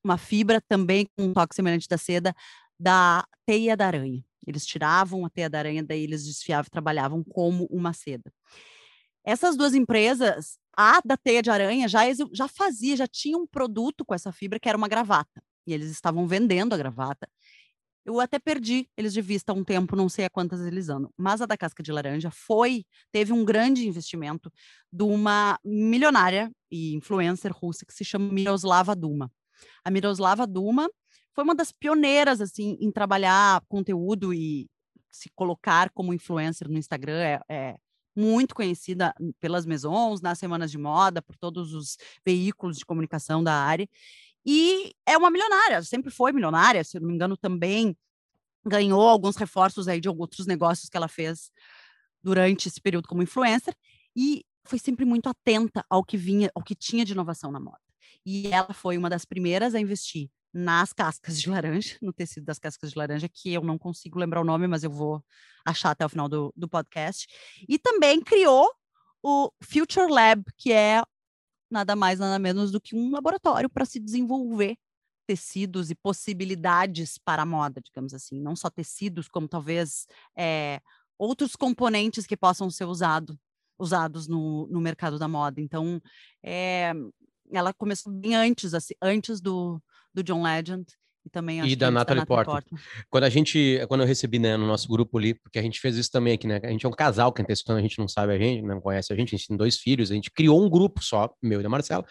uma 0.05 0.19
fibra 0.19 0.61
também 0.61 1.07
com 1.17 1.25
um 1.25 1.33
toque 1.33 1.55
semelhante 1.55 1.89
da 1.89 1.97
seda, 1.97 2.35
da 2.79 3.25
teia 3.47 3.77
da 3.77 3.87
aranha. 3.87 4.23
Eles 4.47 4.67
tiravam 4.67 5.25
a 5.25 5.31
teia 5.31 5.49
da 5.49 5.59
aranha, 5.59 5.83
daí 5.83 6.03
eles 6.03 6.27
desfiavam 6.27 6.67
e 6.67 6.71
trabalhavam 6.71 7.25
como 7.25 7.67
uma 7.71 7.93
seda. 7.93 8.33
Essas 9.25 9.57
duas 9.57 9.73
empresas, 9.73 10.59
a 10.77 11.01
da 11.05 11.17
teia 11.17 11.43
de 11.43 11.51
aranha 11.51 11.89
já, 11.89 12.01
já 12.33 12.49
fazia, 12.49 12.97
já 12.97 13.07
tinha 13.07 13.37
um 13.37 13.47
produto 13.47 14.05
com 14.05 14.15
essa 14.15 14.33
fibra 14.33 14.59
que 14.59 14.69
era 14.69 14.79
uma 14.79 14.89
gravata. 14.89 15.43
E 15.67 15.73
eles 15.73 15.91
estavam 15.91 16.27
vendendo 16.27 16.75
a 16.75 16.77
gravata. 16.77 17.29
Eu 18.05 18.19
até 18.19 18.39
perdi 18.39 18.89
eles 18.97 19.13
de 19.13 19.23
vista 19.23 19.53
há 19.53 19.55
um 19.55 19.63
tempo, 19.63 19.95
não 19.95 20.09
sei 20.09 20.25
a 20.25 20.31
quantas 20.31 20.61
eles 20.67 20.89
andam. 20.89 21.13
Mas 21.17 21.41
a 21.41 21.47
da 21.47 21.57
casca 21.57 21.83
de 21.83 21.93
laranja 21.93 22.31
foi, 22.33 22.85
teve 23.13 23.33
um 23.33 23.45
grande 23.45 23.87
investimento 23.87 24.53
de 24.93 25.05
uma 25.05 25.59
milionária 25.65 26.51
e 26.71 26.95
influencer 26.95 27.53
russa 27.53 27.87
que 27.87 27.95
se 27.95 28.05
chama 28.05 28.33
Miroslava 28.33 28.97
Duma. 28.97 29.31
A 29.85 29.91
Miroslava 29.91 30.47
Duma 30.49 30.91
foi 31.33 31.45
uma 31.45 31.55
das 31.55 31.71
pioneiras 31.71 32.41
assim 32.41 32.77
em 32.81 32.91
trabalhar 32.91 33.63
conteúdo 33.69 34.35
e 34.35 34.69
se 35.11 35.31
colocar 35.37 35.91
como 35.91 36.13
influencer 36.13 36.69
no 36.69 36.79
Instagram. 36.79 37.21
É, 37.21 37.41
é 37.49 37.77
muito 38.15 38.55
conhecida 38.55 39.15
pelas 39.41 39.67
maisons, 39.67 40.21
nas 40.21 40.39
semanas 40.39 40.71
de 40.71 40.79
moda, 40.79 41.23
por 41.23 41.37
todos 41.37 41.75
os 41.75 41.97
veículos 42.25 42.79
de 42.79 42.85
comunicação 42.85 43.43
da 43.43 43.55
área. 43.55 43.89
E 44.45 44.93
é 45.07 45.17
uma 45.17 45.31
milionária, 45.31 45.83
sempre 45.83 46.11
foi 46.11 46.33
milionária, 46.33 46.83
se 46.85 46.99
não 46.99 47.07
me 47.07 47.15
engano, 47.15 47.37
também 47.37 47.97
ganhou 48.65 49.09
alguns 49.09 49.37
reforços 49.37 49.89
aí 49.89 50.01
de 50.01 50.09
outros 50.09 50.47
negócios 50.47 50.89
que 50.89 50.97
ela 50.97 51.09
fez 51.09 51.51
durante 52.23 52.69
esse 52.69 52.81
período 52.81 53.09
como 53.09 53.23
influencer 53.23 53.75
e 54.17 54.45
foi 54.65 54.79
sempre 54.79 55.05
muito 55.05 55.29
atenta 55.29 55.85
ao 55.91 56.05
que 56.05 56.17
vinha, 56.17 56.51
ao 56.55 56.63
que 56.63 56.75
tinha 56.75 57.05
de 57.05 57.13
inovação 57.13 57.51
na 57.51 57.59
moda. 57.59 57.81
E 58.25 58.47
ela 58.49 58.73
foi 58.73 58.97
uma 58.97 59.11
das 59.11 59.25
primeiras 59.25 59.75
a 59.75 59.81
investir 59.81 60.31
nas 60.53 60.93
cascas 60.93 61.41
de 61.41 61.49
laranja, 61.49 61.97
no 62.03 62.13
tecido 62.13 62.45
das 62.45 62.59
cascas 62.59 62.91
de 62.91 62.99
laranja, 62.99 63.29
que 63.29 63.53
eu 63.53 63.63
não 63.63 63.79
consigo 63.79 64.19
lembrar 64.19 64.41
o 64.41 64.45
nome, 64.45 64.67
mas 64.67 64.85
eu 64.85 64.91
vou 64.91 65.25
achar 65.65 65.91
até 65.91 66.05
o 66.05 66.09
final 66.09 66.29
do, 66.29 66.53
do 66.57 66.69
podcast. 66.69 67.27
E 67.69 67.79
também 67.79 68.21
criou 68.21 68.71
o 69.23 69.51
Future 69.63 70.11
Lab, 70.11 70.45
que 70.57 70.73
é 70.73 71.03
nada 71.71 71.97
mais, 71.97 72.19
nada 72.19 72.39
menos 72.39 72.71
do 72.71 72.81
que 72.81 72.95
um 72.95 73.11
laboratório 73.11 73.71
para 73.71 73.85
se 73.85 73.99
desenvolver 73.99 74.77
tecidos 75.27 75.91
e 75.91 75.95
possibilidades 75.95 77.17
para 77.17 77.43
a 77.43 77.47
moda, 77.47 77.81
digamos 77.81 78.13
assim. 78.13 78.41
Não 78.41 78.55
só 78.55 78.69
tecidos, 78.69 79.29
como 79.29 79.49
talvez 79.49 80.07
é, 80.37 80.81
outros 81.17 81.57
componentes 81.57 82.27
que 82.27 82.37
possam 82.37 82.69
ser 82.69 82.85
usado, 82.85 83.39
usados 83.79 84.29
no, 84.29 84.67
no 84.67 84.81
mercado 84.81 85.19
da 85.19 85.29
moda. 85.29 85.61
Então, 85.61 86.03
é, 86.43 86.93
ela 87.51 87.73
começou 87.73 88.13
bem 88.13 88.35
antes, 88.35 88.75
assim, 88.75 88.95
antes 89.01 89.41
do, 89.41 89.81
do 90.15 90.23
John 90.23 90.43
Legend 90.43 90.95
e 91.25 91.31
também 91.31 91.65
e 91.65 91.77
da 91.77 91.91
Natalie, 91.91 92.27
Portman. 92.27 92.55
Portman. 92.55 92.81
Quando 93.09 93.25
a 93.25 93.29
gente, 93.29 93.81
quando 93.89 94.01
eu 94.01 94.07
recebi 94.07 94.39
né, 94.39 94.57
no 94.57 94.67
nosso 94.67 94.89
grupo 94.89 95.19
ali, 95.19 95.35
porque 95.35 95.59
a 95.59 95.63
gente 95.63 95.81
fez 95.81 95.97
isso 95.97 96.11
também 96.11 96.33
aqui, 96.33 96.47
né? 96.47 96.61
A 96.63 96.69
gente 96.69 96.85
é 96.85 96.89
um 96.89 96.93
casal, 96.93 97.33
quem 97.33 97.45
tá 97.45 97.53
escutando, 97.53 97.79
a 97.79 97.83
gente 97.83 97.99
não 97.99 98.09
sabe 98.09 98.33
a 98.33 98.39
gente, 98.39 98.63
não 98.63 98.81
conhece 98.81 99.13
a 99.13 99.17
gente, 99.17 99.35
a 99.35 99.39
gente 99.39 99.49
tem 99.49 99.57
dois 99.57 99.79
filhos, 99.79 100.11
a 100.11 100.15
gente 100.15 100.31
criou 100.31 100.61
um 100.63 100.69
grupo 100.69 101.03
só, 101.03 101.33
meu 101.41 101.61
e 101.61 101.63
da 101.63 101.69
Marcela, 101.69 102.05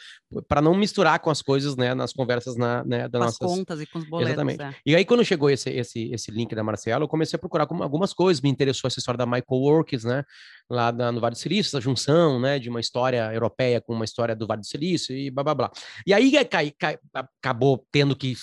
para 0.47 0.61
não 0.61 0.73
misturar 0.73 1.19
com 1.19 1.29
as 1.29 1.41
coisas, 1.41 1.75
né, 1.75 1.93
nas 1.93 2.13
conversas 2.13 2.55
na, 2.55 2.83
né, 2.85 3.09
das 3.09 3.37
com 3.37 3.45
nossas... 3.45 3.57
contas 3.57 3.81
e 3.81 3.85
com 3.85 3.99
os 3.99 4.05
boletos. 4.05 4.33
Exatamente. 4.33 4.61
É. 4.61 4.75
E 4.85 4.95
aí, 4.95 5.03
quando 5.03 5.25
chegou 5.25 5.49
esse, 5.49 5.69
esse, 5.69 6.11
esse 6.13 6.31
link 6.31 6.55
da 6.55 6.63
Marcela, 6.63 7.03
eu 7.03 7.07
comecei 7.07 7.35
a 7.35 7.39
procurar 7.39 7.67
algumas 7.69 8.13
coisas, 8.13 8.41
me 8.41 8.49
interessou 8.49 8.87
essa 8.87 8.99
história 8.99 9.17
da 9.17 9.25
Michael 9.25 9.43
Works, 9.49 10.03
né? 10.05 10.23
Lá 10.69 10.89
da, 10.89 11.11
no 11.11 11.19
Vale 11.19 11.35
do 11.35 11.37
Silício, 11.37 11.69
essa 11.69 11.81
junção, 11.81 12.39
né, 12.39 12.57
de 12.57 12.69
uma 12.69 12.79
história 12.79 13.31
europeia 13.33 13.81
com 13.81 13.93
uma 13.93 14.05
história 14.05 14.35
do 14.35 14.47
Vale 14.47 14.61
do 14.61 14.67
Silício 14.67 15.15
e 15.15 15.29
blá 15.29 15.43
blá 15.43 15.53
blá. 15.53 15.71
E 16.07 16.13
aí 16.13 16.31
cai, 16.45 16.71
cai, 16.71 16.97
acabou 17.13 17.85
tendo 17.91 18.15
que 18.15 18.35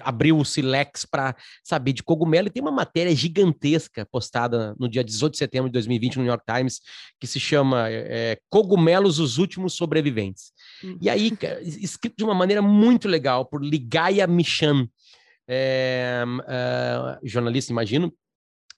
abriu 0.00 0.38
o 0.38 0.44
Silex 0.44 1.04
para 1.04 1.36
saber 1.62 1.92
de 1.92 2.02
cogumelo 2.02 2.48
e 2.48 2.50
tem 2.50 2.62
uma 2.62 2.72
matéria 2.72 3.14
gigantesca 3.14 4.06
postada 4.06 4.74
no 4.78 4.88
dia 4.88 5.04
18 5.04 5.32
de 5.32 5.38
setembro 5.38 5.68
de 5.68 5.74
2020 5.74 6.16
no 6.16 6.22
New 6.22 6.30
York 6.30 6.44
Times 6.46 6.80
que 7.20 7.26
se 7.26 7.38
chama 7.38 7.88
é, 7.90 8.38
Cogumelos 8.48 9.18
os 9.18 9.38
Últimos 9.38 9.74
Sobreviventes. 9.74 10.52
Uhum. 10.82 10.98
E 11.00 11.10
aí, 11.10 11.32
escrito 11.62 12.16
de 12.16 12.24
uma 12.24 12.34
maneira 12.34 12.62
muito 12.62 13.08
legal 13.08 13.44
por 13.44 13.62
Ligaya 13.62 14.26
Michan, 14.26 14.88
é, 15.48 16.24
é, 16.48 17.18
jornalista, 17.22 17.72
imagino, 17.72 18.12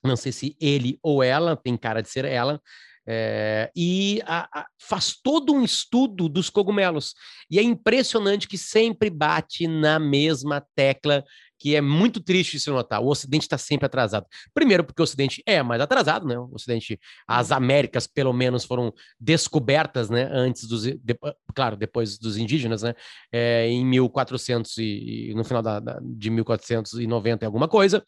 não 0.03 0.15
sei 0.15 0.31
se 0.31 0.55
ele 0.59 0.97
ou 1.01 1.23
ela, 1.23 1.55
tem 1.55 1.75
cara 1.75 2.01
de 2.01 2.09
ser 2.09 2.25
ela, 2.25 2.61
É, 3.11 3.71
e 3.75 4.21
a, 4.23 4.59
a, 4.59 4.67
faz 4.77 5.15
todo 5.23 5.51
um 5.51 5.63
estudo 5.63 6.29
dos 6.29 6.47
cogumelos. 6.47 7.15
E 7.49 7.57
é 7.57 7.63
impressionante 7.63 8.47
que 8.47 8.57
sempre 8.57 9.09
bate 9.09 9.65
na 9.67 9.97
mesma 9.97 10.63
tecla 10.75 11.25
que 11.59 11.75
é 11.75 11.81
muito 11.81 12.21
triste 12.21 12.59
se 12.59 12.69
notar. 12.69 13.01
O 13.01 13.07
Ocidente 13.07 13.43
está 13.43 13.57
sempre 13.57 13.85
atrasado. 13.85 14.25
Primeiro, 14.53 14.83
porque 14.83 15.01
o 15.01 15.03
Ocidente 15.03 15.43
é 15.45 15.61
mais 15.61 15.81
atrasado, 15.81 16.25
né? 16.25 16.39
O 16.39 16.49
Ocidente, 16.53 16.97
as 17.27 17.49
uhum. 17.49 17.57
Américas, 17.57 18.07
pelo 18.07 18.31
menos, 18.31 18.63
foram 18.63 18.93
descobertas, 19.19 20.09
né? 20.09 20.29
Antes 20.31 20.67
dos, 20.67 20.83
de, 20.83 21.19
claro, 21.53 21.75
depois 21.75 22.17
dos 22.17 22.37
indígenas, 22.37 22.81
né? 22.81 22.95
É, 23.31 23.67
em 23.67 23.85
1400 23.85 24.77
e, 24.77 25.33
no 25.35 25.43
final 25.43 25.61
da, 25.61 25.79
da, 25.81 25.99
de 26.01 26.29
1490 26.29 27.45
alguma 27.45 27.67
coisa, 27.67 28.03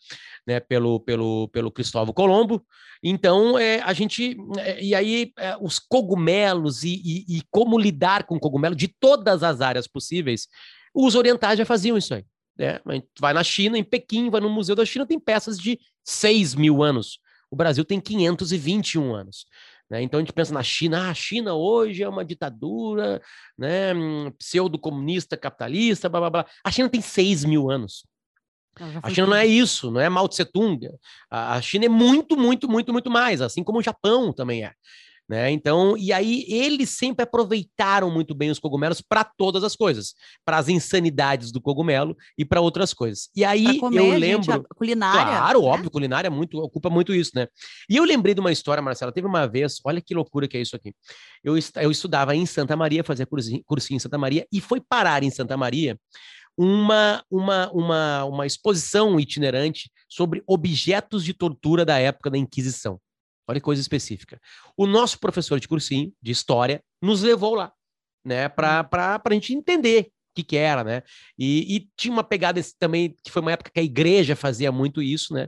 né? 0.48 0.62
Pelo, 0.62 1.02
pelo, 1.02 1.50
pelo 1.50 1.72
Cristóvão 1.72 2.14
Colombo. 2.14 2.66
Então, 3.04 3.58
é, 3.58 3.82
a 3.82 3.94
gente, 3.94 4.38
é, 4.60 4.82
e 4.82 4.96
aí 4.96 5.34
é, 5.38 5.58
os 5.60 5.78
cogumelos 5.78 6.84
e, 6.84 7.02
e, 7.04 7.38
e 7.38 7.42
como 7.50 7.78
lidar 7.78 8.26
com 8.26 8.40
cogumelo 8.40 8.76
de 8.76 8.88
todas 8.88 9.44
as 9.44 9.60
áreas 9.60 9.88
possíveis, 9.88 10.48
os 10.94 11.16
orientais 11.16 11.58
já 11.58 11.66
faziam 11.66 11.98
isso 11.98 12.14
aí. 12.14 12.24
Né? 12.62 12.80
Vai 13.20 13.34
na 13.34 13.44
China, 13.44 13.78
em 13.78 13.84
Pequim, 13.84 14.30
vai 14.30 14.40
no 14.40 14.50
Museu 14.50 14.76
da 14.76 14.86
China, 14.86 15.06
tem 15.06 15.20
peças 15.20 15.58
de 15.58 15.80
6 16.04 16.54
mil 16.54 16.84
anos. 16.84 17.20
O 17.50 17.56
Brasil 17.56 17.84
tem 17.84 18.00
521 18.00 19.16
anos. 19.16 19.46
Né? 19.90 20.04
Então 20.04 20.20
a 20.20 20.22
gente 20.22 20.32
pensa 20.32 20.54
na 20.54 20.62
China, 20.62 21.08
ah, 21.08 21.10
a 21.10 21.14
China 21.14 21.56
hoje 21.56 22.04
é 22.04 22.08
uma 22.08 22.24
ditadura 22.24 23.22
né, 23.58 23.94
pseudo-comunista, 24.38 25.36
capitalista, 25.36 26.08
blá 26.08 26.20
blá 26.20 26.30
blá. 26.30 26.46
A 26.64 26.72
China 26.72 26.88
tem 26.88 27.02
6 27.02 27.46
mil 27.46 27.70
anos. 27.70 28.06
A 29.04 29.10
China 29.10 29.28
não 29.28 29.36
é 29.36 29.46
isso, 29.46 29.92
não 29.92 30.00
é 30.00 30.08
Mao 30.08 30.30
Tse 30.30 30.46
Tung. 30.46 30.88
A 31.30 31.60
China 31.62 31.86
é 31.86 31.90
muito, 31.90 32.38
muito, 32.38 32.70
muito, 32.70 32.94
muito 32.94 33.10
mais, 33.10 33.42
assim 33.42 33.64
como 33.64 33.80
o 33.80 33.84
Japão 33.84 34.32
também 34.32 34.64
é. 34.64 34.72
Né? 35.32 35.50
Então, 35.50 35.98
e 35.98 36.12
aí 36.12 36.44
eles 36.50 36.90
sempre 36.90 37.24
aproveitaram 37.24 38.12
muito 38.12 38.36
bem 38.36 38.52
os 38.52 38.60
cogumelos 38.60 39.00
para 39.00 39.24
todas 39.24 39.64
as 39.64 39.78
coisas, 39.78 40.14
para 40.44 40.58
as 40.58 40.68
insanidades 40.68 41.54
do 41.54 41.62
cogumelo 41.62 42.18
e 42.38 42.44
para 42.44 42.60
outras 42.60 42.94
coisas. 42.94 43.30
E 43.34 43.46
aí 43.46 43.80
comer, 43.80 44.00
eu 44.00 44.20
lembro, 44.20 44.44
gente, 44.44 44.66
culinária, 44.76 45.38
claro, 45.38 45.62
né? 45.62 45.68
óbvio, 45.68 45.90
culinária 45.90 46.30
muito 46.30 46.58
ocupa 46.58 46.90
muito 46.90 47.16
isso, 47.16 47.32
né? 47.34 47.48
E 47.90 47.96
eu 47.96 48.04
lembrei 48.04 48.34
de 48.34 48.42
uma 48.42 48.52
história, 48.52 48.84
Marcela, 48.84 49.10
teve 49.10 49.26
uma 49.26 49.48
vez, 49.48 49.80
olha 49.86 50.02
que 50.02 50.14
loucura 50.14 50.50
que 50.50 50.58
é 50.58 50.62
isso 50.62 50.76
aqui. 50.76 50.94
Eu, 51.42 51.56
eu 51.78 51.90
estudava 51.90 52.36
em 52.36 52.46
Santa 52.46 52.76
Maria, 52.76 53.02
fazia 53.02 53.26
cursinho, 53.26 53.64
cursinho 53.66 53.96
em 53.96 54.00
Santa 54.02 54.18
Maria 54.18 54.46
e 54.52 54.60
foi 54.60 54.82
parar 54.82 55.24
em 55.24 55.32
Santa 55.32 55.56
Maria 55.56 55.98
uma, 56.58 57.24
uma, 57.32 57.72
uma, 57.72 58.26
uma 58.26 58.46
exposição 58.46 59.18
itinerante 59.18 59.90
sobre 60.10 60.44
objetos 60.46 61.24
de 61.24 61.34
tortura 61.34 61.86
da 61.86 61.98
época 61.98 62.30
da 62.30 62.38
Inquisição. 62.38 63.00
Olha 63.52 63.60
que 63.60 63.66
coisa 63.66 63.82
específica. 63.82 64.40
O 64.78 64.88
nosso 64.88 65.20
professor 65.20 65.60
de 65.60 65.68
cursinho, 65.68 66.14
de 66.22 66.32
história, 66.32 66.82
nos 67.02 67.22
levou 67.22 67.54
lá, 67.54 67.72
né, 68.26 68.48
para 68.48 68.88
hum. 68.92 69.30
a 69.30 69.34
gente 69.34 69.54
entender 69.54 70.08
o 70.32 70.34
que, 70.36 70.44
que 70.44 70.56
era, 70.56 70.82
né? 70.82 71.04
E, 71.38 71.76
e, 71.76 71.90
tinha 71.98 72.14
uma 72.14 72.24
pegada 72.24 72.62
também, 72.80 73.14
que 73.22 73.30
foi 73.30 73.42
uma 73.42 73.52
época 73.52 73.70
que 73.70 73.80
a 73.82 73.84
igreja 73.84 74.34
fazia 74.34 74.72
muito 74.72 75.02
isso, 75.02 75.34
né? 75.34 75.48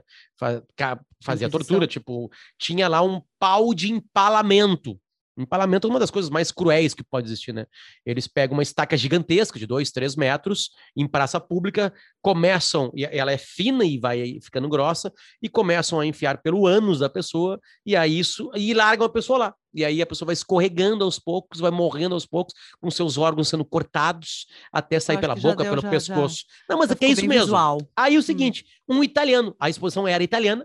Fazia 1.22 1.48
tortura, 1.48 1.86
tipo, 1.86 2.30
tinha 2.58 2.86
lá 2.86 3.00
um 3.00 3.22
pau 3.38 3.72
de 3.72 3.90
empalamento 3.90 5.00
Empalamento 5.36 5.86
é 5.86 5.90
uma 5.90 5.98
das 5.98 6.10
coisas 6.10 6.30
mais 6.30 6.52
cruéis 6.52 6.94
que 6.94 7.02
pode 7.02 7.26
existir, 7.26 7.52
né? 7.52 7.66
Eles 8.06 8.28
pegam 8.28 8.56
uma 8.56 8.62
estaca 8.62 8.96
gigantesca 8.96 9.58
de 9.58 9.66
dois, 9.66 9.90
três 9.90 10.14
metros 10.14 10.70
em 10.96 11.08
praça 11.08 11.40
pública, 11.40 11.92
começam, 12.22 12.92
e 12.94 13.04
ela 13.04 13.32
é 13.32 13.38
fina 13.38 13.84
e 13.84 13.98
vai 13.98 14.38
ficando 14.40 14.68
grossa, 14.68 15.12
e 15.42 15.48
começam 15.48 15.98
a 15.98 16.06
enfiar 16.06 16.40
pelo 16.40 16.66
ânus 16.66 17.00
da 17.00 17.08
pessoa, 17.08 17.60
e 17.84 17.96
aí 17.96 18.18
isso, 18.18 18.50
e 18.54 18.72
largam 18.72 19.06
a 19.06 19.10
pessoa 19.10 19.38
lá. 19.38 19.54
E 19.74 19.84
aí 19.84 20.00
a 20.00 20.06
pessoa 20.06 20.26
vai 20.26 20.34
escorregando 20.34 21.02
aos 21.02 21.18
poucos, 21.18 21.58
vai 21.58 21.72
morrendo 21.72 22.14
aos 22.14 22.24
poucos, 22.24 22.54
com 22.80 22.88
seus 22.90 23.18
órgãos 23.18 23.48
sendo 23.48 23.64
cortados 23.64 24.46
até 24.72 25.00
sair 25.00 25.18
pela 25.18 25.34
boca, 25.34 25.64
deu, 25.64 25.72
pelo 25.72 25.82
já, 25.82 25.90
pescoço. 25.90 26.36
Já. 26.36 26.64
Não, 26.70 26.78
mas 26.78 26.90
é 26.92 26.94
que 26.94 27.04
é 27.04 27.08
isso 27.08 27.26
mesmo. 27.26 27.46
Visual. 27.46 27.80
Aí 27.96 28.16
o 28.16 28.20
hum. 28.20 28.22
seguinte, 28.22 28.64
hum. 28.88 28.98
um 28.98 29.04
italiano, 29.04 29.54
a 29.58 29.68
exposição 29.68 30.06
era 30.06 30.22
italiana, 30.22 30.64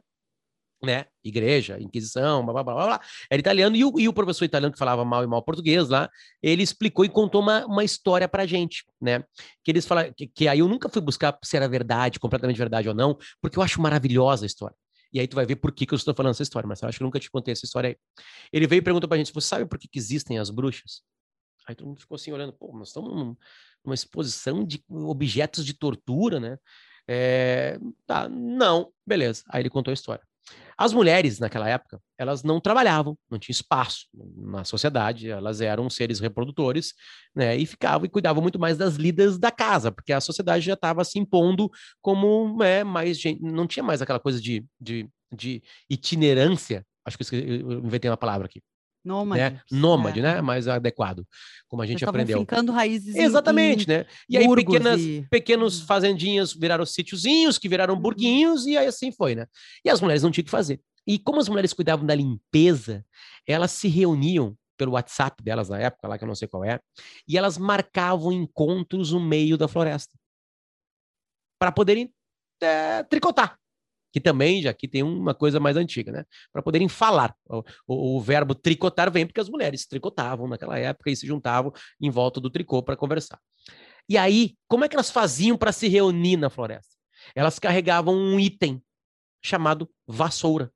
né? 0.82 1.06
Igreja, 1.24 1.80
Inquisição, 1.80 2.44
blá, 2.44 2.54
blá, 2.54 2.64
blá, 2.64 2.86
blá, 2.86 3.02
era 3.30 3.40
italiano, 3.40 3.76
e 3.76 3.84
o, 3.84 4.00
e 4.00 4.08
o, 4.08 4.14
professor 4.14 4.46
italiano 4.46 4.72
que 4.72 4.80
falava 4.80 5.04
mal 5.04 5.24
e 5.24 5.28
mal 5.28 5.44
português 5.44 5.90
lá, 5.90 6.10
ele 6.42 6.64
explicou 6.64 7.04
e 7.04 7.10
contou 7.10 7.42
uma, 7.42 7.66
uma 7.66 7.84
história 7.84 8.28
pra 8.28 8.46
gente, 8.46 8.86
né? 9.02 9.24
Que 9.64 9.72
eles 9.72 9.86
falaram, 9.86 10.14
que, 10.16 10.28
que 10.28 10.48
aí 10.48 10.60
eu 10.60 10.68
nunca 10.68 10.88
fui 10.90 11.02
buscar 11.02 11.38
se 11.44 11.58
era 11.58 11.68
verdade, 11.68 12.20
completamente 12.20 12.58
verdade 12.58 12.88
ou 12.88 12.96
não, 12.96 13.18
porque 13.42 13.60
eu 13.60 13.64
acho 13.64 13.82
maravilhosa 13.82 14.46
a 14.46 14.48
história. 14.48 14.76
E 15.12 15.20
aí 15.20 15.28
tu 15.28 15.36
vai 15.36 15.46
ver 15.46 15.56
por 15.56 15.72
que, 15.72 15.86
que 15.86 15.94
eu 15.94 15.98
estou 15.98 16.14
falando 16.14 16.32
essa 16.32 16.44
história, 16.44 16.68
mas 16.68 16.82
eu 16.82 16.88
acho 16.88 16.98
que 16.98 17.04
eu 17.04 17.08
nunca 17.08 17.20
te 17.20 17.30
contei 17.32 17.52
essa 17.52 17.66
história 17.66 17.90
aí. 17.90 17.98
Ele 18.54 18.68
veio 18.68 18.80
e 18.80 18.84
perguntou 18.84 19.08
pra 19.08 19.18
gente, 19.18 19.34
você 19.34 19.48
sabe 19.48 19.66
por 19.66 19.80
que, 19.80 19.88
que 19.88 19.98
existem 19.98 20.38
as 20.38 20.50
bruxas? 20.50 21.02
Aí 21.68 21.76
todo 21.76 21.88
mundo 21.88 22.00
ficou 22.00 22.16
assim 22.16 22.32
olhando, 22.32 22.54
pô, 22.54 22.72
nós 22.78 22.90
estamos 22.90 23.36
numa 23.84 23.96
exposição 23.96 24.66
de 24.66 24.84
objetos 24.90 25.66
de 25.66 25.74
tortura, 25.74 26.40
né? 26.40 26.58
É, 27.08 27.80
tá, 28.06 28.30
não, 28.30 28.92
beleza. 29.06 29.44
Aí 29.50 29.62
ele 29.62 29.70
contou 29.70 29.92
a 29.92 29.94
história. 29.94 30.24
As 30.78 30.94
mulheres, 30.94 31.40
naquela 31.40 31.68
época, 31.68 32.00
elas 32.18 32.42
não 32.42 32.60
trabalhavam, 32.62 33.18
não 33.30 33.38
tinha 33.38 33.54
espaço 33.54 34.06
na 34.38 34.64
sociedade, 34.64 35.30
elas 35.30 35.60
eram 35.60 35.90
seres 35.90 36.20
reprodutores, 36.22 36.94
né, 37.36 37.58
e 37.58 37.66
ficavam 37.66 38.06
e 38.06 38.10
cuidavam 38.10 38.42
muito 38.42 38.58
mais 38.58 38.78
das 38.78 38.96
lidas 38.96 39.38
da 39.38 39.52
casa, 39.52 39.92
porque 39.92 40.14
a 40.14 40.22
sociedade 40.22 40.66
já 40.66 40.76
estava 40.76 41.04
se 41.04 41.20
impondo 41.20 41.70
como 42.02 42.64
é, 42.64 42.84
mais 42.84 43.20
gente, 43.20 43.42
não 43.42 43.68
tinha 43.68 43.84
mais 43.84 44.02
aquela 44.02 44.20
coisa 44.22 44.40
de, 44.40 44.66
de, 44.80 45.10
de 45.36 45.62
itinerância, 45.90 46.86
acho 47.06 47.18
que 47.18 47.36
eu 47.36 47.84
inventei 47.84 48.10
uma 48.10 48.16
palavra 48.18 48.46
aqui, 48.46 48.62
Nômade. 49.04 49.42
Né? 49.42 49.62
Nômade, 49.72 50.20
é. 50.20 50.24
né? 50.24 50.42
Mais 50.42 50.68
adequado, 50.68 51.26
como 51.68 51.82
a 51.82 51.86
gente 51.86 52.04
Eles 52.04 52.10
aprendeu. 52.10 52.40
Fincando 52.40 52.72
raízes 52.72 53.16
Exatamente, 53.16 53.88
né? 53.88 54.06
E 54.30 54.38
aí 54.38 54.48
pequenas, 54.56 55.02
e... 55.02 55.26
pequenos 55.30 55.82
hum. 55.82 55.86
fazendinhos 55.86 56.54
viraram 56.54 56.86
sítiozinhos, 56.86 57.58
que 57.58 57.70
viraram 57.70 57.96
uhum. 57.96 58.02
burguinhos, 58.02 58.66
e 58.66 58.78
aí 58.78 58.88
assim 58.88 59.12
foi, 59.12 59.36
né? 59.36 59.46
E 59.84 59.90
as 59.90 60.02
mulheres 60.02 60.24
não 60.24 60.32
tinham 60.32 60.44
o 60.44 60.46
que 60.46 60.52
fazer. 60.52 60.82
E 61.08 61.18
como 61.18 61.40
as 61.40 61.50
mulheres 61.50 61.74
cuidavam 61.74 62.06
da 62.06 62.14
limpeza, 62.14 63.06
elas 63.48 63.72
se 63.72 63.88
reuniam 63.88 64.56
pelo 64.78 64.94
WhatsApp 64.94 65.44
delas 65.44 65.70
na 65.70 65.80
época, 65.80 66.08
lá 66.08 66.18
que 66.18 66.24
eu 66.24 66.28
não 66.28 66.36
sei 66.36 66.48
qual 66.48 66.64
é, 66.64 66.80
e 67.28 67.38
elas 67.38 67.58
marcavam 67.58 68.32
encontros 68.32 69.12
no 69.12 69.20
meio 69.20 69.58
da 69.58 69.68
floresta 69.68 70.18
para 71.60 71.72
poderem 71.72 72.14
é, 72.62 73.04
tricotar 73.04 73.60
que 74.12 74.20
também 74.20 74.62
já 74.62 74.72
aqui 74.72 74.88
tem 74.88 75.04
uma 75.04 75.34
coisa 75.34 75.60
mais 75.60 75.78
antiga, 75.78 76.12
né? 76.12 76.26
Para 76.52 76.62
poderem 76.62 76.88
falar. 76.88 77.36
O, 77.48 77.64
o, 77.88 78.18
o, 78.18 78.22
verbo 78.22 78.56
tricotar 78.56 79.12
vem 79.12 79.26
porque 79.26 79.40
as 79.40 79.50
mulheres 79.50 79.86
tricotavam 79.86 80.48
naquela 80.48 80.78
época 80.78 81.10
e 81.10 81.16
se 81.16 81.28
juntavam 81.28 81.72
em 82.02 82.10
volta 82.10 82.40
do 82.40 82.50
tricô 82.50 82.82
para 82.82 82.96
conversar. 82.96 83.40
E 84.08 84.18
aí, 84.18 84.56
como 84.68 84.84
é 84.84 84.90
que 84.90 84.96
elas 84.96 85.12
faziam 85.12 85.58
para 85.58 85.72
se 85.72 85.88
reunir 85.88 86.38
na 86.38 86.50
floresta? 86.50 86.96
Elas 87.36 87.60
carregavam 87.60 88.16
um 88.16 88.40
item 88.40 88.82
chamado 89.44 89.90
vassoura. 90.08 90.72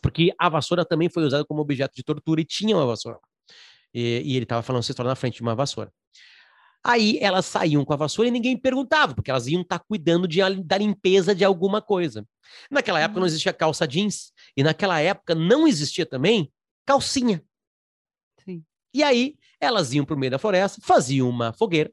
Porque 0.00 0.34
a 0.36 0.48
vassoura 0.48 0.84
também 0.84 1.08
foi 1.08 1.22
usada 1.22 1.44
como 1.44 1.60
objeto 1.60 1.94
de 1.94 2.02
tortura 2.02 2.40
e 2.40 2.44
tinha 2.44 2.76
uma 2.76 2.84
vassoura. 2.84 3.20
E, 3.94 4.22
e 4.24 4.36
ele 4.36 4.44
estava 4.44 4.62
falando 4.62 4.80
essa 4.80 4.90
história 4.90 5.08
na 5.08 5.14
frente 5.14 5.36
de 5.36 5.42
uma 5.42 5.54
vassoura. 5.54 5.92
Aí 6.84 7.18
elas 7.20 7.46
saíam 7.46 7.84
com 7.84 7.92
a 7.92 7.96
vassoura 7.96 8.28
e 8.28 8.32
ninguém 8.32 8.56
perguntava, 8.56 9.14
porque 9.14 9.30
elas 9.30 9.46
iam 9.46 9.62
estar 9.62 9.78
tá 9.78 9.84
cuidando 9.86 10.26
de, 10.26 10.40
da 10.64 10.76
limpeza 10.76 11.34
de 11.34 11.44
alguma 11.44 11.80
coisa. 11.80 12.26
Naquela 12.70 12.98
época 12.98 13.20
não 13.20 13.22
uhum. 13.22 13.28
existia 13.28 13.52
calça 13.52 13.86
jeans, 13.86 14.32
e 14.56 14.62
naquela 14.62 15.00
época 15.00 15.34
não 15.34 15.66
existia 15.66 16.04
também 16.04 16.52
calcinha. 16.84 17.42
Sim. 18.44 18.64
E 18.92 19.02
aí 19.02 19.36
elas 19.60 19.92
iam 19.92 20.04
para 20.04 20.16
o 20.16 20.18
meio 20.18 20.32
da 20.32 20.38
floresta, 20.38 20.80
faziam 20.82 21.28
uma 21.28 21.52
fogueira, 21.52 21.92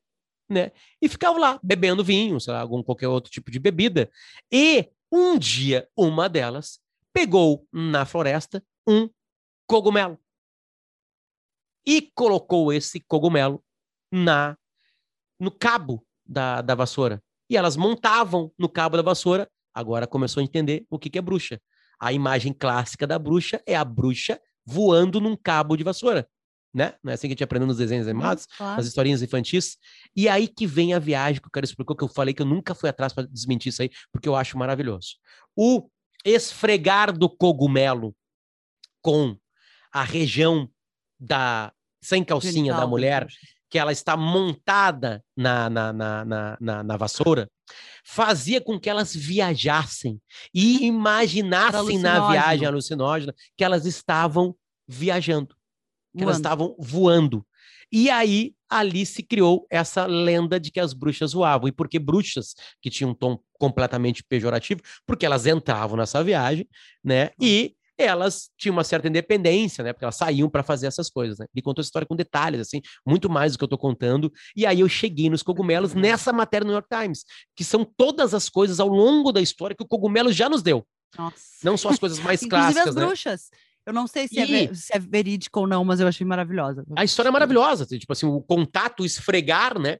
né? 0.49 0.71
E 0.99 1.07
ficavam 1.07 1.39
lá 1.39 1.59
bebendo 1.61 2.03
vinho, 2.03 2.39
sei 2.39 2.53
lá, 2.53 2.61
algum 2.61 2.81
qualquer 2.81 3.07
outro 3.07 3.31
tipo 3.31 3.51
de 3.51 3.59
bebida. 3.59 4.09
E 4.51 4.89
um 5.11 5.37
dia 5.37 5.87
uma 5.95 6.27
delas 6.27 6.79
pegou 7.13 7.67
na 7.71 8.05
floresta 8.05 8.63
um 8.87 9.07
cogumelo 9.67 10.19
e 11.85 12.01
colocou 12.13 12.73
esse 12.73 12.99
cogumelo 12.99 13.63
na 14.11 14.57
no 15.39 15.51
cabo 15.51 16.05
da, 16.25 16.61
da 16.61 16.75
vassoura. 16.75 17.21
E 17.49 17.57
elas 17.57 17.75
montavam 17.75 18.51
no 18.57 18.69
cabo 18.69 18.97
da 18.97 19.03
vassoura. 19.03 19.49
Agora 19.73 20.05
começou 20.05 20.41
a 20.41 20.43
entender 20.43 20.85
o 20.89 20.99
que, 20.99 21.09
que 21.09 21.17
é 21.17 21.21
bruxa. 21.21 21.59
A 21.99 22.13
imagem 22.13 22.53
clássica 22.53 23.07
da 23.07 23.17
bruxa 23.17 23.61
é 23.65 23.75
a 23.75 23.83
bruxa 23.83 24.39
voando 24.65 25.19
num 25.19 25.35
cabo 25.35 25.75
de 25.75 25.83
vassoura. 25.83 26.27
Né? 26.71 26.93
Não 27.03 27.11
é 27.11 27.15
assim 27.15 27.27
que 27.27 27.31
a 27.31 27.35
gente 27.35 27.43
aprendeu 27.43 27.67
nos 27.67 27.77
desenhos 27.77 28.07
animados, 28.07 28.45
claro. 28.45 28.77
nas 28.77 28.85
historinhas 28.85 29.23
infantis. 29.23 29.77
E 30.15 30.29
aí 30.29 30.47
que 30.47 30.67
vem 30.67 30.93
a 30.93 30.99
viagem 30.99 31.41
que 31.41 31.47
o 31.47 31.51
cara 31.51 31.65
explicou, 31.65 31.95
que 31.95 32.03
eu 32.03 32.07
falei 32.07 32.33
que 32.33 32.41
eu 32.41 32.45
nunca 32.45 32.75
fui 32.75 32.89
atrás 32.89 33.11
para 33.11 33.25
desmentir 33.27 33.71
isso 33.71 33.81
aí, 33.81 33.89
porque 34.11 34.29
eu 34.29 34.35
acho 34.35 34.57
maravilhoso. 34.57 35.15
O 35.55 35.89
esfregar 36.23 37.11
do 37.11 37.27
cogumelo 37.27 38.15
com 39.01 39.35
a 39.91 40.03
região 40.03 40.69
da 41.19 41.73
sem 42.01 42.23
calcinha 42.23 42.53
Genital, 42.53 42.81
da 42.81 42.87
mulher 42.87 43.27
que 43.69 43.77
ela 43.77 43.91
está 43.91 44.17
montada 44.17 45.23
na, 45.35 45.69
na, 45.69 45.93
na, 45.93 46.57
na, 46.59 46.83
na 46.83 46.97
vassoura, 46.97 47.49
fazia 48.03 48.59
com 48.59 48.79
que 48.79 48.89
elas 48.89 49.15
viajassem 49.15 50.19
e 50.53 50.85
imaginassem 50.85 51.99
na 51.99 52.29
viagem 52.29 52.67
alucinógena 52.67 53.33
que 53.55 53.63
elas 53.63 53.85
estavam 53.85 54.55
viajando, 54.87 55.47
que 55.47 56.23
voando. 56.23 56.23
elas 56.23 56.37
estavam 56.37 56.75
voando. 56.79 57.45
E 57.91 58.09
aí 58.09 58.53
ali 58.69 59.05
se 59.05 59.23
criou 59.23 59.65
essa 59.69 60.05
lenda 60.05 60.59
de 60.59 60.71
que 60.71 60.79
as 60.79 60.93
bruxas 60.93 61.33
voavam. 61.33 61.67
E 61.67 61.71
por 61.71 61.89
que 61.89 61.97
bruxas, 61.97 62.53
que 62.81 62.89
tinham 62.89 63.11
um 63.11 63.15
tom 63.15 63.39
completamente 63.53 64.23
pejorativo? 64.23 64.81
Porque 65.05 65.25
elas 65.25 65.47
entravam 65.47 65.97
nessa 65.97 66.23
viagem, 66.23 66.67
né? 67.03 67.31
E 67.41 67.75
elas 68.03 68.49
tinham 68.57 68.73
uma 68.73 68.83
certa 68.83 69.07
independência, 69.07 69.83
né? 69.83 69.93
Porque 69.93 70.05
elas 70.05 70.15
saíam 70.15 70.49
para 70.49 70.63
fazer 70.63 70.87
essas 70.87 71.09
coisas, 71.09 71.37
né? 71.37 71.45
Ele 71.53 71.61
contou 71.61 71.81
essa 71.81 71.87
história 71.87 72.07
com 72.07 72.15
detalhes, 72.15 72.61
assim, 72.61 72.81
muito 73.05 73.29
mais 73.29 73.53
do 73.53 73.57
que 73.57 73.63
eu 73.63 73.67
estou 73.67 73.79
contando. 73.79 74.31
E 74.55 74.65
aí 74.65 74.79
eu 74.79 74.89
cheguei 74.89 75.29
nos 75.29 75.43
cogumelos 75.43 75.93
nessa 75.93 76.31
matéria 76.31 76.65
no 76.65 76.71
New 76.71 76.75
York 76.75 76.87
Times, 76.89 77.23
que 77.55 77.63
são 77.63 77.83
todas 77.83 78.33
as 78.33 78.49
coisas 78.49 78.79
ao 78.79 78.87
longo 78.87 79.31
da 79.31 79.41
história 79.41 79.75
que 79.75 79.83
o 79.83 79.87
cogumelo 79.87 80.31
já 80.31 80.49
nos 80.49 80.61
deu. 80.61 80.85
Nossa. 81.17 81.37
Não 81.63 81.75
só 81.77 81.89
as 81.89 81.99
coisas 81.99 82.19
mais 82.19 82.39
clássicas, 82.47 82.87
as 82.87 82.95
né? 82.95 83.05
bruxas. 83.05 83.49
Eu 83.85 83.93
não 83.93 84.05
sei 84.05 84.27
se, 84.27 84.39
é 84.39 84.45
e... 84.45 84.65
é, 84.65 84.73
se 84.73 84.95
é 84.95 84.99
verídico 84.99 85.61
ou 85.61 85.67
não, 85.67 85.83
mas 85.83 85.99
eu 85.99 86.07
achei 86.07 86.25
maravilhosa. 86.25 86.85
A 86.95 87.03
história 87.03 87.29
é 87.29 87.31
maravilhosa. 87.31 87.85
Tipo 87.85 88.13
assim, 88.13 88.27
o 88.27 88.41
contato, 88.41 89.03
esfregar, 89.03 89.79
né? 89.79 89.97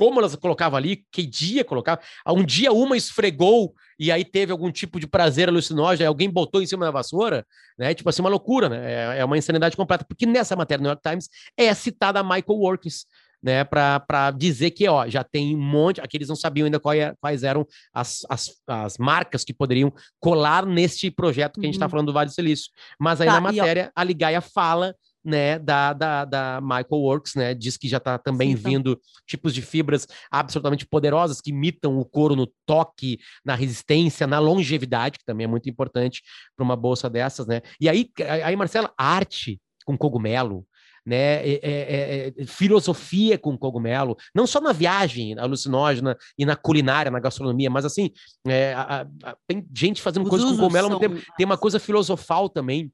Como 0.00 0.18
elas 0.18 0.34
colocavam 0.34 0.78
ali, 0.78 1.04
que 1.12 1.26
dia 1.26 1.62
colocava. 1.62 2.00
Um 2.26 2.42
dia 2.42 2.72
uma 2.72 2.96
esfregou 2.96 3.74
e 3.98 4.10
aí 4.10 4.24
teve 4.24 4.50
algum 4.50 4.72
tipo 4.72 4.98
de 4.98 5.06
prazer 5.06 5.50
alucinógeno, 5.50 6.08
alguém 6.08 6.30
botou 6.30 6.62
em 6.62 6.66
cima 6.66 6.86
da 6.86 6.90
vassoura, 6.90 7.44
né? 7.78 7.92
Tipo 7.92 8.08
assim, 8.08 8.22
uma 8.22 8.30
loucura, 8.30 8.70
né? 8.70 9.18
É, 9.18 9.18
é 9.18 9.24
uma 9.26 9.36
insanidade 9.36 9.76
completa. 9.76 10.02
Porque 10.02 10.24
nessa 10.24 10.56
matéria 10.56 10.78
do 10.78 10.84
New 10.84 10.90
York 10.90 11.06
Times 11.06 11.28
é 11.54 11.74
citada 11.74 12.18
a 12.18 12.22
Michael 12.22 12.58
Workins, 12.58 13.04
né, 13.42 13.62
para 13.62 14.30
dizer 14.30 14.70
que 14.70 14.88
ó, 14.88 15.06
já 15.06 15.22
tem 15.22 15.54
um 15.54 15.60
monte, 15.60 16.00
aqui 16.00 16.16
eles 16.16 16.28
não 16.28 16.36
sabiam 16.36 16.64
ainda 16.64 16.80
qual 16.80 16.94
é, 16.94 17.14
quais 17.20 17.42
eram 17.42 17.66
as, 17.92 18.20
as, 18.28 18.50
as 18.66 18.96
marcas 18.96 19.44
que 19.44 19.52
poderiam 19.52 19.92
colar 20.18 20.64
neste 20.64 21.10
projeto 21.10 21.60
que 21.60 21.66
a 21.66 21.68
gente 21.68 21.74
está 21.74 21.86
uhum. 21.86 21.90
falando 21.90 22.06
do 22.06 22.12
Vale 22.14 22.30
do 22.30 22.34
Silício. 22.34 22.70
Mas 22.98 23.20
aí 23.20 23.26
tá, 23.26 23.34
na 23.34 23.40
matéria, 23.40 23.88
e, 23.88 23.92
a 23.94 24.04
Ligaia 24.04 24.40
fala 24.40 24.94
né, 25.24 25.58
da, 25.58 25.92
da, 25.92 26.24
da 26.24 26.60
Michael 26.60 26.86
Works, 26.90 27.34
né, 27.34 27.54
diz 27.54 27.76
que 27.76 27.88
já 27.88 27.98
está 27.98 28.18
também 28.18 28.48
Sim, 28.48 28.58
então. 28.58 28.70
vindo 28.70 29.00
tipos 29.26 29.54
de 29.54 29.62
fibras 29.62 30.06
absolutamente 30.30 30.86
poderosas 30.86 31.40
que 31.40 31.50
imitam 31.50 31.98
o 31.98 32.04
couro 32.04 32.34
no 32.34 32.50
toque, 32.66 33.18
na 33.44 33.54
resistência, 33.54 34.26
na 34.26 34.38
longevidade, 34.38 35.18
que 35.18 35.24
também 35.24 35.44
é 35.44 35.48
muito 35.48 35.68
importante 35.68 36.22
para 36.56 36.64
uma 36.64 36.76
bolsa 36.76 37.08
dessas, 37.08 37.46
né? 37.46 37.60
E 37.80 37.88
aí, 37.88 38.10
aí 38.42 38.56
Marcela, 38.56 38.92
arte 38.96 39.60
com 39.84 39.96
cogumelo, 39.96 40.66
né, 41.04 41.46
é, 41.46 41.60
é, 41.62 42.32
é, 42.38 42.46
filosofia 42.46 43.38
com 43.38 43.56
cogumelo, 43.56 44.16
não 44.34 44.46
só 44.46 44.60
na 44.60 44.72
viagem 44.72 45.38
alucinógena 45.38 46.16
e 46.38 46.44
na 46.44 46.54
culinária, 46.54 47.10
na 47.10 47.18
gastronomia, 47.18 47.70
mas 47.70 47.84
assim, 47.84 48.10
é, 48.46 48.74
a, 48.74 49.06
a, 49.24 49.36
tem 49.46 49.66
gente 49.74 50.02
fazendo 50.02 50.28
coisas 50.28 50.50
com 50.50 50.56
cogumelo, 50.56 50.88
são... 50.88 50.98
tem 51.36 51.46
uma 51.46 51.58
coisa 51.58 51.80
filosofal 51.80 52.48
também, 52.48 52.92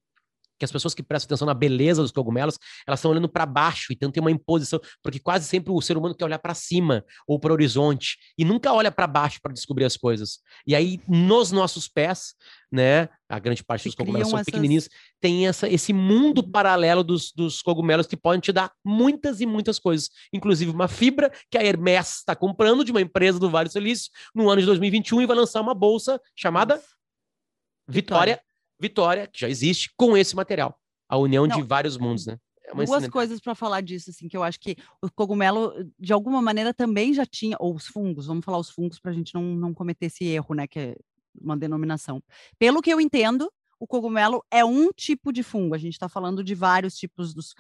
que 0.59 0.65
as 0.65 0.73
pessoas 0.73 0.95
que 0.95 1.03
prestam 1.03 1.27
atenção 1.27 1.47
na 1.47 1.55
beleza 1.55 2.03
dos 2.03 2.13
cogumelos, 2.13 2.59
elas 2.87 3.01
estão 3.01 3.11
olhando 3.11 3.29
para 3.29 3.47
baixo, 3.47 3.93
então 3.93 4.11
tem 4.11 4.21
uma 4.21 4.31
imposição, 4.31 4.81
porque 5.03 5.19
quase 5.19 5.47
sempre 5.47 5.73
o 5.73 5.81
ser 5.81 5.97
humano 5.97 6.15
quer 6.15 6.25
olhar 6.25 6.39
para 6.39 6.55
cima 6.55 7.05
ou 7.27 7.39
para 7.39 7.51
o 7.51 7.55
horizonte 7.55 8.17
e 8.39 8.45
nunca 8.45 8.73
olha 8.73 8.91
para 8.91 9.07
baixo 9.07 9.41
para 9.43 9.53
descobrir 9.53 9.85
as 9.85 9.97
coisas. 9.97 10.41
E 10.67 10.75
aí 10.75 11.01
nos 11.07 11.53
nossos 11.53 11.89
pés, 11.89 12.35
né, 12.71 13.09
a 13.29 13.39
grande 13.39 13.65
parte 13.65 13.85
dos 13.85 13.95
cogumelos 13.95 14.29
são 14.29 14.39
essas... 14.39 14.47
pequenininhos, 14.47 14.89
tem 15.21 15.47
essa, 15.47 15.69
esse 15.69 15.93
mundo 15.93 16.43
paralelo 16.43 17.03
dos, 17.03 17.33
dos 17.33 17.63
cogumelos 17.63 18.07
que 18.07 18.17
podem 18.17 18.41
te 18.41 18.53
dar 18.53 18.73
muitas 18.85 19.41
e 19.41 19.47
muitas 19.47 19.79
coisas, 19.79 20.11
inclusive 20.33 20.71
uma 20.71 20.89
fibra 20.89 21.31
que 21.51 21.59
a 21.59 21.65
Hermes 21.65 22.19
está 22.19 22.35
comprando 22.35 22.85
de 22.85 22.91
uma 22.91 23.01
empresa 23.01 23.39
do 23.39 23.51
Vale 23.51 23.69
do 23.69 23.73
Silício 23.73 24.11
no 24.35 24.49
ano 24.49 24.61
de 24.61 24.67
2021 24.67 25.23
e 25.23 25.27
vai 25.27 25.37
lançar 25.37 25.61
uma 25.61 25.75
bolsa 25.75 26.21
chamada 26.35 26.81
Vitória, 27.89 28.35
Vitória 28.35 28.41
Vitória, 28.79 29.27
que 29.27 29.41
já 29.41 29.49
existe, 29.49 29.91
com 29.97 30.17
esse 30.17 30.35
material. 30.35 30.79
A 31.09 31.17
união 31.17 31.47
Não. 31.47 31.57
de 31.57 31.63
vários 31.63 31.97
mundos, 31.97 32.27
né? 32.27 32.39
É 32.67 32.85
Duas 32.85 33.09
coisas 33.09 33.41
para 33.41 33.55
falar 33.55 33.81
disso, 33.81 34.11
assim, 34.11 34.27
que 34.27 34.37
eu 34.37 34.43
acho 34.43 34.59
que 34.59 34.77
o 35.01 35.09
cogumelo, 35.11 35.73
de 35.99 36.13
alguma 36.13 36.43
maneira, 36.43 36.75
também 36.75 37.15
já 37.15 37.25
tinha, 37.25 37.57
ou 37.61 37.75
os 37.75 37.87
fungos, 37.87 38.27
vamos 38.27 38.45
falar 38.45 38.59
os 38.59 38.71
fungos 38.71 38.99
para 38.99 39.13
a 39.13 39.15
gente 39.15 39.33
não, 39.35 39.43
não 39.43 39.73
cometer 39.73 40.07
esse 40.07 40.25
erro, 40.25 40.55
né? 40.55 40.67
Que 40.67 40.79
é 40.81 40.97
uma 41.41 41.57
denominação. 41.57 42.21
Pelo 42.59 42.83
que 42.83 42.91
eu 42.91 43.01
entendo, 43.01 43.49
o 43.79 43.87
cogumelo 43.87 44.45
é 44.51 44.65
um 44.65 44.91
tipo 44.91 45.33
de 45.33 45.43
fungo. 45.43 45.75
A 45.75 45.79
gente 45.79 45.93
está 45.93 46.09
falando 46.09 46.43
de 46.43 46.55
vários 46.55 46.97
tipos 46.97 47.33
dos. 47.33 47.55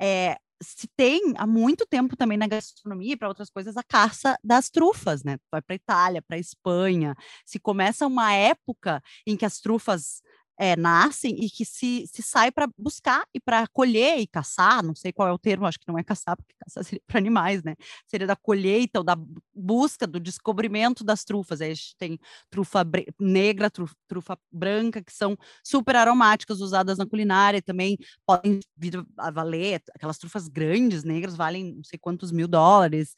É, 0.00 0.36
se 0.62 0.86
tem 0.96 1.34
há 1.36 1.46
muito 1.46 1.84
tempo 1.86 2.16
também 2.16 2.38
na 2.38 2.46
gastronomia 2.46 3.14
e 3.14 3.16
para 3.16 3.28
outras 3.28 3.50
coisas 3.50 3.76
a 3.76 3.82
caça 3.82 4.38
das 4.44 4.70
trufas, 4.70 5.24
né? 5.24 5.38
Vai 5.50 5.60
para 5.60 5.74
Itália, 5.74 6.22
para 6.22 6.38
Espanha. 6.38 7.16
Se 7.44 7.58
começa 7.58 8.06
uma 8.06 8.32
época 8.32 9.02
em 9.26 9.36
que 9.36 9.44
as 9.44 9.60
trufas 9.60 10.22
é, 10.62 10.76
nascem 10.76 11.34
e 11.44 11.50
que 11.50 11.64
se, 11.64 12.06
se 12.06 12.22
sai 12.22 12.52
para 12.52 12.68
buscar 12.78 13.26
e 13.34 13.40
para 13.40 13.66
colher 13.66 14.20
e 14.20 14.28
caçar, 14.28 14.80
não 14.80 14.94
sei 14.94 15.12
qual 15.12 15.26
é 15.26 15.32
o 15.32 15.38
termo, 15.38 15.66
acho 15.66 15.76
que 15.76 15.88
não 15.88 15.98
é 15.98 16.04
caçar, 16.04 16.36
porque 16.36 16.54
caçar 16.56 16.84
seria 16.86 17.02
para 17.04 17.18
animais, 17.18 17.64
né? 17.64 17.74
Seria 18.06 18.28
da 18.28 18.36
colheita 18.36 19.00
ou 19.00 19.04
da 19.04 19.16
busca, 19.52 20.06
do 20.06 20.20
descobrimento 20.20 21.02
das 21.02 21.24
trufas. 21.24 21.60
Aí 21.60 21.72
a 21.72 21.74
gente 21.74 21.96
tem 21.96 22.16
trufa 22.48 22.86
negra, 23.18 23.68
trufa, 23.68 23.92
trufa 24.06 24.38
branca, 24.52 25.02
que 25.02 25.12
são 25.12 25.36
super 25.64 25.96
aromáticas, 25.96 26.60
usadas 26.60 26.96
na 26.96 27.06
culinária, 27.06 27.60
também 27.60 27.98
podem 28.24 28.60
vir 28.76 29.04
a 29.18 29.32
valer, 29.32 29.82
aquelas 29.92 30.16
trufas 30.16 30.46
grandes, 30.46 31.02
negras, 31.02 31.34
valem 31.34 31.74
não 31.74 31.82
sei 31.82 31.98
quantos 31.98 32.30
mil 32.30 32.46
dólares. 32.46 33.16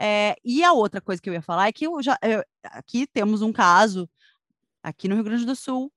É, 0.00 0.36
e 0.44 0.62
a 0.62 0.72
outra 0.72 1.00
coisa 1.00 1.20
que 1.20 1.28
eu 1.28 1.34
ia 1.34 1.42
falar 1.42 1.66
é 1.66 1.72
que 1.72 1.86
eu 1.88 2.00
já, 2.00 2.16
eu, 2.22 2.40
aqui 2.62 3.04
temos 3.08 3.42
um 3.42 3.52
caso, 3.52 4.08
aqui 4.82 5.08
no 5.08 5.16
Rio 5.16 5.24
Grande 5.24 5.44
do 5.44 5.56
Sul, 5.56 5.92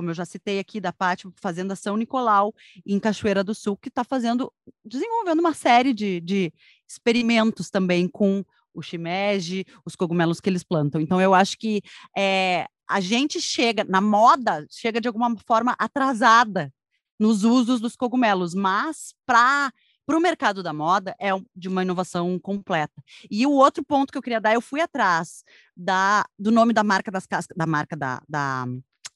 como 0.00 0.08
eu 0.08 0.14
já 0.14 0.24
citei 0.24 0.58
aqui, 0.58 0.80
da 0.80 0.94
Pátio 0.94 1.30
Fazenda 1.36 1.76
São 1.76 1.94
Nicolau, 1.94 2.54
em 2.86 2.98
Cachoeira 2.98 3.44
do 3.44 3.54
Sul, 3.54 3.76
que 3.76 3.90
está 3.90 4.02
fazendo, 4.02 4.50
desenvolvendo 4.82 5.40
uma 5.40 5.52
série 5.52 5.92
de, 5.92 6.22
de 6.22 6.50
experimentos 6.88 7.68
também 7.68 8.08
com 8.08 8.42
o 8.72 8.80
shimeji, 8.80 9.66
os 9.84 9.94
cogumelos 9.94 10.40
que 10.40 10.48
eles 10.48 10.64
plantam. 10.64 11.02
Então, 11.02 11.20
eu 11.20 11.34
acho 11.34 11.58
que 11.58 11.82
é, 12.16 12.66
a 12.88 12.98
gente 12.98 13.42
chega, 13.42 13.84
na 13.84 14.00
moda, 14.00 14.66
chega 14.70 15.02
de 15.02 15.06
alguma 15.06 15.36
forma 15.46 15.76
atrasada 15.78 16.72
nos 17.18 17.44
usos 17.44 17.78
dos 17.78 17.94
cogumelos, 17.94 18.54
mas 18.54 19.12
para 19.26 19.70
para 20.06 20.16
o 20.16 20.20
mercado 20.20 20.60
da 20.60 20.72
moda 20.72 21.14
é 21.20 21.28
de 21.54 21.68
uma 21.68 21.82
inovação 21.82 22.36
completa. 22.36 23.00
E 23.30 23.46
o 23.46 23.52
outro 23.52 23.84
ponto 23.84 24.10
que 24.10 24.18
eu 24.18 24.22
queria 24.22 24.40
dar, 24.40 24.52
eu 24.54 24.60
fui 24.60 24.80
atrás 24.80 25.44
da, 25.76 26.24
do 26.36 26.50
nome 26.50 26.72
da 26.72 26.82
marca 26.82 27.12
das 27.12 27.26
cascas, 27.26 27.56
da 27.56 27.64
marca 27.64 27.96
da, 27.96 28.20
da 28.28 28.66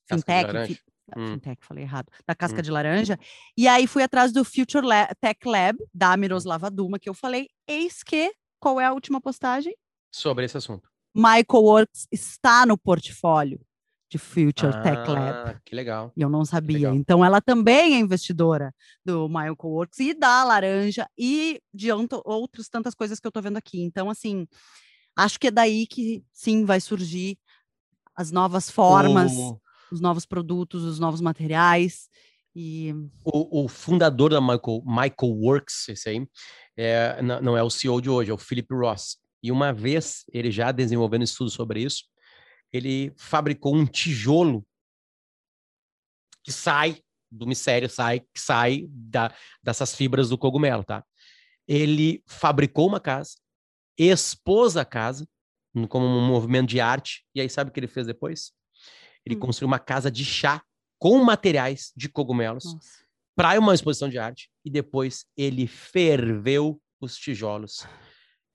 fintech, 0.09 0.80
hum. 1.16 1.32
fintech, 1.34 1.64
falei 1.64 1.84
errado, 1.84 2.11
da 2.26 2.34
casca 2.34 2.59
hum. 2.59 2.62
de 2.62 2.70
laranja. 2.70 3.18
E 3.57 3.68
aí 3.68 3.86
fui 3.86 4.02
atrás 4.02 4.32
do 4.32 4.44
Future 4.44 4.86
Lab, 4.86 5.12
Tech 5.20 5.38
Lab, 5.46 5.78
da 5.92 6.16
Miroslava 6.16 6.70
Duma, 6.70 6.98
que 6.98 7.09
eu 7.09 7.14
falei, 7.14 7.48
eis 7.66 8.02
que, 8.02 8.32
qual 8.61 8.80
é 8.80 8.84
a 8.84 8.92
última 8.92 9.20
postagem? 9.20 9.74
Sobre 10.12 10.44
esse 10.44 10.57
assunto. 10.57 10.88
Michael 11.14 11.62
Works 11.62 12.09
está 12.11 12.66
no 12.66 12.76
portfólio 12.76 13.61
de 14.11 14.18
Future 14.18 14.72
ah, 14.72 14.82
Tech 14.82 15.11
Lab. 15.11 15.61
Que 15.64 15.74
legal. 15.74 16.12
E 16.16 16.22
eu 16.22 16.28
não 16.28 16.44
sabia. 16.44 16.90
Então, 16.90 17.24
ela 17.24 17.40
também 17.40 17.94
é 17.94 17.98
investidora 17.98 18.72
do 19.05 19.28
Michael 19.28 19.57
Works 19.62 19.98
e 19.98 20.14
da 20.14 20.44
Laranja 20.44 21.09
e 21.18 21.61
de 21.72 21.90
outras 21.92 22.68
tantas 22.68 22.94
coisas 22.94 23.18
que 23.18 23.26
eu 23.26 23.30
estou 23.30 23.42
vendo 23.42 23.57
aqui. 23.57 23.82
Então, 23.82 24.09
assim, 24.11 24.46
acho 25.16 25.38
que 25.38 25.48
é 25.48 25.50
daí 25.50 25.86
que 25.86 26.24
sim 26.32 26.64
vai 26.64 26.80
surgir 26.80 27.38
as 28.16 28.30
novas 28.30 28.70
formas. 28.70 29.32
O 29.32 29.61
os 29.95 30.01
novos 30.01 30.26
produtos, 30.26 30.82
os 30.82 30.99
novos 30.99 31.20
materiais. 31.20 32.09
E... 32.55 32.92
O, 33.24 33.64
o 33.64 33.68
fundador 33.68 34.30
da 34.30 34.40
Michael, 34.40 34.82
Michael 34.84 35.32
Works, 35.40 35.88
esse 35.88 36.09
aí, 36.09 36.28
é, 36.76 37.20
não 37.22 37.57
é 37.57 37.62
o 37.62 37.70
CEO 37.70 38.01
de 38.01 38.11
hoje, 38.11 38.30
é 38.30 38.34
o 38.34 38.38
Philip 38.38 38.72
Ross. 38.74 39.18
E 39.42 39.51
uma 39.51 39.72
vez, 39.72 40.24
ele 40.32 40.51
já 40.51 40.72
desenvolvendo 40.72 41.22
estudo 41.22 41.51
sobre 41.51 41.82
isso, 41.82 42.05
ele 42.72 43.12
fabricou 43.16 43.74
um 43.74 43.86
tijolo 43.86 44.66
que 46.42 46.53
sai 46.53 46.99
do 47.30 47.47
mistério, 47.47 47.88
sai, 47.88 48.20
que 48.20 48.40
sai 48.40 48.86
da, 48.88 49.34
dessas 49.62 49.95
fibras 49.95 50.28
do 50.28 50.38
cogumelo, 50.38 50.84
tá? 50.84 51.05
Ele 51.66 52.22
fabricou 52.26 52.86
uma 52.86 53.01
casa, 53.01 53.36
expôs 53.99 54.76
a 54.76 54.84
casa 54.84 55.26
como 55.88 56.07
um 56.07 56.26
movimento 56.26 56.68
de 56.68 56.80
arte, 56.80 57.24
e 57.34 57.40
aí 57.40 57.49
sabe 57.49 57.70
o 57.70 57.72
que 57.72 57.80
ele 57.80 57.88
fez 57.88 58.07
depois? 58.07 58.53
Ele 59.25 59.37
hum. 59.37 59.41
construiu 59.41 59.66
uma 59.66 59.79
casa 59.79 60.11
de 60.11 60.25
chá 60.25 60.62
com 60.99 61.22
materiais 61.22 61.93
de 61.97 62.09
cogumelos 62.09 62.77
para 63.37 63.59
uma 63.59 63.75
exposição 63.75 64.09
de 64.09 64.18
arte 64.18 64.49
e 64.64 64.70
depois 64.70 65.27
ele 65.37 65.66
ferveu 65.66 66.81
os 67.01 67.16
tijolos 67.16 67.87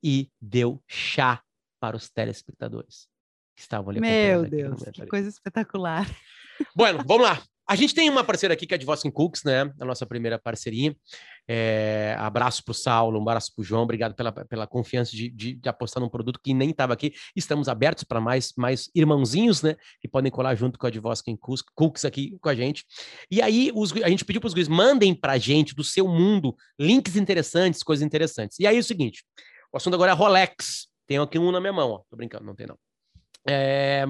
e 0.03 0.31
deu 0.41 0.81
chá 0.87 1.43
para 1.79 1.95
os 1.95 2.09
telespectadores 2.09 3.07
que 3.55 3.61
estavam 3.61 3.89
ali. 3.89 3.99
Meu 3.99 4.45
Deus, 4.45 4.83
que 4.93 5.01
ali. 5.01 5.09
coisa 5.09 5.29
espetacular. 5.29 6.07
Bueno, 6.75 7.03
vamos 7.05 7.23
lá. 7.23 7.41
A 7.67 7.75
gente 7.75 7.93
tem 7.93 8.09
uma 8.09 8.23
parceira 8.23 8.53
aqui 8.53 8.65
que 8.65 8.73
é 8.73 8.75
a 8.75 8.77
de 8.77 8.85
Voskin 8.85 9.11
Cooks, 9.11 9.43
né? 9.43 9.71
A 9.79 9.85
nossa 9.85 10.05
primeira 10.05 10.39
parceria. 10.39 10.95
É, 11.51 12.15
abraço 12.19 12.63
para 12.63 12.73
o 12.73 12.75
Saulo, 12.75 13.17
um 13.17 13.23
abraço 13.23 13.51
para 13.55 13.61
o 13.63 13.65
João, 13.65 13.81
obrigado 13.81 14.13
pela, 14.13 14.31
pela 14.31 14.67
confiança 14.67 15.15
de, 15.15 15.31
de, 15.31 15.55
de 15.55 15.67
apostar 15.67 15.99
num 15.99 16.07
produto 16.07 16.39
que 16.39 16.53
nem 16.53 16.69
estava 16.69 16.93
aqui. 16.93 17.11
Estamos 17.35 17.67
abertos 17.67 18.03
para 18.03 18.21
mais, 18.21 18.53
mais 18.55 18.87
irmãozinhos, 18.93 19.63
né? 19.63 19.75
Que 19.99 20.07
podem 20.07 20.31
colar 20.31 20.53
junto 20.53 20.77
com 20.77 20.85
a 20.85 20.89
Advoskin 20.89 21.35
Cooks 21.73 22.05
aqui 22.05 22.37
com 22.39 22.49
a 22.49 22.53
gente. 22.53 22.85
E 23.31 23.41
aí 23.41 23.71
os, 23.73 23.91
a 23.93 24.09
gente 24.09 24.23
pediu 24.23 24.39
para 24.39 24.47
os 24.47 24.53
guris, 24.53 24.67
mandem 24.67 25.15
para 25.15 25.33
a 25.33 25.37
gente 25.39 25.73
do 25.73 25.83
seu 25.83 26.07
mundo 26.07 26.55
links 26.79 27.15
interessantes, 27.15 27.81
coisas 27.81 28.05
interessantes. 28.05 28.59
E 28.59 28.67
aí 28.67 28.77
é 28.77 28.79
o 28.79 28.83
seguinte, 28.83 29.23
o 29.73 29.77
assunto 29.77 29.95
agora 29.95 30.11
é 30.11 30.13
Rolex. 30.13 30.87
Tenho 31.07 31.23
aqui 31.23 31.39
um 31.39 31.51
na 31.51 31.59
minha 31.59 31.73
mão, 31.73 31.89
ó. 31.89 32.01
Tô 32.07 32.15
brincando, 32.15 32.45
não 32.45 32.53
tem 32.53 32.67
não. 32.67 32.77
É, 33.47 34.05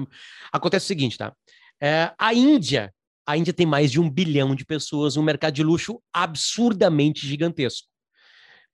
acontece 0.52 0.84
o 0.84 0.88
seguinte, 0.88 1.16
tá? 1.16 1.34
É, 1.80 2.12
a 2.18 2.34
Índia, 2.34 2.92
a 3.30 3.36
Índia 3.36 3.52
tem 3.52 3.64
mais 3.64 3.92
de 3.92 4.00
um 4.00 4.10
bilhão 4.10 4.56
de 4.56 4.64
pessoas, 4.64 5.16
um 5.16 5.22
mercado 5.22 5.54
de 5.54 5.62
luxo 5.62 6.02
absurdamente 6.12 7.24
gigantesco. 7.24 7.86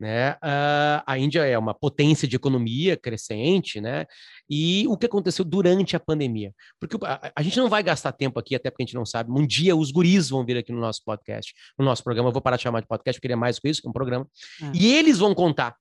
Né? 0.01 0.33
Uh, 0.33 1.03
a 1.07 1.19
Índia 1.19 1.45
é 1.45 1.59
uma 1.59 1.75
potência 1.75 2.27
de 2.27 2.37
economia 2.37 2.97
crescente, 2.97 3.81
né? 3.81 4.05
E 4.49 4.87
o 4.89 4.97
que 4.97 5.07
aconteceu 5.07 5.43
durante 5.45 5.97
a 5.97 6.01
pandemia? 6.01 6.53
Porque 6.79 6.97
a, 7.03 7.33
a, 7.35 7.43
gente 7.43 7.57
não 7.57 7.69
vai 7.69 7.83
gastar 7.83 8.13
tempo 8.13 8.39
aqui, 8.39 8.55
até 8.55 8.71
porque 8.71 8.83
a 8.83 8.87
gente 8.87 8.95
não 8.95 9.07
sabe. 9.07 9.31
Um 9.31 9.47
dia 9.47 9.75
os 9.75 9.91
guris 9.91 10.29
vão 10.29 10.45
vir 10.45 10.59
aqui 10.59 10.71
no 10.71 10.81
nosso 10.81 11.03
podcast, 11.05 11.55
no 11.79 11.85
nosso 11.85 12.03
programa. 12.05 12.29
Eu 12.29 12.33
vou 12.33 12.43
parar 12.43 12.57
de 12.57 12.63
chamar 12.63 12.81
de 12.81 12.87
podcast, 12.87 13.19
porque 13.19 13.27
ele 13.27 13.35
é 13.35 13.37
mais 13.37 13.59
que 13.59 13.69
isso, 13.69 13.81
que 13.81 13.89
é 13.89 13.91
um 13.91 13.95
programa. 13.95 14.27
É. 14.63 14.71
E 14.75 14.95
eles 14.95 15.19
vão 15.19 15.35
contar 15.35 15.75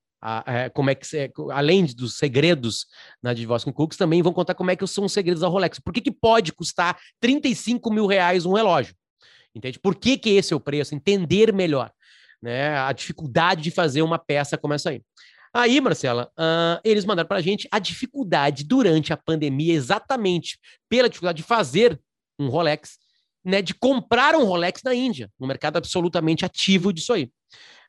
como 0.73 0.89
é 0.89 0.95
que, 0.95 1.05
além 1.51 1.85
dos 1.85 2.17
segredos 2.17 2.85
na 3.21 3.33
Divoskin 3.33 3.71
Cooks, 3.71 3.97
também 3.97 4.21
vão 4.21 4.33
contar 4.33 4.55
como 4.55 4.71
é 4.71 4.75
que 4.75 4.85
são 4.87 5.05
os 5.05 5.13
segredos 5.13 5.41
da 5.41 5.47
Rolex. 5.47 5.79
Por 5.79 5.93
que, 5.93 6.01
que 6.01 6.11
pode 6.11 6.51
custar 6.51 6.97
35 7.19 7.91
mil 7.91 8.05
reais 8.05 8.45
um 8.45 8.53
relógio? 8.53 8.95
Entende? 9.53 9.79
Por 9.79 9.95
que, 9.95 10.17
que 10.17 10.31
esse 10.31 10.53
é 10.53 10.55
o 10.55 10.59
preço? 10.59 10.95
Entender 10.95 11.53
melhor 11.53 11.91
né, 12.41 12.77
a 12.77 12.91
dificuldade 12.91 13.61
de 13.61 13.71
fazer 13.71 14.01
uma 14.01 14.19
peça 14.19 14.57
como 14.57 14.73
essa 14.73 14.89
aí. 14.89 15.01
Aí, 15.53 15.79
Marcela, 15.79 16.29
uh, 16.37 16.81
eles 16.83 17.05
mandaram 17.05 17.27
para 17.27 17.37
a 17.37 17.41
gente 17.41 17.67
a 17.71 17.79
dificuldade 17.79 18.65
durante 18.65 19.13
a 19.13 19.17
pandemia, 19.17 19.73
exatamente 19.73 20.59
pela 20.89 21.07
dificuldade 21.07 21.37
de 21.37 21.47
fazer 21.47 21.97
um 22.37 22.49
Rolex, 22.49 22.97
né, 23.43 23.61
de 23.61 23.73
comprar 23.73 24.35
um 24.35 24.43
Rolex 24.43 24.81
na 24.83 24.93
Índia, 24.93 25.31
um 25.39 25.47
mercado 25.47 25.77
absolutamente 25.77 26.43
ativo 26.43 26.91
disso 26.91 27.13
aí. 27.13 27.31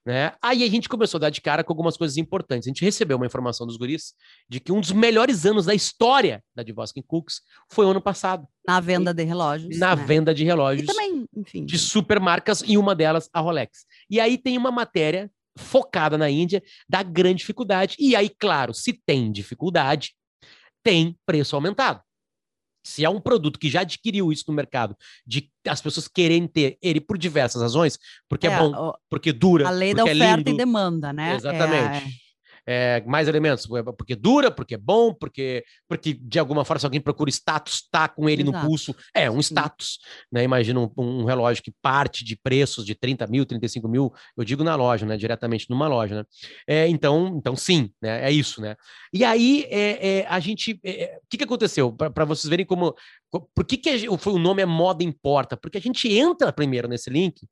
Né? 0.07 0.33
Aí 0.41 0.63
a 0.63 0.71
gente 0.71 0.89
começou 0.89 1.19
a 1.19 1.23
dar 1.23 1.31
de 1.31 1.41
cara 1.41 1.65
com 1.65 1.73
algumas 1.73 1.97
coisas 1.97 2.17
importantes. 2.17 2.69
A 2.69 2.71
gente 2.71 2.85
recebeu 2.85 3.17
uma 3.17 3.27
informação 3.27 3.67
dos 3.67 3.77
guris 3.77 4.15
de 4.49 4.61
que 4.61 4.71
um 4.71 4.81
dos 4.81 4.93
melhores 4.93 5.45
anos 5.45 5.67
da 5.67 5.75
história 5.75 6.45
da 6.55 6.63
Divoskin 6.63 7.03
Cooks 7.03 7.41
foi 7.73 7.85
o 7.85 7.91
ano 7.91 8.01
passado. 8.01 8.47
Na 8.65 8.79
venda 8.79 9.13
de 9.13 9.25
relógios. 9.25 9.77
Na 9.77 9.97
né? 9.97 10.05
venda 10.05 10.33
de 10.33 10.45
relógios. 10.45 10.85
E 10.85 10.87
também, 10.87 11.27
enfim. 11.37 11.65
De 11.65 11.77
supermarcas, 11.77 12.63
e 12.65 12.79
uma 12.79 12.95
delas 12.95 13.29
a 13.33 13.41
Rolex. 13.41 13.85
E 14.09 14.21
aí 14.21 14.39
tem 14.39 14.57
uma 14.57 14.71
matéria 14.71 15.29
focada 15.59 16.17
na 16.17 16.31
Índia 16.31 16.63
da 16.89 17.03
grande 17.03 17.39
dificuldade. 17.39 17.97
E 17.99 18.15
aí, 18.15 18.29
claro, 18.29 18.73
se 18.73 18.93
tem 18.93 19.33
dificuldade, 19.33 20.15
tem 20.85 21.19
preço 21.27 21.57
aumentado. 21.57 22.01
Se 22.87 23.05
é 23.05 23.11
um 23.11 23.21
produto 23.21 23.59
que 23.59 23.69
já 23.69 23.81
adquiriu 23.81 24.33
isso 24.33 24.45
no 24.47 24.55
mercado, 24.55 24.97
de 25.27 25.51
as 25.67 25.81
pessoas 25.81 26.07
querem 26.07 26.47
ter 26.47 26.79
ele 26.81 27.01
por 27.01 27.19
diversas 27.19 27.61
razões, 27.61 27.99
porque 28.29 28.47
é, 28.47 28.53
é 28.53 28.59
bom, 28.59 28.93
porque 29.11 29.33
dura, 29.33 29.67
a 29.67 29.71
lei 29.71 29.93
da 29.93 30.03
é 30.03 30.05
oferta 30.05 30.49
é 30.49 30.53
e 30.53 30.57
demanda, 30.57 31.13
né? 31.13 31.35
Exatamente. 31.35 32.05
É 32.23 32.26
é, 32.67 33.01
mais 33.07 33.29
elementos, 33.29 33.69
é, 33.71 33.83
porque 33.83 34.17
dura, 34.17 34.51
porque 34.51 34.75
é 34.75 34.79
bom, 34.79 35.15
porque, 35.15 35.65
porque 35.89 36.15
de 36.15 36.39
alguma 36.39 36.65
forma, 36.65 36.81
se 36.81 36.87
alguém 36.87 37.01
procura 37.01 37.31
status, 37.31 37.87
tá 37.91 38.09
com 38.09 38.29
ele 38.29 38.43
Exato. 38.43 38.59
no 38.59 38.65
pulso, 38.65 38.95
é 39.15 39.31
um 39.31 39.39
status. 39.41 39.99
Né? 40.33 40.43
Imagina 40.43 40.81
um, 40.81 40.91
um, 40.97 41.25
relógio 41.25 41.63
que 41.63 41.73
parte 41.81 42.25
de 42.25 42.37
preços 42.37 42.85
de 42.85 42.95
30 42.95 43.27
mil, 43.29 43.47
35 43.47 43.89
mil, 43.89 44.13
eu 44.37 44.45
digo 44.45 44.65
na 44.65 44.75
loja, 44.75 45.07
né? 45.07 45.17
Diretamente 45.17 45.71
numa 45.71 45.87
loja, 45.87 46.17
né? 46.17 46.25
É, 46.67 46.89
então, 46.89 47.37
então, 47.37 47.55
sim, 47.55 47.91
né? 48.03 48.27
É 48.27 48.33
isso, 48.33 48.61
né? 48.61 48.75
E 49.13 49.25
aí 49.25 49.67
é, 49.71 50.19
é 50.19 50.27
a 50.29 50.41
gente. 50.41 50.81
É, 50.83 51.05
é, 51.05 51.17
o 51.19 51.27
que, 51.29 51.39
que 51.39 51.45
aconteceu? 51.45 51.93
Para 51.93 52.25
vocês 52.25 52.49
verem 52.49 52.67
como. 52.67 52.95
Por 53.41 53.65
que, 53.65 53.77
que 53.77 54.09
o 54.09 54.39
nome 54.39 54.63
é 54.63 54.67
moda 54.67 55.03
importa? 55.03 55.57
Porque 55.57 55.79
a 55.79 55.81
gente 55.81 56.13
entra 56.13 56.53
primeiro 56.53 56.89
nesse 56.89 57.11
link 57.11 57.47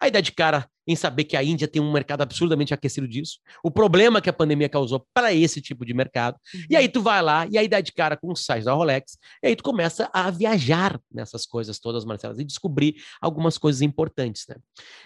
a 0.00 0.08
ideia 0.08 0.22
de 0.22 0.32
cara 0.32 0.68
em 0.86 0.94
saber 0.94 1.24
que 1.24 1.36
a 1.36 1.42
Índia 1.42 1.66
tem 1.66 1.82
um 1.82 1.90
mercado 1.90 2.22
absurdamente 2.22 2.72
aquecido 2.72 3.08
disso, 3.08 3.40
o 3.62 3.72
problema 3.72 4.20
que 4.20 4.30
a 4.30 4.32
pandemia 4.32 4.68
causou 4.68 5.04
para 5.12 5.34
esse 5.34 5.60
tipo 5.60 5.84
de 5.84 5.92
mercado. 5.92 6.38
Uhum. 6.54 6.60
E 6.70 6.76
aí 6.76 6.88
tu 6.88 7.02
vai 7.02 7.20
lá 7.20 7.44
e 7.50 7.58
a 7.58 7.62
ideia 7.62 7.82
de 7.82 7.92
cara 7.92 8.16
com 8.16 8.30
o 8.30 8.36
site 8.36 8.64
da 8.64 8.72
Rolex, 8.72 9.18
e 9.42 9.48
aí 9.48 9.56
tu 9.56 9.64
começa 9.64 10.08
a 10.12 10.30
viajar 10.30 11.00
nessas 11.12 11.44
coisas 11.44 11.80
todas, 11.80 12.04
Marcela, 12.04 12.40
e 12.40 12.44
descobrir 12.44 12.94
algumas 13.20 13.58
coisas 13.58 13.82
importantes, 13.82 14.44
né? 14.48 14.56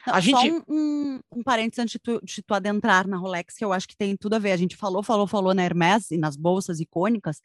A 0.07 0.21
gente... 0.21 0.63
um, 0.69 1.21
um, 1.33 1.43
parênteses 1.43 1.79
antes 1.79 1.93
de 1.93 1.99
tu, 1.99 2.21
de 2.23 2.43
tu 2.43 2.53
adentrar 2.53 3.09
na 3.09 3.17
Rolex, 3.17 3.55
que 3.57 3.65
eu 3.65 3.73
acho 3.73 3.89
que 3.89 3.97
tem 3.97 4.15
tudo 4.17 4.35
a 4.35 4.39
ver. 4.39 4.53
A 4.53 4.59
gente 4.59 4.77
falou, 4.77 5.03
falou, 5.03 5.27
falou 5.27 5.55
na 5.55 5.65
Hermès 5.65 6.11
e 6.11 6.19
nas 6.19 6.37
bolsas 6.37 6.79
icônicas. 6.79 7.41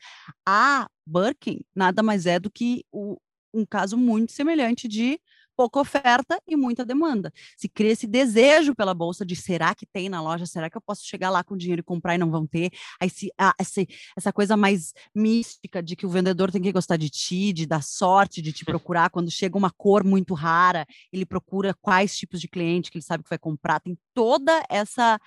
A 0.45 0.89
Birkin 1.06 1.60
nada 1.76 2.01
mais 2.03 2.26
é 2.26 2.39
do 2.39 2.49
que 2.51 2.84
o, 2.91 3.18
um 3.53 3.66
caso 3.66 3.97
muito 3.97 4.32
semelhante 4.32 4.88
de 4.88 5.20
pouca 5.56 5.80
oferta 5.80 6.39
e 6.47 6.56
muita 6.56 6.86
demanda. 6.86 7.32
Se 7.58 7.68
cria 7.68 7.91
esse 7.91 8.08
desejo 8.08 8.76
pela 8.76 8.93
bolsa 8.93 9.26
de 9.26 9.36
será 9.36 9.74
que 9.74 9.86
tem 9.86 10.10
na 10.10 10.22
loja? 10.22 10.45
Será 10.45 10.70
que 10.70 10.78
eu 10.78 10.82
posso 10.82 11.06
chegar 11.06 11.30
lá 11.30 11.43
com 11.43 11.58
dinheiro 11.58 11.80
e 11.80 11.84
comprar 11.84 12.16
e 12.16 12.18
não 12.18 12.30
vão 12.30 12.45
ter? 12.45 12.72
Aí 13.01 13.10
se, 13.10 13.32
ah, 13.38 13.53
essa, 13.60 13.86
essa 14.18 14.34
coisa 14.34 14.58
mais 14.58 14.93
mística 15.14 15.82
de 15.82 15.95
que 15.95 16.06
o 16.06 16.10
vendedor 16.10 16.51
tem 16.51 16.62
que 16.62 16.72
gostar 16.72 16.97
de 16.97 17.10
ti, 17.10 17.53
de 17.53 17.66
dar 17.66 17.84
sorte, 17.84 18.41
de 18.41 18.51
te 18.51 18.66
procurar 18.66 19.10
quando 19.10 19.32
chega 19.32 19.58
uma 19.58 19.72
cor 19.72 20.03
muito 20.03 20.34
rara, 20.34 20.86
ele 21.12 21.26
procura 21.26 21.74
quais 21.82 22.18
tipos 22.18 22.41
de 22.41 22.47
cliente 22.47 22.91
que 22.91 22.97
ele 22.97 23.06
sabe 23.06 23.24
que 23.24 23.30
vai 23.30 23.39
comprar. 23.39 23.80
Tem 23.80 23.97
toda 24.14 24.64
essa 24.70 25.20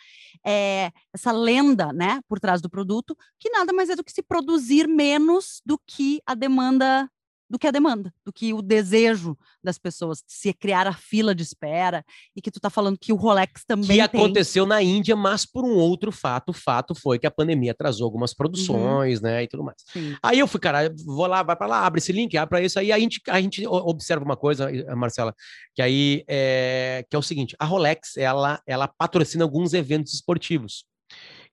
é, 0.45 0.91
essa 1.13 1.33
lenda, 1.33 1.93
né, 1.93 2.21
por 2.29 2.39
trás 2.41 2.61
do 2.61 2.71
produto, 2.71 3.17
que 3.39 3.51
nada 3.51 3.73
mais 3.73 3.89
é 3.91 3.97
do 3.97 4.05
que 4.05 4.13
se 4.13 4.23
produzir 4.23 4.87
menos 4.87 5.61
do 5.65 5.79
que 5.79 6.21
a 6.27 6.35
demanda 6.35 7.09
do 7.49 7.59
que 7.59 7.67
a 7.67 7.71
demanda, 7.71 8.13
do 8.25 8.33
que 8.33 8.53
o 8.53 8.61
desejo 8.61 9.37
das 9.63 9.79
pessoas, 9.79 10.23
se 10.27 10.53
criar 10.53 10.87
a 10.87 10.93
fila 10.93 11.35
de 11.35 11.43
espera, 11.43 12.05
e 12.37 12.43
que 12.43 12.51
tu 12.51 12.61
tá 12.61 12.69
falando 12.69 12.99
que 12.99 13.13
o 13.13 13.17
Rolex 13.17 13.65
também 13.67 13.97
Que 13.97 14.01
aconteceu 14.01 14.67
na 14.67 14.83
Índia, 14.83 15.17
mas 15.17 15.47
por 15.47 15.65
um 15.65 15.75
outro 15.75 16.13
fato, 16.13 16.51
o 16.51 16.53
fato 16.53 16.95
foi 16.95 17.19
que 17.19 17.27
a 17.27 17.31
pandemia 17.31 17.73
atrasou 17.73 18.05
algumas 18.05 18.33
uhum. 18.33 18.37
produções, 18.37 19.19
uhum. 19.19 19.25
né, 19.25 19.43
e 19.45 19.49
tudo 19.49 19.65
mais. 19.65 19.77
Sim. 19.87 20.17
Aí 20.23 20.39
eu 20.39 20.47
fui, 20.47 20.61
cara, 20.61 20.93
vou 21.05 21.27
lá, 21.27 21.43
vai 21.43 21.57
para 21.57 21.67
lá, 21.67 21.87
abre 21.87 21.99
esse 21.99 22.13
link, 22.13 22.37
abre 22.37 22.51
para 22.51 22.63
isso, 22.63 22.79
aí 22.79 22.93
a 22.93 22.99
gente, 22.99 23.21
a 23.29 23.41
gente 23.41 23.67
observa 23.67 24.25
uma 24.25 24.37
coisa, 24.37 24.71
Marcela, 24.95 25.35
que 25.75 25.83
aí 25.83 26.25
é, 26.29 27.05
que 27.09 27.17
é 27.17 27.19
o 27.19 27.23
seguinte, 27.23 27.57
a 27.59 27.65
Rolex, 27.65 28.17
ela, 28.17 28.61
ela 28.67 28.89
patrocina 28.89 29.45
alguns 29.45 29.73
eventos 29.73 30.13
esportivos, 30.13 30.85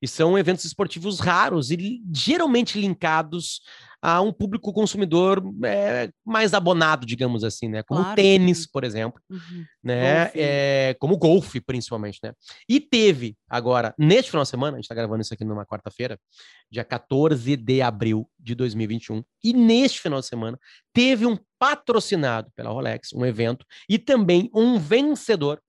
e 0.06 0.08
são 0.08 0.38
eventos 0.38 0.64
esportivos 0.66 1.20
raros 1.20 1.72
e 1.72 2.00
geralmente 2.14 2.80
linkados 2.80 3.62
a 4.00 4.22
um 4.22 4.32
público 4.32 4.72
consumidor 4.72 5.42
é, 5.64 6.12
mais 6.24 6.54
abonado, 6.54 7.08
digamos 7.08 7.44
assim, 7.44 7.68
né? 7.68 7.82
Como 7.82 8.02
claro. 8.02 8.16
tênis, 8.16 8.68
por 8.68 8.84
exemplo, 8.84 9.20
uhum. 9.28 9.66
né? 9.84 10.30
É, 10.36 10.96
como 11.00 11.18
golfe, 11.18 11.60
principalmente, 11.60 12.20
né? 12.22 12.32
E 12.70 12.80
teve 12.80 13.36
agora, 13.50 13.96
neste 13.98 14.30
final 14.30 14.44
de 14.44 14.50
semana, 14.50 14.74
a 14.74 14.78
gente 14.78 14.86
está 14.86 14.94
gravando 14.94 15.24
isso 15.24 15.34
aqui 15.34 15.44
numa 15.44 15.66
quarta-feira, 15.66 16.20
dia 16.70 16.84
14 16.84 17.58
de 17.58 17.82
abril 17.82 18.30
de 18.40 18.54
2021, 18.54 19.24
e 19.44 19.54
neste 19.54 20.00
final 20.00 20.20
de 20.20 20.28
semana 20.28 20.60
teve 20.94 21.26
um 21.26 21.36
patrocinado 21.58 22.52
pela 22.56 22.70
Rolex, 22.70 23.12
um 23.12 23.26
evento, 23.26 23.66
e 23.90 23.98
também 23.98 24.52
um 24.54 24.78
vencedor 24.78 25.60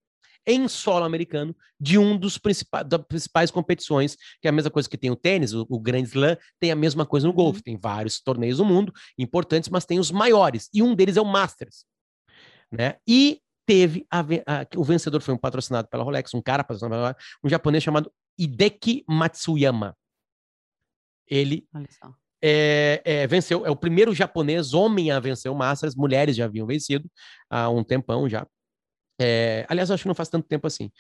em 0.47 0.69
solo 0.69 1.05
americano 1.05 1.55
de 1.81 1.99
um 1.99 2.17
dos 2.17 2.39
principais 2.39 2.87
das 2.87 3.03
principais 3.07 3.51
competições, 3.51 4.17
que 4.41 4.47
é 4.47 4.49
a 4.49 4.53
mesma 4.53 4.71
coisa 4.71 4.89
que 4.89 4.97
tem 4.97 5.11
o 5.11 5.17
tênis, 5.17 5.53
o, 5.53 5.67
o 5.69 5.81
Grand 5.81 6.05
Slam, 6.05 6.37
tem 6.61 6.71
a 6.71 6.77
mesma 6.77 7.05
coisa 7.05 7.27
no 7.27 7.33
uhum. 7.33 7.37
golfe. 7.37 7.63
Tem 7.63 7.77
vários 7.77 8.21
torneios 8.21 8.59
no 8.59 8.65
mundo 8.65 8.93
importantes, 9.19 9.69
mas 9.69 9.85
tem 9.85 9.99
os 9.99 10.11
maiores, 10.11 10.69
e 10.73 10.83
um 10.83 10.95
deles 10.95 11.17
é 11.17 11.21
o 11.21 11.25
Masters. 11.25 11.85
Né? 12.71 12.97
E 13.07 13.41
teve 13.67 14.07
a, 14.11 14.21
a, 14.21 14.67
o 14.77 14.85
vencedor 14.85 15.21
foi 15.21 15.35
um 15.35 15.39
patrocinado 15.39 15.89
pela 15.89 16.05
Rolex, 16.05 16.33
um 16.35 16.43
cara 16.43 16.63
patrocinado 16.63 16.93
pela 16.93 17.03
Rolex, 17.09 17.25
um 17.43 17.49
japonês 17.49 17.83
chamado 17.83 18.13
Hideki 18.39 19.05
Matsuyama. 19.09 19.97
Ele 21.29 21.69
é, 22.43 23.03
é, 23.05 23.27
venceu, 23.27 23.67
é 23.67 23.71
o 23.71 23.77
primeiro 23.77 24.15
japonês 24.15 24.73
homem 24.73 25.11
a 25.11 25.19
vencer 25.19 25.51
o 25.51 25.55
Masters, 25.55 25.97
mulheres 25.97 26.37
já 26.37 26.45
haviam 26.45 26.67
vencido 26.67 27.11
há 27.51 27.69
um 27.69 27.83
tempão 27.83 28.29
já. 28.29 28.47
É, 29.21 29.67
aliás, 29.69 29.91
acho 29.91 30.03
que 30.03 30.09
não 30.09 30.15
faz 30.15 30.29
tanto 30.29 30.47
tempo 30.47 30.67
assim. 30.67 30.91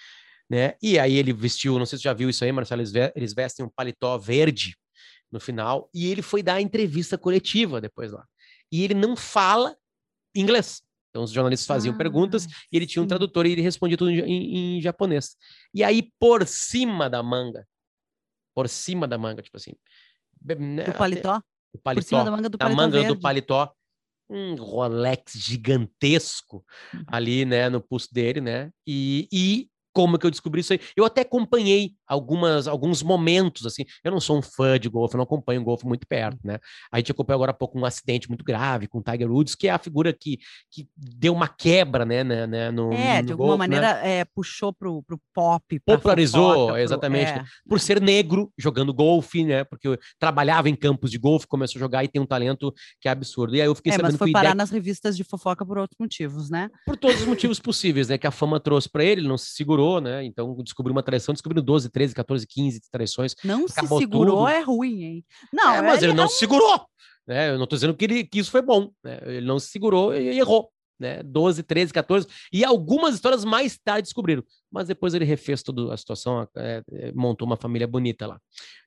Né? 0.48 0.74
E 0.80 0.98
aí 0.98 1.16
ele 1.16 1.32
vestiu, 1.32 1.78
não 1.78 1.86
sei 1.86 1.98
se 1.98 2.02
você 2.02 2.08
já 2.08 2.14
viu 2.14 2.30
isso 2.30 2.44
aí, 2.44 2.52
Marcelo, 2.52 2.82
eles 3.14 3.34
vestem 3.34 3.66
um 3.66 3.68
paletó 3.68 4.16
verde 4.16 4.76
no 5.30 5.40
final, 5.40 5.90
e 5.92 6.10
ele 6.10 6.22
foi 6.22 6.42
dar 6.42 6.54
a 6.54 6.60
entrevista 6.60 7.18
coletiva 7.18 7.80
depois 7.80 8.12
lá. 8.12 8.24
E 8.70 8.84
ele 8.84 8.94
não 8.94 9.16
fala 9.16 9.76
inglês. 10.34 10.82
Então 11.10 11.24
os 11.24 11.30
jornalistas 11.30 11.66
faziam 11.66 11.94
ah, 11.94 11.98
perguntas 11.98 12.46
e 12.70 12.76
ele 12.76 12.86
tinha 12.86 13.02
um 13.02 13.06
tradutor 13.06 13.46
e 13.46 13.52
ele 13.52 13.62
respondia 13.62 13.96
tudo 13.96 14.10
em, 14.10 14.76
em, 14.76 14.80
japonês. 14.80 15.36
E 15.72 15.82
aí, 15.82 16.12
por 16.18 16.46
cima 16.46 17.08
da 17.08 17.22
manga, 17.22 17.66
por 18.54 18.68
cima 18.68 19.08
da 19.08 19.16
manga, 19.16 19.42
tipo 19.42 19.56
assim. 19.56 19.72
Né, 20.42 20.84
do 20.84 20.92
paletó? 20.92 21.42
O 21.72 21.78
paletó. 21.78 22.02
Por 22.02 22.06
cima 22.06 22.24
da 22.24 22.30
manga 22.30 22.48
do 22.48 22.58
paletó. 22.58 22.76
manga 22.76 22.98
verde. 22.98 23.14
do 23.14 23.20
paletó 23.20 23.74
um 24.28 24.54
Rolex 24.56 25.32
gigantesco 25.34 26.64
uhum. 26.92 27.04
ali, 27.06 27.44
né, 27.44 27.68
no 27.68 27.80
pulso 27.80 28.08
dele, 28.12 28.40
né? 28.40 28.70
E, 28.86 29.28
e 29.32 29.68
como 29.92 30.18
que 30.18 30.26
eu 30.26 30.30
descobri 30.30 30.60
isso 30.60 30.74
aí. 30.74 30.80
Eu 30.94 31.06
até 31.06 31.22
acompanhei 31.22 31.94
algumas, 32.06 32.66
alguns 32.68 33.02
momentos, 33.02 33.66
assim. 33.66 33.84
Eu 34.04 34.10
não 34.10 34.20
sou 34.20 34.38
um 34.38 34.42
fã 34.42 34.78
de 34.78 34.88
golfe, 34.88 35.14
eu 35.14 35.18
não 35.18 35.24
acompanho 35.24 35.62
golfe 35.62 35.86
muito 35.86 36.06
perto, 36.06 36.38
né? 36.44 36.58
A 36.90 36.98
gente 36.98 37.10
acompanhou 37.12 37.38
agora 37.38 37.50
há 37.50 37.54
pouco 37.54 37.78
um 37.78 37.84
acidente 37.84 38.28
muito 38.28 38.44
grave 38.44 38.86
com 38.86 38.98
o 38.98 39.02
Tiger 39.02 39.30
Woods, 39.30 39.54
que 39.54 39.68
é 39.68 39.70
a 39.70 39.78
figura 39.78 40.12
que, 40.12 40.38
que 40.70 40.88
deu 40.96 41.32
uma 41.32 41.48
quebra, 41.48 42.04
né, 42.04 42.22
né, 42.22 42.46
né 42.46 42.70
no 42.70 42.92
É, 42.92 43.20
no 43.20 43.26
de 43.26 43.32
alguma 43.32 43.56
golfe, 43.56 43.68
né? 43.68 43.76
maneira 43.76 44.06
é, 44.06 44.24
puxou 44.24 44.72
pro, 44.72 45.02
pro 45.02 45.20
pop. 45.34 45.80
Popularizou, 45.80 46.52
fofoca, 46.52 46.72
pro- 46.72 46.82
exatamente. 46.82 47.30
é. 47.30 47.36
né? 47.36 47.44
Por 47.68 47.80
ser 47.80 48.00
negro, 48.00 48.52
jogando 48.58 48.92
golfe, 48.94 49.44
né? 49.44 49.64
Porque 49.64 49.88
eu 49.88 49.98
trabalhava 50.18 50.68
em 50.68 50.74
campos 50.76 51.10
de 51.10 51.18
golfe, 51.18 51.46
começou 51.46 51.78
a 51.78 51.80
jogar 51.80 52.04
e 52.04 52.08
tem 52.08 52.20
um 52.20 52.26
talento 52.26 52.72
que 53.00 53.08
é 53.08 53.10
absurdo. 53.10 53.56
E 53.56 53.60
aí 53.60 53.66
eu 53.66 53.74
fiquei 53.74 53.92
É, 53.92 53.96
sabendo 53.96 54.12
mas 54.12 54.18
foi 54.18 54.30
parar 54.32 54.48
IDEC, 54.50 54.56
nas 54.58 54.70
revistas 54.70 55.16
de 55.16 55.24
fofoca 55.24 55.64
por 55.64 55.78
outros 55.78 55.96
motivos, 55.98 56.50
né? 56.50 56.68
por 56.84 56.96
todos 56.96 57.20
os 57.20 57.26
motivos 57.26 57.58
possíveis, 57.58 58.08
né? 58.08 58.18
Que 58.18 58.26
a 58.26 58.30
fama 58.30 58.60
trouxe 58.60 58.88
para 58.88 59.04
ele, 59.04 59.22
ele 59.22 59.28
não 59.28 59.38
se 59.38 59.50
segurou, 59.50 60.00
né? 60.00 60.24
Então 60.24 60.56
descobriu 60.62 60.92
uma 60.92 61.02
traição, 61.02 61.32
descobriu 61.32 61.62
12, 61.62 61.90
13, 61.96 62.14
14, 62.14 62.46
15 62.46 62.80
traições. 62.92 63.34
Não 63.42 63.66
se 63.66 63.74
segurou 63.74 64.36
tudo. 64.40 64.48
é 64.48 64.60
ruim, 64.60 65.02
hein? 65.02 65.24
Não, 65.50 65.72
É, 65.76 65.80
mas 65.80 66.02
ele, 66.02 66.12
é 66.12 66.14
não 66.14 66.26
um- 66.26 66.28
se 66.28 66.38
segurou. 66.40 66.86
Né? 67.26 67.48
Eu 67.50 67.58
não 67.58 67.66
tô 67.66 67.74
dizendo 67.74 67.94
que, 67.96 68.04
ele, 68.04 68.22
que 68.24 68.38
isso 68.38 68.50
foi 68.50 68.60
bom. 68.60 68.90
Né? 69.02 69.18
Ele 69.22 69.46
não 69.46 69.58
se 69.58 69.68
segurou 69.68 70.14
e 70.14 70.38
errou. 70.38 70.70
Né? 71.00 71.22
12, 71.22 71.62
13, 71.62 71.94
14. 71.94 72.26
E 72.52 72.66
algumas 72.66 73.14
histórias 73.14 73.46
mais 73.46 73.78
tarde 73.82 74.02
descobriram. 74.02 74.44
Mas 74.70 74.88
depois 74.88 75.14
ele 75.14 75.24
refez 75.24 75.62
toda 75.62 75.92
a 75.92 75.96
situação, 75.96 76.46
é, 76.54 76.82
é, 76.92 77.12
montou 77.12 77.46
uma 77.46 77.56
família 77.56 77.86
bonita 77.86 78.26
lá. 78.26 78.38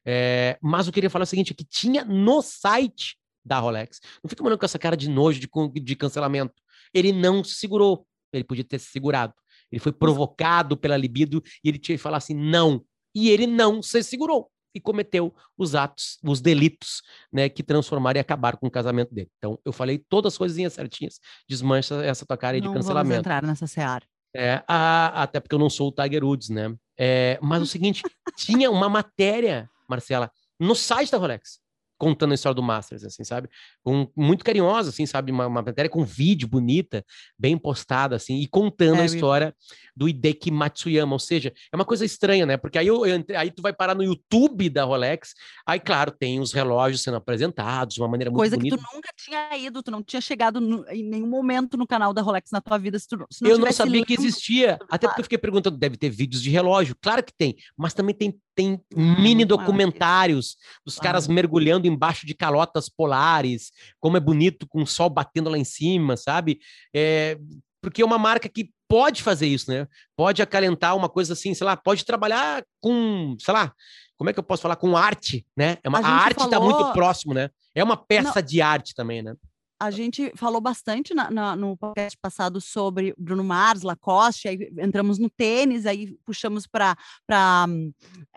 É, 0.05 0.57
mas 0.61 0.85
eu 0.85 0.93
queria 0.93 1.09
falar 1.09 1.23
o 1.23 1.27
seguinte: 1.27 1.53
que 1.55 1.63
tinha 1.65 2.05
no 2.05 2.43
site 2.43 3.17
da 3.43 3.57
Rolex. 3.57 3.99
Não 4.23 4.29
fica 4.29 4.43
mandando 4.43 4.59
com 4.59 4.65
essa 4.65 4.77
cara 4.77 4.95
de 4.95 5.09
nojo, 5.09 5.39
de, 5.39 5.49
de 5.81 5.95
cancelamento. 5.95 6.53
Ele 6.93 7.11
não 7.11 7.43
se 7.43 7.55
segurou. 7.55 8.05
Ele 8.31 8.43
podia 8.43 8.63
ter 8.63 8.77
se 8.79 8.91
segurado. 8.91 9.33
Ele 9.71 9.79
foi 9.79 9.91
provocado 9.91 10.75
pela 10.75 10.97
libido 10.97 11.43
e 11.63 11.69
ele 11.69 11.77
tinha 11.77 11.97
que 11.97 12.01
falar 12.01 12.17
assim: 12.17 12.33
não. 12.33 12.83
E 13.15 13.29
ele 13.29 13.47
não 13.47 13.81
se 13.81 14.01
segurou 14.03 14.49
e 14.73 14.79
cometeu 14.79 15.33
os 15.57 15.73
atos, 15.73 16.19
os 16.23 16.41
delitos, 16.41 17.01
né, 17.33 17.49
que 17.49 17.63
transformaram 17.63 18.19
e 18.19 18.21
acabaram 18.21 18.57
com 18.59 18.67
o 18.67 18.71
casamento 18.71 19.13
dele. 19.13 19.29
Então, 19.37 19.57
eu 19.65 19.73
falei 19.73 19.97
todas 19.97 20.33
as 20.33 20.37
coisinhas 20.37 20.73
certinhas, 20.73 21.19
desmancha 21.47 21.95
essa 22.05 22.25
tua 22.25 22.37
cara 22.37 22.55
aí 22.55 22.61
de 22.61 22.67
não 22.67 22.73
vamos 22.73 22.85
cancelamento. 22.85 23.19
entrar 23.19 23.43
nessa 23.43 23.65
seara. 23.65 24.05
É, 24.35 24.63
a- 24.67 25.23
até 25.23 25.39
porque 25.39 25.55
eu 25.55 25.59
não 25.59 25.71
sou 25.71 25.87
o 25.89 25.91
Tiger 25.91 26.23
Woods, 26.23 26.49
né? 26.49 26.75
É, 26.97 27.39
mas 27.41 27.63
o 27.63 27.65
seguinte, 27.65 28.03
tinha 28.37 28.69
uma 28.69 28.87
matéria, 28.87 29.67
Marcela, 29.89 30.31
no 30.59 30.75
site 30.75 31.11
da 31.11 31.17
Rolex, 31.17 31.59
contando 31.99 32.31
a 32.31 32.35
história 32.35 32.55
do 32.55 32.63
Masters, 32.63 33.03
assim, 33.03 33.23
sabe? 33.23 33.49
Com, 33.83 34.09
muito 34.15 34.43
carinhosa, 34.43 34.89
assim, 34.89 35.05
sabe? 35.05 35.31
Uma, 35.31 35.45
uma 35.45 35.61
matéria 35.61 35.89
com 35.89 36.03
vídeo 36.03 36.47
bonita, 36.47 37.05
bem 37.37 37.57
postada, 37.57 38.15
assim, 38.15 38.37
e 38.39 38.47
contando 38.47 38.99
É, 38.99 39.01
a 39.01 39.05
história 39.05 39.53
do 39.95 40.07
Hideki 40.09 40.49
Matsuyama. 40.49 41.13
Ou 41.13 41.19
seja, 41.19 41.53
é 41.71 41.75
uma 41.75 41.85
coisa 41.85 42.05
estranha, 42.05 42.45
né? 42.45 42.55
Porque 42.57 42.79
aí, 42.79 42.87
eu, 42.87 43.05
eu 43.05 43.23
aí 43.35 43.51
tu 43.51 43.61
vai 43.61 43.73
parar 43.73 43.93
no 43.93 44.03
YouTube 44.03 44.69
da 44.69 44.83
Rolex, 44.85 45.33
aí, 45.67 45.79
claro, 45.79 46.09
tem 46.11 46.39
os 46.39 46.53
relógios 46.53 47.03
sendo 47.03 47.17
apresentados 47.17 47.95
de 47.95 48.01
uma 48.01 48.07
maneira 48.07 48.31
muito 48.31 48.39
Coisa 48.39 48.55
bonita. 48.55 48.77
que 48.77 48.81
tu 48.83 48.95
nunca 48.95 49.09
tinha 49.17 49.57
ido, 49.57 49.83
tu 49.83 49.91
não 49.91 50.01
tinha 50.01 50.21
chegado 50.21 50.61
no- 50.61 50.87
em 50.89 51.03
nenhum 51.03 51.27
momento 51.27 51.75
no 51.77 51.85
canal 51.85 52.13
da 52.13 52.21
Rolex 52.21 52.49
na 52.51 52.61
tua 52.61 52.77
vida. 52.77 52.97
Se 52.97 53.07
tu, 53.07 53.25
se 53.29 53.43
não 53.43 53.51
eu 53.51 53.57
não 53.57 53.71
sabia 53.73 54.05
que 54.05 54.13
existia. 54.13 54.79
Até 54.89 55.05
porque 55.07 55.19
eu 55.19 55.25
fiquei 55.25 55.37
perguntando, 55.37 55.77
deve 55.77 55.97
ter 55.97 56.09
vídeos 56.09 56.41
de 56.41 56.49
relógio. 56.49 56.95
Claro 57.01 57.21
que 57.21 57.33
tem, 57.33 57.57
mas 57.77 57.93
também 57.93 58.15
tem, 58.15 58.39
tem 58.59 58.73
Ah, 58.93 59.21
mini 59.21 59.45
documentários 59.45 60.57
dos 60.85 60.99
caras 60.99 61.29
mergulhando 61.29 61.87
embaixo 61.87 62.25
de 62.25 62.33
calotas 62.33 62.89
polares, 62.89 63.71
como 64.01 64.17
é 64.17 64.19
bonito 64.19 64.67
com 64.67 64.83
o 64.83 64.87
sol 64.87 65.09
batendo 65.09 65.49
lá 65.49 65.57
em 65.57 65.63
cima, 65.63 66.17
sabe? 66.17 66.59
É, 66.93 67.37
porque 67.81 68.01
é 68.01 68.05
uma 68.05 68.17
marca 68.17 68.49
que 68.49 68.69
pode 68.85 69.23
fazer 69.23 69.47
isso, 69.47 69.71
né? 69.71 69.87
Pode 70.13 70.41
acalentar 70.41 70.93
uma 70.93 71.07
coisa 71.07 71.31
assim, 71.31 71.53
sei 71.53 71.65
lá, 71.65 71.77
pode 71.77 72.03
trabalhar 72.03 72.65
com, 72.81 73.37
sei 73.39 73.53
lá, 73.53 73.71
como 74.17 74.29
é 74.29 74.33
que 74.33 74.39
eu 74.39 74.43
posso 74.43 74.61
falar? 74.61 74.75
Com 74.75 74.97
arte, 74.97 75.45
né? 75.55 75.77
É 75.81 75.87
uma, 75.87 75.99
A 75.99 76.07
a, 76.07 76.11
arte 76.11 76.43
está 76.43 76.59
muito 76.59 76.91
próximo, 76.91 77.33
né? 77.33 77.49
É 77.73 77.81
uma 77.81 77.95
peça 77.95 78.43
de 78.43 78.61
arte 78.61 78.93
também, 78.93 79.21
né? 79.21 79.35
A 79.79 79.89
gente 79.91 80.31
falou 80.35 80.59
bastante 80.59 81.13
na- 81.13 81.31
na- 81.31 81.55
no 81.55 81.77
podcast 81.77 82.17
passado 82.21 82.59
sobre 82.59 83.13
Bruno 83.17 83.43
Mars, 83.43 83.81
Lacoste, 83.81 84.47
aí 84.47 84.69
entramos 84.79 85.17
no 85.17 85.29
tênis, 85.29 85.85
aí 85.85 86.15
puxamos 86.25 86.67
para 86.67 86.95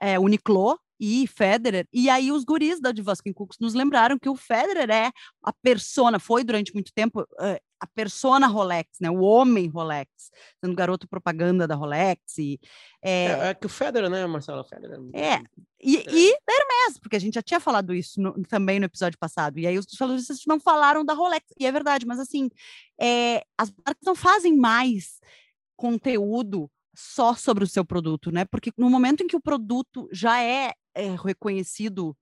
é, 0.00 0.18
Uniqlo 0.18 0.78
e 1.00 1.26
Federer, 1.26 1.86
e 1.92 2.08
aí 2.08 2.30
os 2.30 2.44
guris 2.44 2.80
da 2.80 2.92
Divaskin 2.92 3.32
Cooks 3.32 3.58
nos 3.60 3.74
lembraram 3.74 4.16
que 4.18 4.28
o 4.28 4.36
Federer 4.36 4.88
é 4.88 5.10
a 5.42 5.52
persona, 5.52 6.20
foi 6.20 6.44
durante 6.44 6.72
muito 6.72 6.92
tempo 6.94 7.26
é, 7.40 7.60
a 7.82 7.86
persona 7.88 8.46
Rolex, 8.46 8.98
né, 9.00 9.10
o 9.10 9.20
homem 9.22 9.66
Rolex, 9.66 10.08
sendo 10.64 10.76
garoto 10.76 11.08
propaganda 11.08 11.66
da 11.66 11.74
Rolex, 11.74 12.38
e 12.38 12.60
É, 13.02 13.24
é, 13.26 13.48
é 13.48 13.54
que 13.54 13.66
o 13.66 13.68
Federer, 13.68 14.08
né, 14.08 14.24
Marcelo? 14.24 14.62
Federer. 14.62 15.00
é, 15.12 15.42
e, 15.80 15.96
e 15.96 16.30
da 16.46 16.52
Hermes, 16.54 16.98
porque 17.00 17.16
a 17.16 17.18
gente 17.18 17.34
já 17.34 17.42
tinha 17.42 17.58
falado 17.58 17.92
isso 17.92 18.20
no- 18.20 18.40
também 18.44 18.78
no 18.78 18.84
episódio 18.86 19.18
passado, 19.18 19.58
e 19.58 19.66
aí 19.66 19.76
os 19.76 19.86
jornalistas 19.90 20.38
não 20.46 20.60
falaram 20.60 21.04
da 21.04 21.12
Rolex, 21.12 21.44
e 21.58 21.66
é 21.66 21.72
verdade, 21.72 22.06
mas 22.06 22.20
assim, 22.20 22.48
é, 23.00 23.42
as 23.58 23.72
marcas 23.84 24.04
não 24.06 24.14
fazem 24.14 24.56
mais 24.56 25.18
conteúdo 25.76 26.70
só 26.94 27.34
sobre 27.34 27.64
o 27.64 27.66
seu 27.66 27.84
produto, 27.84 28.30
né? 28.30 28.44
Porque 28.44 28.70
no 28.76 28.88
momento 28.90 29.22
em 29.24 29.26
que 29.26 29.34
o 29.36 29.40
produto 29.40 30.08
já 30.12 30.40
é, 30.40 30.72
é 30.94 31.16
reconhecido 31.16 32.16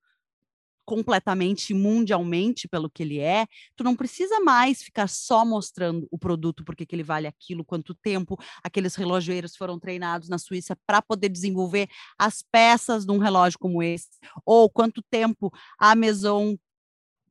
completamente 0.90 1.72
mundialmente 1.72 2.66
pelo 2.66 2.90
que 2.90 3.04
ele 3.04 3.20
é, 3.20 3.46
tu 3.76 3.84
não 3.84 3.94
precisa 3.94 4.40
mais 4.40 4.82
ficar 4.82 5.08
só 5.08 5.44
mostrando 5.44 6.08
o 6.10 6.18
produto 6.18 6.64
porque 6.64 6.84
que 6.84 6.96
ele 6.96 7.04
vale 7.04 7.28
aquilo, 7.28 7.64
quanto 7.64 7.94
tempo 7.94 8.36
aqueles 8.60 8.96
relojoeiros 8.96 9.54
foram 9.54 9.78
treinados 9.78 10.28
na 10.28 10.36
Suíça 10.36 10.76
para 10.84 11.00
poder 11.00 11.28
desenvolver 11.28 11.88
as 12.18 12.42
peças 12.42 13.06
de 13.06 13.12
um 13.12 13.18
relógio 13.18 13.56
como 13.56 13.80
esse, 13.84 14.08
ou 14.44 14.68
quanto 14.68 15.00
tempo 15.00 15.52
a 15.78 15.94
Maison 15.94 16.58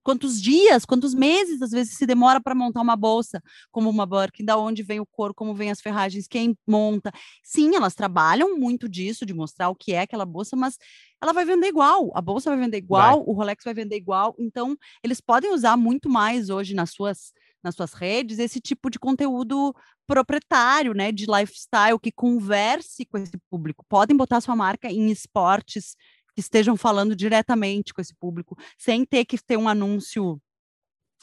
quantos 0.10 0.42
dias, 0.42 0.86
quantos 0.86 1.14
meses 1.14 1.62
às 1.62 1.70
vezes 1.70 1.96
se 1.96 2.04
demora 2.04 2.42
para 2.42 2.56
montar 2.56 2.82
uma 2.82 2.96
bolsa, 2.96 3.40
como 3.72 3.92
uma 3.92 4.08
Birkin, 4.08 4.44
da 4.44 4.58
onde 4.58 4.82
vem 4.82 5.00
o 5.00 5.06
couro, 5.06 5.36
como 5.36 5.54
vem 5.54 5.70
as 5.70 5.80
ferragens, 5.80 6.28
quem 6.28 6.58
monta. 6.68 7.12
Sim, 7.44 7.76
elas 7.76 7.94
trabalham 7.94 8.58
muito 8.58 8.90
disso, 8.90 9.24
de 9.24 9.36
mostrar 9.36 9.70
o 9.70 9.76
que 9.76 9.94
é 9.94 10.02
aquela 10.02 10.26
bolsa, 10.26 10.56
mas 10.56 10.78
ela 11.22 11.32
vai 11.32 11.46
vender 11.46 11.68
igual, 11.68 12.10
a 12.16 12.22
bolsa 12.22 12.50
vai 12.50 12.58
vender 12.58 12.78
igual, 12.78 13.24
o 13.24 13.34
Rolex 13.34 13.64
vai 13.64 13.74
vender 13.76 13.98
igual, 13.98 14.36
então 14.40 14.76
eles 15.04 15.22
podem 15.22 15.54
usar 15.54 15.78
muito 15.78 16.10
mais 16.10 16.50
hoje 16.50 16.74
nas 16.74 16.90
suas 16.90 17.32
nas 17.62 17.76
suas 17.76 17.92
redes 17.92 18.40
esse 18.40 18.62
tipo 18.62 18.90
de 18.90 18.98
conteúdo 18.98 19.76
proprietário, 20.08 20.94
né, 20.94 21.12
de 21.12 21.26
lifestyle 21.26 22.00
que 22.02 22.10
converse 22.10 23.06
com 23.06 23.18
esse 23.18 23.38
público. 23.52 23.86
Podem 23.90 24.16
botar 24.16 24.40
sua 24.40 24.56
marca 24.56 24.90
em 24.90 25.12
esportes 25.12 25.98
que 26.40 26.42
estejam 26.42 26.78
falando 26.78 27.14
diretamente 27.16 27.94
com 27.94 28.00
esse 28.00 28.16
público, 28.16 28.58
sem 28.78 29.04
ter 29.04 29.26
que 29.26 29.38
ter 29.38 29.58
um 29.58 29.68
anúncio 29.68 30.42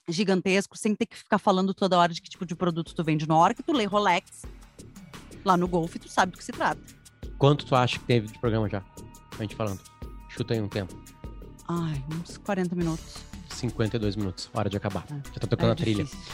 gigantesco, 0.09 0.77
sem 0.77 0.95
ter 0.95 1.07
que 1.07 1.17
ficar 1.17 1.39
falando 1.39 1.73
toda 1.73 1.99
hora 1.99 2.12
de 2.12 2.21
que 2.21 2.29
tipo 2.29 2.45
de 2.45 2.55
produto 2.55 2.95
tu 2.95 3.03
vende. 3.03 3.27
Na 3.27 3.35
hora 3.37 3.55
que 3.55 3.62
tu 3.62 3.73
lê 3.73 3.87
Rolex 3.87 4.43
lá 5.43 5.57
no 5.57 5.67
Golf, 5.67 5.97
tu 5.97 6.09
sabe 6.09 6.33
do 6.33 6.39
que 6.39 6.45
se 6.45 6.53
trata. 6.53 6.81
Quanto 7.39 7.64
tu 7.64 7.75
acha 7.75 7.99
que 7.99 8.05
teve 8.05 8.27
de 8.29 8.39
programa 8.39 8.69
já? 8.69 8.85
A 9.39 9.43
gente 9.43 9.57
falando. 9.57 9.81
Chuta 10.29 10.53
aí 10.53 10.61
um 10.61 10.69
tempo. 10.69 10.95
Ai, 11.67 12.05
uns 12.21 12.37
40 12.37 12.77
minutos. 12.77 13.17
52 13.51 14.17
minutos. 14.17 14.51
Hora 14.53 14.69
de 14.69 14.77
acabar. 14.77 15.07
É. 15.11 15.14
Já 15.33 15.41
tá 15.41 15.47
tocando 15.47 15.71
É 15.71 15.73
a 15.73 15.77
trilha. 15.77 16.05
difícil. 16.05 16.33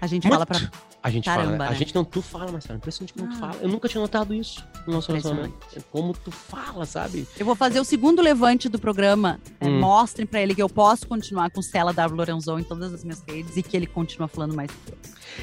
A 0.00 0.06
gente 0.06 0.28
fala 0.28 0.46
pra. 0.46 0.58
A 1.02 1.08
gente 1.10 1.24
fala, 1.24 1.44
Caramba, 1.44 1.58
né? 1.64 1.66
A 1.66 1.70
né? 1.70 1.76
gente 1.76 1.94
não, 1.94 2.04
tu 2.04 2.20
fala, 2.20 2.52
Marcelo. 2.52 2.76
Impressionante 2.76 3.14
como 3.14 3.28
tu 3.28 3.36
Ah. 3.36 3.38
fala. 3.38 3.56
Eu 3.62 3.68
nunca 3.70 3.88
tinha 3.88 4.00
notado 4.02 4.34
isso 4.34 4.62
no 4.86 4.92
nosso 4.94 5.08
relacionamento. 5.10 5.54
Como 5.90 6.12
tu 6.12 6.30
fala, 6.30 6.84
sabe? 6.84 7.26
Eu 7.38 7.46
vou 7.46 7.54
fazer 7.56 7.80
o 7.80 7.84
segundo 7.84 8.20
levante 8.20 8.68
do 8.68 8.78
programa. 8.78 9.40
É, 9.60 9.66
Hum. 9.66 9.80
Mostrem 9.80 10.26
pra 10.26 10.42
ele 10.42 10.54
que 10.54 10.62
eu 10.62 10.68
posso 10.68 11.06
continuar 11.08 11.50
com 11.50 11.60
Stella 11.62 11.92
W. 11.94 12.16
Lorenzon 12.18 12.58
em 12.58 12.62
todas 12.64 12.92
as 12.92 13.02
minhas 13.02 13.22
redes 13.26 13.56
e 13.56 13.62
que 13.62 13.74
ele 13.76 13.86
continua 13.86 14.28
falando 14.28 14.54
mais. 14.54 14.70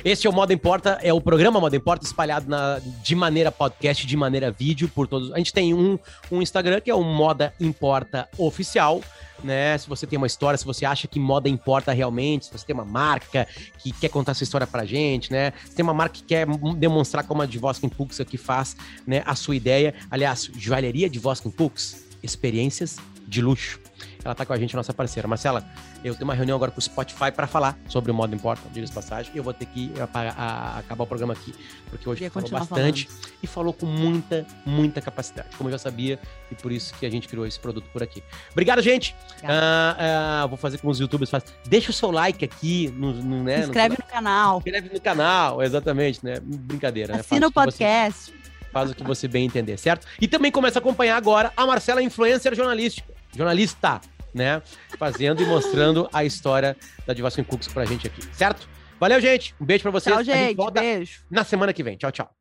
Este 0.05 0.27
é 0.27 0.29
o 0.29 0.33
Moda 0.33 0.53
Importa, 0.53 0.99
é 1.01 1.11
o 1.11 1.19
programa 1.19 1.59
Moda 1.59 1.75
Importa 1.75 2.05
espalhado 2.05 2.47
na, 2.47 2.79
de 3.03 3.15
maneira 3.15 3.51
podcast, 3.51 4.05
de 4.05 4.17
maneira 4.17 4.51
vídeo 4.51 4.87
por 4.93 5.07
todos. 5.07 5.31
A 5.33 5.37
gente 5.39 5.51
tem 5.53 5.73
um, 5.73 5.97
um 6.31 6.39
Instagram 6.41 6.81
que 6.81 6.91
é 6.91 6.95
o 6.95 7.01
Moda 7.03 7.51
Importa 7.59 8.27
Oficial, 8.37 9.01
né? 9.43 9.77
Se 9.77 9.87
você 9.87 10.05
tem 10.07 10.17
uma 10.17 10.27
história, 10.27 10.57
se 10.57 10.65
você 10.65 10.85
acha 10.85 11.07
que 11.07 11.19
moda 11.19 11.49
importa 11.49 11.91
realmente, 11.91 12.45
se 12.45 12.51
você 12.51 12.65
tem 12.65 12.73
uma 12.73 12.85
marca 12.85 13.47
que 13.77 13.91
quer 13.91 14.09
contar 14.09 14.33
sua 14.33 14.43
história 14.43 14.67
pra 14.67 14.85
gente, 14.85 15.31
né? 15.31 15.53
Se 15.65 15.75
tem 15.75 15.83
uma 15.83 15.93
marca 15.93 16.15
que 16.15 16.23
quer 16.23 16.47
demonstrar 16.77 17.25
como 17.25 17.41
a 17.41 17.45
de 17.45 17.57
Voskin 17.57 17.89
Cooks 17.89 18.19
aqui 18.19 18.37
faz, 18.37 18.75
né, 19.05 19.23
a 19.25 19.35
sua 19.35 19.55
ideia. 19.55 19.93
Aliás, 20.09 20.49
joalheria 20.57 21.09
de 21.09 21.19
Voskin 21.19 21.51
Cooks, 21.51 22.05
experiências 22.21 22.97
de 23.27 23.41
luxo. 23.41 23.79
Ela 24.23 24.35
tá 24.35 24.45
com 24.45 24.53
a 24.53 24.57
gente, 24.57 24.75
nossa 24.75 24.93
parceira. 24.93 25.27
Marcela, 25.27 25.65
eu 26.03 26.13
tenho 26.13 26.25
uma 26.25 26.33
reunião 26.33 26.55
agora 26.55 26.69
com 26.71 26.79
o 26.79 26.81
Spotify 26.81 27.31
para 27.31 27.47
falar 27.47 27.77
sobre 27.87 28.11
o 28.11 28.13
modo 28.13 28.35
importa, 28.35 28.61
diga 28.71 28.87
passagem, 28.91 29.31
e 29.33 29.37
eu 29.37 29.43
vou 29.43 29.53
ter 29.53 29.65
que 29.65 29.91
apagar- 29.99 30.35
a- 30.37 30.79
acabar 30.79 31.03
o 31.03 31.07
programa 31.07 31.33
aqui, 31.33 31.53
porque 31.89 32.07
hoje 32.07 32.29
falou 32.29 32.49
bastante 32.49 33.07
e 33.41 33.47
falou 33.47 33.73
com 33.73 33.85
muita, 33.85 34.45
muita 34.65 35.01
capacidade, 35.01 35.49
como 35.57 35.69
eu 35.69 35.71
já 35.71 35.77
sabia, 35.79 36.19
e 36.51 36.55
por 36.55 36.71
isso 36.71 36.93
que 36.95 37.05
a 37.05 37.09
gente 37.09 37.27
criou 37.27 37.45
esse 37.45 37.59
produto 37.59 37.85
por 37.91 38.03
aqui. 38.03 38.21
Obrigado, 38.51 38.81
gente! 38.81 39.15
Ah, 39.43 40.41
ah, 40.43 40.45
vou 40.47 40.57
fazer 40.57 40.77
como 40.77 40.91
os 40.91 40.99
youtubers 40.99 41.29
fazem. 41.29 41.49
Deixa 41.65 41.89
o 41.89 41.93
seu 41.93 42.11
like 42.11 42.43
aqui, 42.45 42.93
no, 42.95 43.13
no, 43.13 43.43
né, 43.43 43.61
inscreve 43.61 43.95
no 43.99 44.05
canal. 44.05 44.53
no, 44.53 44.57
inscreve 44.59 44.93
no 44.93 45.01
canal, 45.01 45.61
exatamente, 45.63 46.23
né? 46.23 46.35
Brincadeira, 46.43 47.13
né? 47.13 47.19
Assina 47.21 47.47
o 47.47 47.51
com 47.51 47.61
vocês. 47.61 47.75
podcast. 47.77 48.37
Faz 48.71 48.91
o 48.91 48.95
que 48.95 49.03
você 49.03 49.27
bem 49.27 49.45
entender, 49.45 49.77
certo? 49.77 50.05
E 50.21 50.27
também 50.27 50.51
começa 50.51 50.79
a 50.79 50.81
acompanhar 50.81 51.17
agora 51.17 51.51
a 51.55 51.65
Marcela 51.65 52.01
Influencer 52.01 52.53
Jornalística, 52.55 53.11
jornalista, 53.35 54.01
né? 54.33 54.61
Fazendo 54.97 55.41
e 55.41 55.45
mostrando 55.45 56.09
a 56.13 56.23
história 56.23 56.75
da 57.05 57.13
Divasco 57.13 57.43
Cooks 57.43 57.67
pra 57.67 57.85
gente 57.85 58.07
aqui, 58.07 58.21
certo? 58.33 58.67
Valeu, 58.99 59.21
gente. 59.21 59.53
Um 59.61 59.65
beijo 59.65 59.83
pra 59.83 59.91
vocês. 59.91 60.13
Tchau, 60.13 60.23
gente. 60.23 60.55
gente 60.55 60.71
beijo. 60.71 61.23
Na 61.29 61.43
semana 61.43 61.71
que 61.71 61.83
vem. 61.83 61.97
Tchau, 61.97 62.11
tchau. 62.11 62.37